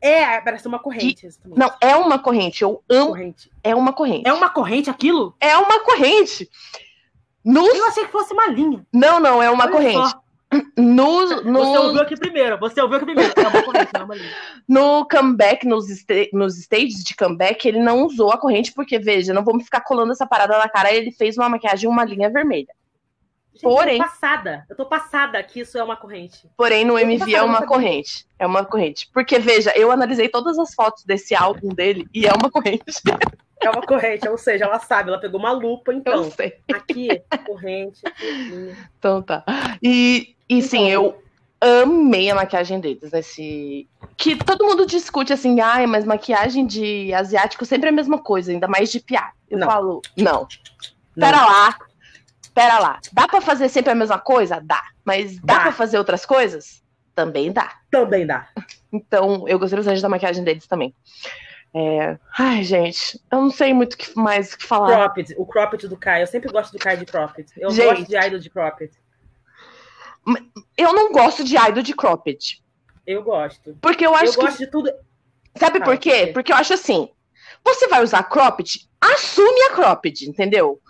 É, 0.00 0.40
parece 0.40 0.66
uma 0.66 0.78
corrente. 0.78 1.26
E, 1.26 1.30
não, 1.44 1.70
é 1.80 1.94
uma 1.94 2.18
corrente. 2.18 2.62
Eu 2.62 2.82
amo. 2.88 3.08
Corrente. 3.08 3.50
É 3.62 3.74
uma 3.74 3.92
corrente. 3.92 4.26
É 4.26 4.32
uma 4.32 4.48
corrente 4.48 4.88
aquilo? 4.88 5.34
É 5.38 5.58
uma 5.58 5.80
corrente. 5.80 6.48
Nos... 7.44 7.68
Eu 7.74 7.86
achei 7.86 8.06
que 8.06 8.12
fosse 8.12 8.32
uma 8.32 8.46
linha. 8.46 8.86
Não, 8.92 9.20
não, 9.20 9.42
é 9.42 9.50
uma 9.50 9.64
Olha 9.64 9.72
corrente. 9.72 10.08
Só. 10.08 10.22
No, 10.76 11.42
no... 11.42 11.60
Você 11.60 11.78
ouviu 11.78 12.02
aqui 12.02 12.16
primeiro, 12.16 12.58
você 12.58 12.82
ouviu 12.82 12.96
aqui 12.96 13.06
primeiro. 13.06 13.32
Linha. 14.14 14.30
No 14.68 15.06
comeback, 15.08 15.66
nos, 15.66 15.86
nos 16.32 16.58
stages 16.58 17.04
de 17.04 17.14
comeback, 17.14 17.68
ele 17.68 17.78
não 17.78 18.04
usou 18.04 18.32
a 18.32 18.38
corrente, 18.38 18.72
porque, 18.72 18.98
veja, 18.98 19.32
não 19.32 19.44
vamos 19.44 19.64
ficar 19.64 19.82
colando 19.82 20.12
essa 20.12 20.26
parada 20.26 20.58
na 20.58 20.68
cara, 20.68 20.92
ele 20.92 21.12
fez 21.12 21.36
uma 21.36 21.48
maquiagem 21.48 21.88
uma 21.88 22.04
linha 22.04 22.28
vermelha. 22.28 22.74
Gente, 23.52 23.62
Porém, 23.62 23.98
eu 23.98 24.04
tô 24.04 24.10
passada. 24.10 24.66
Eu 24.68 24.76
tô 24.76 24.86
passada 24.86 25.42
que 25.42 25.60
isso 25.60 25.78
é 25.78 25.84
uma 25.84 25.96
corrente. 25.96 26.48
Porém, 26.56 26.84
no 26.84 26.98
MV 26.98 27.34
é 27.34 27.42
uma 27.42 27.66
corrente. 27.66 28.26
É 28.38 28.46
uma 28.46 28.64
corrente. 28.64 29.08
Porque, 29.12 29.38
veja, 29.38 29.72
eu 29.76 29.92
analisei 29.92 30.28
todas 30.28 30.58
as 30.58 30.74
fotos 30.74 31.04
desse 31.04 31.34
álbum 31.34 31.68
dele 31.68 32.08
e 32.12 32.26
é 32.26 32.32
uma 32.32 32.50
corrente. 32.50 32.84
É 33.62 33.70
uma 33.70 33.82
corrente, 33.82 34.28
ou 34.28 34.38
seja, 34.38 34.64
ela 34.64 34.78
sabe, 34.78 35.10
ela 35.10 35.20
pegou 35.20 35.38
uma 35.38 35.52
lupa, 35.52 35.92
então. 35.92 36.14
Eu 36.14 36.30
sei. 36.30 36.58
Aqui, 36.72 37.08
corrente. 37.46 38.00
Aqui. 38.06 38.74
Então 38.98 39.20
tá. 39.22 39.44
E, 39.82 40.34
e 40.48 40.56
então, 40.56 40.68
sim, 40.68 40.90
eu 40.90 41.22
amei 41.60 42.30
a 42.30 42.34
maquiagem 42.34 42.80
deles 42.80 43.12
nesse. 43.12 43.86
Que 44.16 44.36
todo 44.36 44.64
mundo 44.64 44.86
discute 44.86 45.32
assim, 45.32 45.60
ai, 45.60 45.86
mas 45.86 46.04
maquiagem 46.04 46.66
de 46.66 47.12
asiático 47.12 47.66
sempre 47.66 47.88
é 47.88 47.92
a 47.92 47.94
mesma 47.94 48.18
coisa, 48.18 48.50
ainda 48.50 48.66
mais 48.66 48.90
de 48.90 49.00
piar. 49.00 49.32
Eu 49.48 49.58
não. 49.58 49.66
falo, 49.66 50.02
não. 50.16 50.32
não. 50.32 50.48
Pera 51.14 51.44
lá. 51.44 51.78
Pera 52.54 52.78
lá. 52.78 53.00
Dá 53.12 53.28
pra 53.28 53.40
fazer 53.40 53.68
sempre 53.68 53.92
a 53.92 53.94
mesma 53.94 54.18
coisa? 54.18 54.60
Dá. 54.62 54.82
Mas 55.04 55.38
dá, 55.40 55.54
dá. 55.54 55.60
pra 55.60 55.72
fazer 55.72 55.98
outras 55.98 56.24
coisas? 56.24 56.82
Também 57.14 57.52
dá. 57.52 57.74
Também 57.90 58.26
dá. 58.26 58.48
Então, 58.92 59.46
eu 59.46 59.58
gostei 59.58 59.76
bastante 59.76 60.02
da 60.02 60.08
maquiagem 60.08 60.42
deles 60.42 60.66
também. 60.66 60.92
É... 61.72 62.18
Ai, 62.36 62.64
gente, 62.64 63.20
eu 63.30 63.40
não 63.42 63.50
sei 63.50 63.72
muito 63.72 63.96
mais 64.16 64.52
o 64.52 64.58
que 64.58 64.64
falar. 64.64 64.88
Cropped, 64.88 65.34
o 65.38 65.46
cropped 65.46 65.88
do 65.88 65.96
Kai. 65.96 66.22
Eu 66.22 66.26
sempre 66.26 66.50
gosto 66.50 66.72
do 66.72 66.78
Kai 66.78 66.96
de 66.96 67.06
cropped. 67.06 67.52
Eu 67.56 67.70
gente, 67.70 67.86
gosto 67.86 68.08
de 68.08 68.16
idol 68.16 68.38
de 68.38 68.50
cropped. 68.50 68.92
Eu 70.76 70.92
não 70.92 71.12
gosto 71.12 71.44
de 71.44 71.56
idol 71.56 71.82
de 71.82 71.94
cropped. 71.94 72.62
Eu 73.06 73.22
gosto. 73.22 73.76
Porque 73.80 74.04
eu 74.04 74.14
acho 74.14 74.26
eu 74.26 74.32
que... 74.32 74.40
gosto 74.40 74.58
de 74.58 74.66
tudo. 74.66 74.90
Sabe 75.56 75.78
ah, 75.78 75.84
por 75.84 75.96
quê? 75.96 76.10
Porque... 76.10 76.32
porque 76.32 76.52
eu 76.52 76.56
acho 76.56 76.74
assim, 76.74 77.08
você 77.64 77.88
vai 77.88 78.02
usar 78.02 78.22
cropped, 78.24 78.88
assume 79.00 79.62
a 79.62 79.70
cropped, 79.70 80.28
entendeu? 80.28 80.80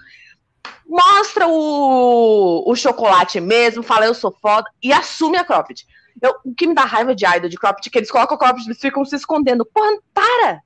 Mostra 0.86 1.46
o, 1.46 2.64
o 2.66 2.74
chocolate 2.74 3.40
mesmo, 3.40 3.82
fala 3.82 4.06
eu 4.06 4.14
sou 4.14 4.36
foda 4.40 4.68
e 4.82 4.92
assume 4.92 5.38
a 5.38 5.44
cropped. 5.44 5.86
Eu, 6.20 6.34
o 6.44 6.54
que 6.54 6.66
me 6.66 6.74
dá 6.74 6.84
raiva 6.84 7.14
de 7.14 7.24
idol 7.24 7.48
de 7.48 7.56
cropped 7.56 7.86
é 7.86 7.90
que 7.90 7.98
eles 7.98 8.10
colocam 8.10 8.36
cropped 8.36 8.68
e 8.68 8.74
ficam 8.74 9.04
se 9.04 9.16
escondendo. 9.16 9.64
Porra, 9.64 9.98
para! 10.12 10.62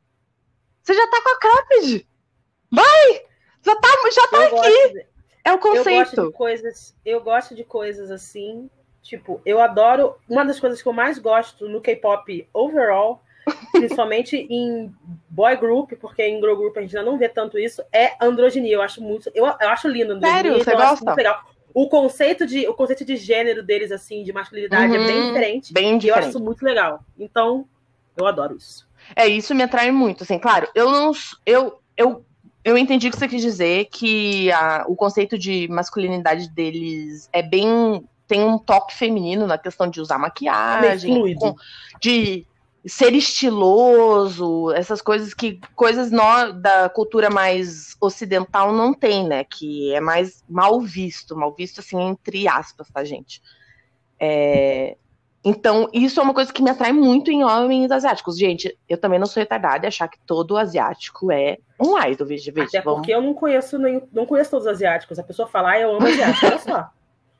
Você 0.85 0.95
já 0.95 1.07
tá 1.09 1.22
com 1.22 1.30
a 1.30 1.39
cropped! 1.39 2.07
Vai! 2.70 3.22
Já 3.62 3.74
tá, 3.76 3.89
já 4.12 4.28
tá 4.28 4.45
aqui! 4.45 4.93
De, 4.93 5.07
é 5.43 5.53
o 5.53 5.59
conceito. 5.59 5.89
Eu 5.89 5.95
gosto 5.95 6.26
de 6.26 6.32
coisas, 6.32 6.97
eu 7.05 7.20
gosto 7.22 7.55
de 7.55 7.64
coisas 7.64 8.11
assim. 8.11 8.70
Tipo, 9.03 9.41
eu 9.47 9.61
adoro. 9.61 10.16
Uma 10.28 10.45
das 10.45 10.61
coisas 10.61 10.82
que 10.82 10.89
eu 10.89 10.93
mais 10.93 11.18
gosto 11.18 11.68
no 11.68 11.80
K-pop 11.80 12.49
overall, 12.53 13.22
principalmente 13.72 14.37
em 14.37 14.95
boy 15.28 15.57
group, 15.57 15.93
porque 16.01 16.22
em 16.22 16.39
girl 16.39 16.55
group 16.55 16.76
a 16.76 16.82
gente 16.82 16.97
ainda 16.97 17.11
não 17.11 17.18
vê 17.18 17.28
tanto 17.30 17.59
isso, 17.59 17.82
é 17.91 18.14
androginia. 18.20 18.74
Eu 18.74 18.82
acho 18.82 19.01
muito. 19.01 19.30
Eu, 19.35 19.47
eu 19.47 19.68
acho 19.70 19.89
lindo 19.89 20.12
androginia. 20.12 20.43
Sério? 20.43 20.53
Você 20.53 20.70
então 20.70 20.76
gosta? 20.76 21.05
muito 21.05 21.16
legal 21.16 21.55
o 21.74 21.89
conceito 21.89 22.47
de, 22.47 22.68
o 22.68 22.72
conceito 22.72 23.05
de 23.05 23.16
gênero 23.16 23.61
deles, 23.61 23.91
assim, 23.91 24.22
de 24.22 24.32
masculinidade, 24.32 24.97
uhum, 24.97 25.03
é 25.03 25.07
bem 25.07 25.20
uhum. 25.20 25.26
diferente. 25.26 25.72
Bem 25.72 25.99
diferente. 25.99 26.07
E 26.07 26.09
eu 26.09 26.14
acho 26.14 26.41
muito 26.41 26.64
legal. 26.64 27.05
Então, 27.18 27.66
eu 28.16 28.26
adoro 28.26 28.57
isso. 28.57 28.87
É, 29.14 29.26
isso 29.26 29.55
me 29.55 29.62
atrai 29.62 29.90
muito, 29.90 30.22
assim, 30.22 30.38
claro, 30.38 30.68
eu 30.74 30.90
não. 30.90 31.12
Eu, 31.44 31.80
eu, 31.96 32.24
eu 32.64 32.78
entendi 32.78 33.09
o 33.09 33.11
que 33.11 33.18
você 33.18 33.28
quis 33.28 33.42
dizer, 33.42 33.86
que 33.86 34.50
a, 34.52 34.84
o 34.88 34.96
conceito 34.96 35.38
de 35.38 35.68
masculinidade 35.68 36.48
deles 36.48 37.28
é 37.32 37.42
bem. 37.42 38.05
tem 38.26 38.42
um 38.42 38.59
toque 38.59 38.94
feminino 38.94 39.46
na 39.46 39.59
questão 39.59 39.88
de 39.88 40.00
usar 40.00 40.18
maquiagem, 40.18 41.34
com, 41.36 41.55
de 42.00 42.46
ser 42.86 43.14
estiloso, 43.14 44.70
essas 44.72 45.00
coisas 45.00 45.32
que 45.32 45.59
coisas 45.74 46.11
no, 46.11 46.52
da 46.52 46.88
cultura 46.88 47.30
mais 47.30 47.96
ocidental 48.00 48.72
não 48.72 48.92
tem, 48.92 49.26
né? 49.26 49.44
Que 49.44 49.94
é 49.94 50.00
mais 50.00 50.44
mal 50.48 50.80
visto, 50.80 51.34
mal 51.36 51.55
visto 51.55 51.80
assim 51.80 52.00
entre 52.00 52.46
aspas, 52.46 52.90
tá, 52.90 53.02
gente? 53.05 53.40
É, 54.20 54.96
então, 55.45 55.90
isso 55.92 56.18
é 56.18 56.22
uma 56.22 56.32
coisa 56.32 56.51
que 56.51 56.62
me 56.62 56.70
atrai 56.70 56.90
muito 56.90 57.30
em 57.30 57.45
homens 57.45 57.90
asiáticos. 57.90 58.38
Gente, 58.38 58.76
eu 58.88 58.97
também 58.97 59.18
não 59.18 59.26
sou 59.26 59.40
retardada 59.40 59.84
e 59.84 59.88
achar 59.88 60.09
que 60.09 60.18
todo 60.26 60.57
asiático 60.57 61.30
é 61.30 61.59
um 61.78 61.99
idol, 62.03 62.26
veja, 62.26 62.51
veja. 62.51 62.68
Até 62.68 62.80
vamos... 62.80 63.01
porque 63.01 63.12
eu 63.12 63.20
não 63.20 63.34
conheço 63.34 63.78
nem, 63.78 64.03
não 64.11 64.24
conheço 64.24 64.51
todos 64.51 64.66
os 64.66 64.72
asiáticos. 64.72 65.18
A 65.18 65.22
pessoa 65.22 65.47
fala, 65.47 65.72
ah, 65.72 65.80
eu 65.80 65.95
amo 65.95 66.07
asiático, 66.07 66.47
olha 66.47 66.59
só. 66.59 66.90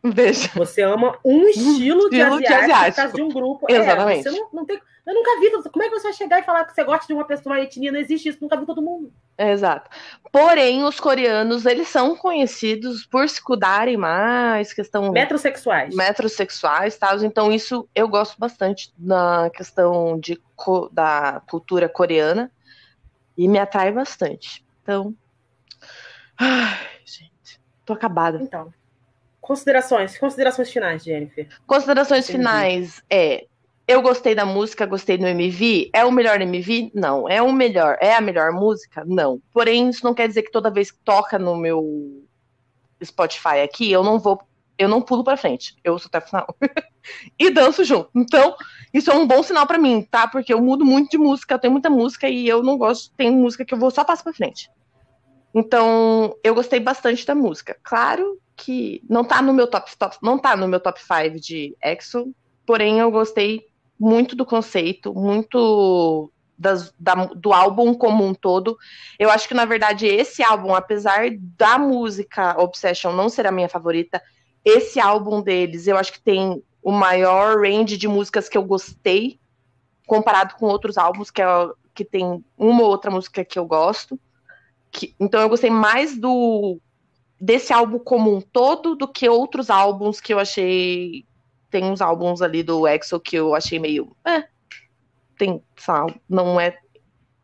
Veja. 0.05 0.51
Você 0.55 0.83
ama 0.83 1.19
um 1.25 1.47
estilo, 1.49 2.05
um 2.05 2.09
estilo 2.09 2.11
de 2.11 2.23
asiático, 2.23 2.47
de 2.47 2.53
asiático. 2.53 3.17
de 3.17 3.23
um 3.23 3.29
grupo. 3.29 3.67
Exatamente. 3.69 4.29
É, 4.29 4.31
não, 4.31 4.49
não 4.53 4.67
tem 4.67 4.81
eu 5.07 5.13
nunca 5.13 5.39
vi. 5.39 5.71
Como 5.71 5.83
é 5.85 5.89
que 5.89 5.99
você 5.99 6.05
vai 6.05 6.13
chegar 6.15 6.39
e 6.41 6.45
falar 6.45 6.65
que 6.65 6.75
você 6.75 6.83
gosta 6.83 7.07
de 7.07 7.13
uma 7.13 7.27
pessoa, 7.27 7.55
uma 7.55 7.61
etnia? 7.61 7.93
Não 7.93 7.99
existe 7.99 8.31
isso, 8.31 8.39
nunca 8.41 8.57
vi 8.57 8.65
todo 8.65 8.81
mundo. 8.81 9.13
Exato. 9.37 9.91
Porém, 10.33 10.83
os 10.83 10.99
coreanos, 10.99 11.67
eles 11.67 11.89
são 11.89 12.17
conhecidos 12.17 13.05
por 13.05 13.29
se 13.29 13.43
cuidarem 13.43 13.99
mais, 13.99 14.73
questão... 14.73 15.13
Metrosexuais. 15.13 15.95
Metrosexuais, 15.95 16.97
tal. 16.97 17.23
Então, 17.23 17.53
isso 17.53 17.87
eu 17.95 18.09
gosto 18.09 18.39
bastante 18.39 18.95
na 18.99 19.51
questão 19.51 20.19
de, 20.19 20.41
da 20.91 21.43
cultura 21.51 21.89
coreana. 21.89 22.51
E 23.37 23.47
me 23.47 23.59
atrai 23.59 23.93
bastante. 23.93 24.65
Então... 24.83 25.15
Ai, 26.39 26.79
gente. 27.05 27.61
Tô 27.85 27.93
acabada. 27.93 28.39
Então, 28.41 28.73
considerações. 29.45 30.17
Considerações 30.17 30.73
finais, 30.73 31.05
Jennifer. 31.05 31.47
Considerações 31.67 32.27
finais 32.27 33.03
é 33.11 33.47
eu 33.87 34.01
gostei 34.01 34.35
da 34.35 34.47
música, 34.47 34.87
gostei 34.87 35.19
do 35.19 35.27
MV. 35.27 35.91
É 35.93 36.07
o 36.07 36.11
melhor 36.11 36.41
MV? 36.41 36.91
Não. 36.95 37.29
É 37.29 37.43
o 37.43 37.53
melhor. 37.53 37.99
É 38.01 38.15
a 38.15 38.21
melhor 38.21 38.51
música? 38.53 39.05
Não. 39.07 39.41
Porém, 39.53 39.91
isso 39.91 40.03
não 40.03 40.15
quer 40.15 40.27
dizer 40.27 40.43
que 40.43 40.51
toda 40.51 40.71
vez 40.71 40.91
que 40.91 40.99
toca 41.05 41.39
no 41.39 41.55
meu 41.55 42.25
Spotify 43.05 43.61
aqui, 43.63 43.93
eu 43.93 44.03
não 44.03 44.19
vou. 44.19 44.41
Eu 44.79 44.89
não 44.89 45.03
pulo 45.03 45.23
pra 45.23 45.37
frente. 45.37 45.77
Eu 45.85 45.93
ouço 45.93 46.09
até 46.09 46.19
o 46.19 46.23
final. 46.23 46.57
e 47.39 47.51
danço 47.51 47.85
junto. 47.85 48.09
Então, 48.15 48.57
isso 48.93 49.11
é 49.11 49.15
um 49.15 49.27
bom 49.27 49.43
sinal 49.43 49.67
para 49.67 49.79
mim, 49.79 50.01
tá? 50.11 50.27
Porque 50.27 50.53
eu 50.53 50.63
mudo 50.63 50.85
muito 50.85 51.11
de 51.11 51.19
música, 51.19 51.55
eu 51.55 51.59
tenho 51.59 51.73
muita 51.73 51.91
música 51.91 52.27
e 52.27 52.49
eu 52.49 52.63
não 52.63 52.79
gosto. 52.79 53.13
Tem 53.15 53.31
música 53.31 53.67
que 53.67 53.75
eu 53.75 53.79
vou 53.79 53.91
só 53.91 54.03
passo 54.03 54.25
pra 54.25 54.33
frente. 54.33 54.71
Então, 55.55 56.35
eu 56.43 56.55
gostei 56.55 56.81
bastante 56.81 57.27
da 57.27 57.35
música. 57.35 57.77
Claro 57.83 58.41
que 58.57 59.03
não 59.09 59.25
tá 59.25 59.43
no 59.43 59.53
meu 59.53 59.67
top, 59.67 59.97
top 59.97 60.17
não 60.23 60.39
tá 60.39 60.57
no 60.57 60.69
meu 60.69 60.81
top 60.81 61.01
5 61.01 61.41
de 61.41 61.77
EXO, 61.83 62.35
porém 62.67 63.01
eu 63.01 63.11
gostei 63.11 63.67
muito 63.99 64.37
do 64.37 64.45
conceito, 64.45 65.15
muito 65.15 66.31
das, 66.59 66.93
da, 66.99 67.15
do 67.27 67.53
álbum 67.53 67.95
como 67.95 68.25
um 68.25 68.35
todo. 68.35 68.77
Eu 69.19 69.31
acho 69.31 69.49
que, 69.49 69.55
na 69.55 69.65
verdade, 69.65 70.07
esse 70.07 70.43
álbum, 70.43 70.75
apesar 70.75 71.31
da 71.39 71.79
música 71.79 72.61
Obsession 72.61 73.13
não 73.13 73.29
ser 73.29 73.47
a 73.47 73.53
minha 73.53 73.69
favorita, 73.69 74.23
esse 74.65 75.01
álbum 75.01 75.43
deles, 75.43 75.87
eu 75.87 75.97
acho 75.97 76.13
que 76.13 76.21
tem 76.21 76.63
o 76.83 76.93
maior 76.93 77.61
range 77.61 77.97
de 77.97 78.09
músicas 78.09 78.49
que 78.49 78.57
eu 78.57 78.63
gostei, 78.63 79.39
comparado 80.07 80.55
com 80.57 80.67
outros 80.67 80.99
álbuns, 80.99 81.31
que, 81.31 81.43
é, 81.43 81.47
que 81.95 82.05
tem 82.05 82.45
uma 82.57 82.83
ou 82.83 82.89
outra 82.89 83.11
música 83.11 83.45
que 83.45 83.59
eu 83.59 83.67
gosto. 83.67 84.19
Que, 84.91 85.15
então 85.19 85.41
eu 85.41 85.49
gostei 85.49 85.71
mais 85.71 86.17
do 86.17 86.79
desse 87.41 87.73
álbum 87.73 87.99
como 87.99 88.35
um 88.35 88.41
todo 88.41 88.95
do 88.95 89.07
que 89.07 89.29
outros 89.29 89.71
álbuns 89.71 90.21
que 90.21 90.33
eu 90.33 90.39
achei 90.39 91.27
tem 91.71 91.85
uns 91.85 92.01
álbuns 92.01 92.41
ali 92.41 92.63
do 92.63 92.87
EXO 92.87 93.19
que 93.19 93.37
eu 93.37 93.55
achei 93.55 93.79
meio. 93.79 94.17
É, 94.25 94.47
tem, 95.37 95.63
sabe, 95.77 96.21
não 96.29 96.61
é. 96.61 96.79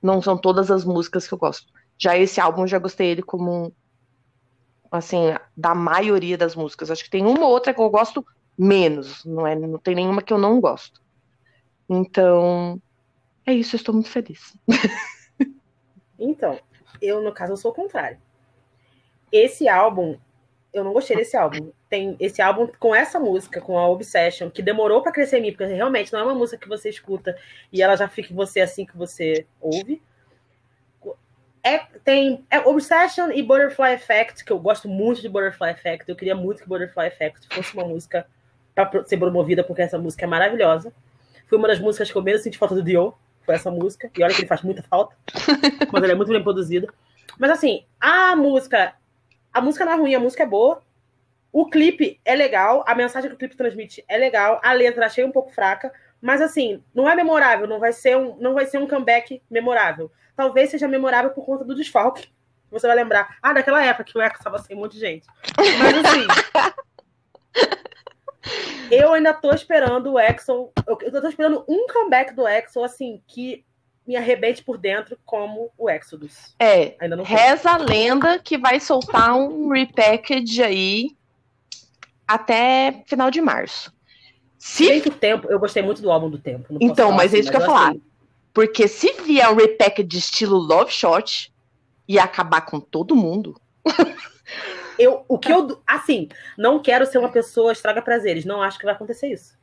Não 0.03 0.22
são 0.22 0.38
todas 0.38 0.70
as 0.70 0.84
músicas 0.84 1.26
que 1.26 1.34
eu 1.34 1.38
gosto. 1.38 1.72
Já 1.99 2.16
esse 2.16 2.41
álbum, 2.41 2.66
já 2.66 2.78
gostei 2.78 3.09
ele 3.09 3.22
como. 3.22 3.72
Assim, 4.91 5.34
da 5.57 5.74
maioria 5.74 6.38
das 6.38 6.57
músicas. 6.57 6.91
Acho 6.91 7.05
que 7.05 7.11
tem 7.11 7.24
uma 7.24 7.45
ou 7.45 7.51
outra 7.53 7.74
que 7.74 7.80
eu 7.80 7.91
gosto 7.91 8.24
menos. 8.57 9.24
Não, 9.24 9.47
é, 9.47 9.55
não 9.55 9.78
tem 9.78 9.95
nenhuma 9.95 10.22
que 10.22 10.32
eu 10.32 10.38
não 10.38 10.61
gosto. 10.61 11.01
Então, 11.88 12.80
é 13.45 13.53
isso, 13.53 13.74
eu 13.74 13.78
estou 13.78 13.95
muito 13.95 14.09
feliz. 14.09 14.57
Então, 16.22 16.61
eu, 17.01 17.22
no 17.22 17.32
caso, 17.32 17.55
eu 17.55 17.57
sou 17.57 17.70
o 17.70 17.74
contrário. 17.74 18.18
Esse 19.33 19.68
álbum, 19.68 20.16
eu 20.72 20.85
não 20.85 20.93
gostei 20.93 21.16
desse 21.16 21.37
álbum. 21.37 21.70
Tem 21.89 22.16
esse 22.20 22.41
álbum 22.41 22.68
com 22.78 22.95
essa 22.95 23.18
música, 23.18 23.61
com 23.61 23.78
a 23.78 23.89
Obsession, 23.89 24.51
que 24.51 24.62
demorou 24.62 25.03
para 25.03 25.12
crescer 25.12 25.39
em 25.39 25.43
mim, 25.43 25.53
porque 25.53 25.64
realmente 25.66 26.12
não 26.12 26.20
é 26.20 26.22
uma 26.22 26.35
música 26.35 26.61
que 26.61 26.68
você 26.68 26.89
escuta 26.89 27.37
e 27.72 27.83
ela 27.83 27.97
já 27.97 28.09
fica 28.09 28.33
em 28.33 28.37
você 28.37 28.61
assim 28.61 28.87
que 28.87 28.97
você 28.97 29.47
ouve. 29.61 30.01
É, 31.62 31.78
tem 32.05 32.45
é 32.51 32.59
Obsession 32.61 33.31
e 33.33 33.43
Butterfly 33.43 33.93
Effect, 33.93 34.45
que 34.45 34.53
eu 34.53 34.59
gosto 34.59 34.89
muito 34.89 35.20
de 35.20 35.28
Butterfly 35.28 35.70
Effect. 35.70 36.09
Eu 36.09 36.16
queria 36.16 36.35
muito 36.35 36.62
que 36.62 36.68
Butterfly 36.68 37.09
Effect 37.09 37.55
fosse 37.55 37.74
uma 37.74 37.85
música 37.85 38.26
para 38.74 39.05
ser 39.05 39.18
promovida, 39.18 39.62
porque 39.62 39.83
essa 39.83 39.99
música 39.99 40.24
é 40.24 40.28
maravilhosa. 40.28 40.93
Foi 41.49 41.59
uma 41.59 41.68
das 41.68 41.78
músicas 41.78 42.11
que 42.11 42.16
eu 42.16 42.22
menos 42.22 42.43
senti 42.43 42.57
falta 42.57 42.74
do 42.74 42.83
Dio, 42.83 43.12
foi 43.45 43.55
essa 43.55 43.70
música. 43.70 44.11
E 44.16 44.22
olha 44.22 44.33
que 44.33 44.41
ele 44.41 44.49
faz 44.49 44.62
muita 44.62 44.83
falta, 44.85 45.14
mas 45.93 46.03
ela 46.03 46.12
é 46.12 46.14
muito 46.14 46.33
bem 46.33 46.43
produzida. 46.43 46.89
Mas 47.39 47.51
assim, 47.51 47.85
a 48.01 48.35
música 48.37 48.95
a 49.53 49.61
música 49.61 49.84
não 49.84 49.92
é 49.92 49.96
ruim, 49.96 50.14
a 50.14 50.20
música 50.20 50.42
é 50.42 50.46
boa. 50.46 50.82
O 51.53 51.68
clipe 51.68 52.20
é 52.24 52.34
legal, 52.34 52.84
a 52.86 52.94
mensagem 52.94 53.28
que 53.28 53.34
o 53.34 53.38
clipe 53.38 53.57
transmite 53.57 54.05
é 54.09 54.16
legal, 54.16 54.61
a 54.62 54.72
letra 54.72 55.07
achei 55.07 55.24
um 55.24 55.32
pouco 55.32 55.51
fraca, 55.51 55.92
mas 56.20 56.40
assim, 56.40 56.82
não 56.94 57.09
é 57.09 57.14
memorável, 57.14 57.66
não 57.66 57.80
vai 57.80 57.92
ser 57.92 58.16
um, 58.16 58.36
não 58.36 58.55
vai 58.55 58.66
ser 58.66 58.78
um 58.78 58.86
comeback 58.86 59.42
memorável. 59.51 60.12
Talvez 60.36 60.70
seja 60.70 60.86
memorável 60.86 61.30
por 61.30 61.44
conta 61.44 61.64
do 61.64 61.74
desfalque. 61.74 62.28
Você 62.70 62.86
vai 62.86 62.94
lembrar, 62.94 63.36
ah, 63.42 63.53
daquela 63.53 63.84
época 63.84 64.05
que 64.05 64.16
o 64.16 64.22
Echo 64.22 64.36
estava 64.36 64.59
sem 64.59 64.76
um 64.76 64.80
monte 64.80 64.92
de 64.92 65.01
gente. 65.01 65.26
Mas 65.57 65.96
assim, 66.05 66.26
eu 68.92 69.12
ainda 69.12 69.34
tô 69.34 69.51
esperando 69.53 70.12
o 70.12 70.20
Exo, 70.20 70.70
eu 70.86 71.20
tô 71.20 71.28
esperando 71.28 71.64
um 71.68 71.86
comeback 71.88 72.32
do 72.32 72.46
Exo, 72.46 72.84
assim, 72.84 73.20
que 73.26 73.64
me 74.11 74.16
arrebente 74.16 74.64
por 74.64 74.76
dentro 74.76 75.16
como 75.24 75.70
o 75.78 75.88
Exodus. 75.88 76.52
É, 76.58 76.96
reza 77.24 77.70
a 77.70 77.76
lenda 77.76 78.40
que 78.40 78.58
vai 78.58 78.80
soltar 78.80 79.36
um 79.36 79.68
repackage 79.68 80.61
aí 80.61 81.16
até 82.26 83.04
final 83.06 83.30
de 83.30 83.40
março. 83.40 83.92
Se... 84.58 84.98
o 85.06 85.11
tempo, 85.12 85.48
eu 85.48 85.61
gostei 85.61 85.80
muito 85.80 86.02
do 86.02 86.11
álbum 86.11 86.28
do 86.28 86.38
tempo. 86.38 86.76
Então, 86.80 87.12
mas 87.12 87.32
é 87.32 87.38
isso 87.38 87.50
assim, 87.50 87.56
que 87.56 87.56
eu 87.56 87.61
ia 87.61 87.66
falar. 87.66 87.90
Assim... 87.90 88.02
Porque 88.52 88.88
se 88.88 89.12
vier 89.22 89.48
um 89.48 89.54
repackage 89.54 90.18
estilo 90.18 90.58
Love 90.58 90.90
Shot, 90.90 91.52
ia 92.08 92.24
acabar 92.24 92.62
com 92.62 92.80
todo 92.80 93.14
mundo. 93.14 93.61
eu, 94.98 95.24
o 95.28 95.38
que 95.38 95.52
eu, 95.52 95.80
assim, 95.86 96.28
não 96.58 96.82
quero 96.82 97.06
ser 97.06 97.18
uma 97.18 97.30
pessoa 97.30 97.70
estraga 97.70 98.02
prazeres, 98.02 98.44
não 98.44 98.61
acho 98.61 98.76
que 98.76 98.84
vai 98.84 98.94
acontecer 98.94 99.28
isso. 99.28 99.56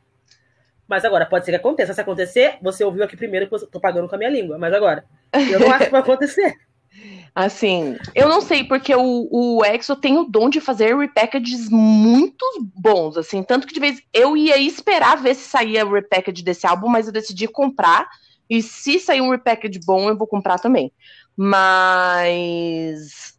Mas 0.87 1.03
agora, 1.03 1.25
pode 1.25 1.45
ser 1.45 1.51
que 1.51 1.57
aconteça. 1.57 1.93
Se 1.93 2.01
acontecer, 2.01 2.57
você 2.61 2.83
ouviu 2.83 3.03
aqui 3.03 3.17
primeiro 3.17 3.47
que 3.47 3.55
eu 3.55 3.67
tô 3.67 3.79
pagando 3.79 4.07
com 4.07 4.15
a 4.15 4.17
minha 4.17 4.29
língua. 4.29 4.57
Mas 4.57 4.73
agora, 4.73 5.05
eu 5.51 5.59
não 5.59 5.69
acho 5.71 5.85
que 5.85 5.91
vai 5.91 6.01
acontecer. 6.01 6.55
Assim, 7.35 7.95
eu 8.15 8.27
não 8.27 8.41
sei, 8.41 8.63
porque 8.63 8.95
o, 8.95 9.27
o 9.31 9.63
EXO 9.63 9.95
tem 9.95 10.17
o 10.17 10.23
dom 10.23 10.49
de 10.49 10.59
fazer 10.59 10.97
repackages 10.97 11.69
muito 11.69 12.43
bons, 12.73 13.15
assim, 13.15 13.43
tanto 13.43 13.67
que 13.67 13.73
de 13.75 13.79
vez 13.79 14.01
eu 14.11 14.35
ia 14.35 14.57
esperar 14.57 15.21
ver 15.21 15.35
se 15.35 15.47
saía 15.47 15.85
o 15.85 15.93
repackage 15.93 16.43
desse 16.43 16.65
álbum, 16.65 16.87
mas 16.87 17.05
eu 17.05 17.13
decidi 17.13 17.47
comprar, 17.47 18.09
e 18.49 18.63
se 18.63 18.99
sair 18.99 19.21
um 19.21 19.29
repackage 19.29 19.79
bom, 19.85 20.09
eu 20.09 20.17
vou 20.17 20.25
comprar 20.25 20.57
também. 20.57 20.91
Mas 21.35 23.37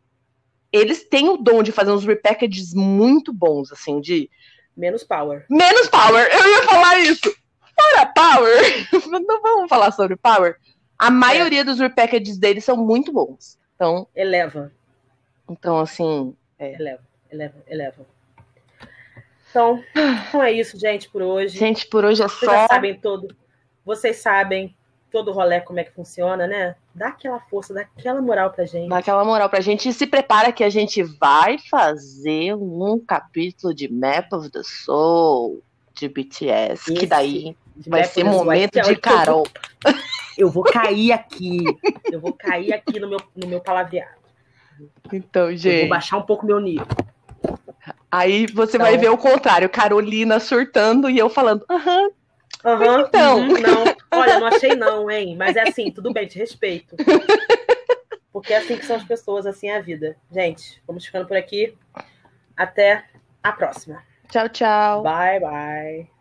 eles 0.73 1.09
têm 1.09 1.29
o 1.29 1.37
dom 1.37 1.63
de 1.63 1.73
fazer 1.73 1.91
uns 1.91 2.05
repackages 2.05 2.73
muito 2.73 3.33
bons, 3.33 3.73
assim, 3.73 4.01
de 4.01 4.31
Menos 4.79 5.03
power. 5.03 5.45
Menos 5.51 5.89
power. 5.89 6.29
Eu 6.33 6.49
ia 6.49 6.63
falar 6.63 6.99
isso. 7.01 7.37
Para 7.75 8.07
power. 8.07 8.89
Não 9.11 9.43
vamos 9.43 9.69
falar 9.69 9.91
sobre 9.91 10.15
power. 10.15 10.57
A 10.97 11.11
maioria 11.11 11.63
é. 11.63 11.65
dos 11.65 11.81
repackages 11.81 12.39
deles 12.39 12.65
são 12.65 12.77
muito 12.77 13.13
bons. 13.13 13.59
Então. 13.75 14.07
Eleva. 14.15 14.71
Então, 15.51 15.81
assim. 15.81 16.33
É. 16.57 16.75
Eleva, 16.75 17.03
eleva, 17.29 17.55
eleva. 17.67 18.07
Então, 19.51 19.83
então 20.29 20.43
é 20.43 20.53
isso, 20.53 20.79
gente, 20.79 21.09
por 21.09 21.23
hoje. 21.23 21.59
Gente, 21.59 21.85
por 21.89 22.05
hoje 22.05 22.23
é 22.23 22.29
Vocês 22.29 22.41
só. 22.41 22.57
Vocês 22.57 22.69
sabem 22.69 23.01
todo. 23.01 23.37
Vocês 23.85 24.17
sabem 24.19 24.77
todo 25.11 25.31
o 25.31 25.35
rolê 25.35 25.61
como 25.61 25.81
é 25.81 25.85
que 25.85 25.93
funciona, 25.93 26.47
né? 26.47 26.75
Dá 26.95 27.09
aquela 27.09 27.41
força, 27.41 27.73
dá 27.73 27.83
aquela 27.83 28.21
moral 28.21 28.51
pra 28.51 28.65
gente. 28.65 28.89
Dá 28.89 28.99
aquela 28.99 29.25
moral 29.25 29.49
pra 29.49 29.61
gente 29.61 29.89
e 29.89 29.93
se 29.93 30.07
prepara 30.07 30.53
que 30.53 30.65
a 30.65 30.71
gente 30.71 31.03
vai 31.03 31.59
fazer 31.59 32.55
um 32.55 32.99
capítulo 32.99 33.75
de 33.75 33.91
Map 33.91 34.33
of 34.33 34.51
the 34.51 34.63
Soul 34.63 35.63
de 35.95 36.09
BTS, 36.09 36.73
Esse, 36.73 36.95
que 36.95 37.07
daí 37.07 37.57
vai 37.87 38.05
ser 38.05 38.25
momento 38.25 38.81
de 38.81 38.97
Carol. 38.97 39.47
Eu 39.85 39.93
vou, 39.93 40.03
eu 40.39 40.51
vou 40.51 40.65
cair 40.65 41.13
aqui. 41.13 41.65
Eu 42.11 42.21
vou 42.21 42.33
cair 42.33 42.73
aqui 42.73 43.01
no 43.01 43.09
meu, 43.09 43.19
no 43.35 43.47
meu 43.49 43.61
palavreado. 43.61 44.19
Então, 45.13 45.51
gente. 45.57 45.75
Eu 45.75 45.81
vou 45.81 45.89
baixar 45.91 46.19
um 46.19 46.23
pouco 46.23 46.47
meu 46.47 46.61
nível. 46.61 46.87
Aí 48.11 48.47
você 48.47 48.77
então... 48.77 48.87
vai 48.87 48.97
ver 48.97 49.11
o 49.11 49.19
contrário, 49.19 49.69
Carolina 49.69 50.41
surtando 50.41 51.11
e 51.11 51.19
eu 51.19 51.29
falando, 51.29 51.65
aham, 51.71 52.11
Uhum, 52.65 53.01
então. 53.01 53.39
Uhum, 53.39 53.61
não, 53.61 53.85
olha, 54.13 54.41
não 54.41 54.47
achei 54.47 54.75
não, 54.75 55.11
hein? 55.11 55.37
Mas 55.37 55.57
é 55.57 55.69
assim, 55.69 55.91
tudo 55.91 56.13
bem, 56.13 56.27
te 56.27 56.39
respeito. 56.39 56.97
Porque 58.33 58.53
é 58.53 58.59
assim 58.59 58.77
que 58.77 58.87
são 58.87 58.97
as 58.97 59.05
pessoas, 59.05 59.47
assim 59.47 59.69
é 59.69 59.77
a 59.77 59.81
vida. 59.81 60.17
Gente, 60.31 60.83
vamos 60.87 61.05
ficando 61.05 61.27
por 61.27 61.37
aqui. 61.37 61.77
Até 62.57 63.05
a 63.43 63.53
próxima. 63.53 64.03
Tchau, 64.31 64.49
tchau. 64.49 65.03
Bye, 65.03 65.41
bye. 65.41 66.18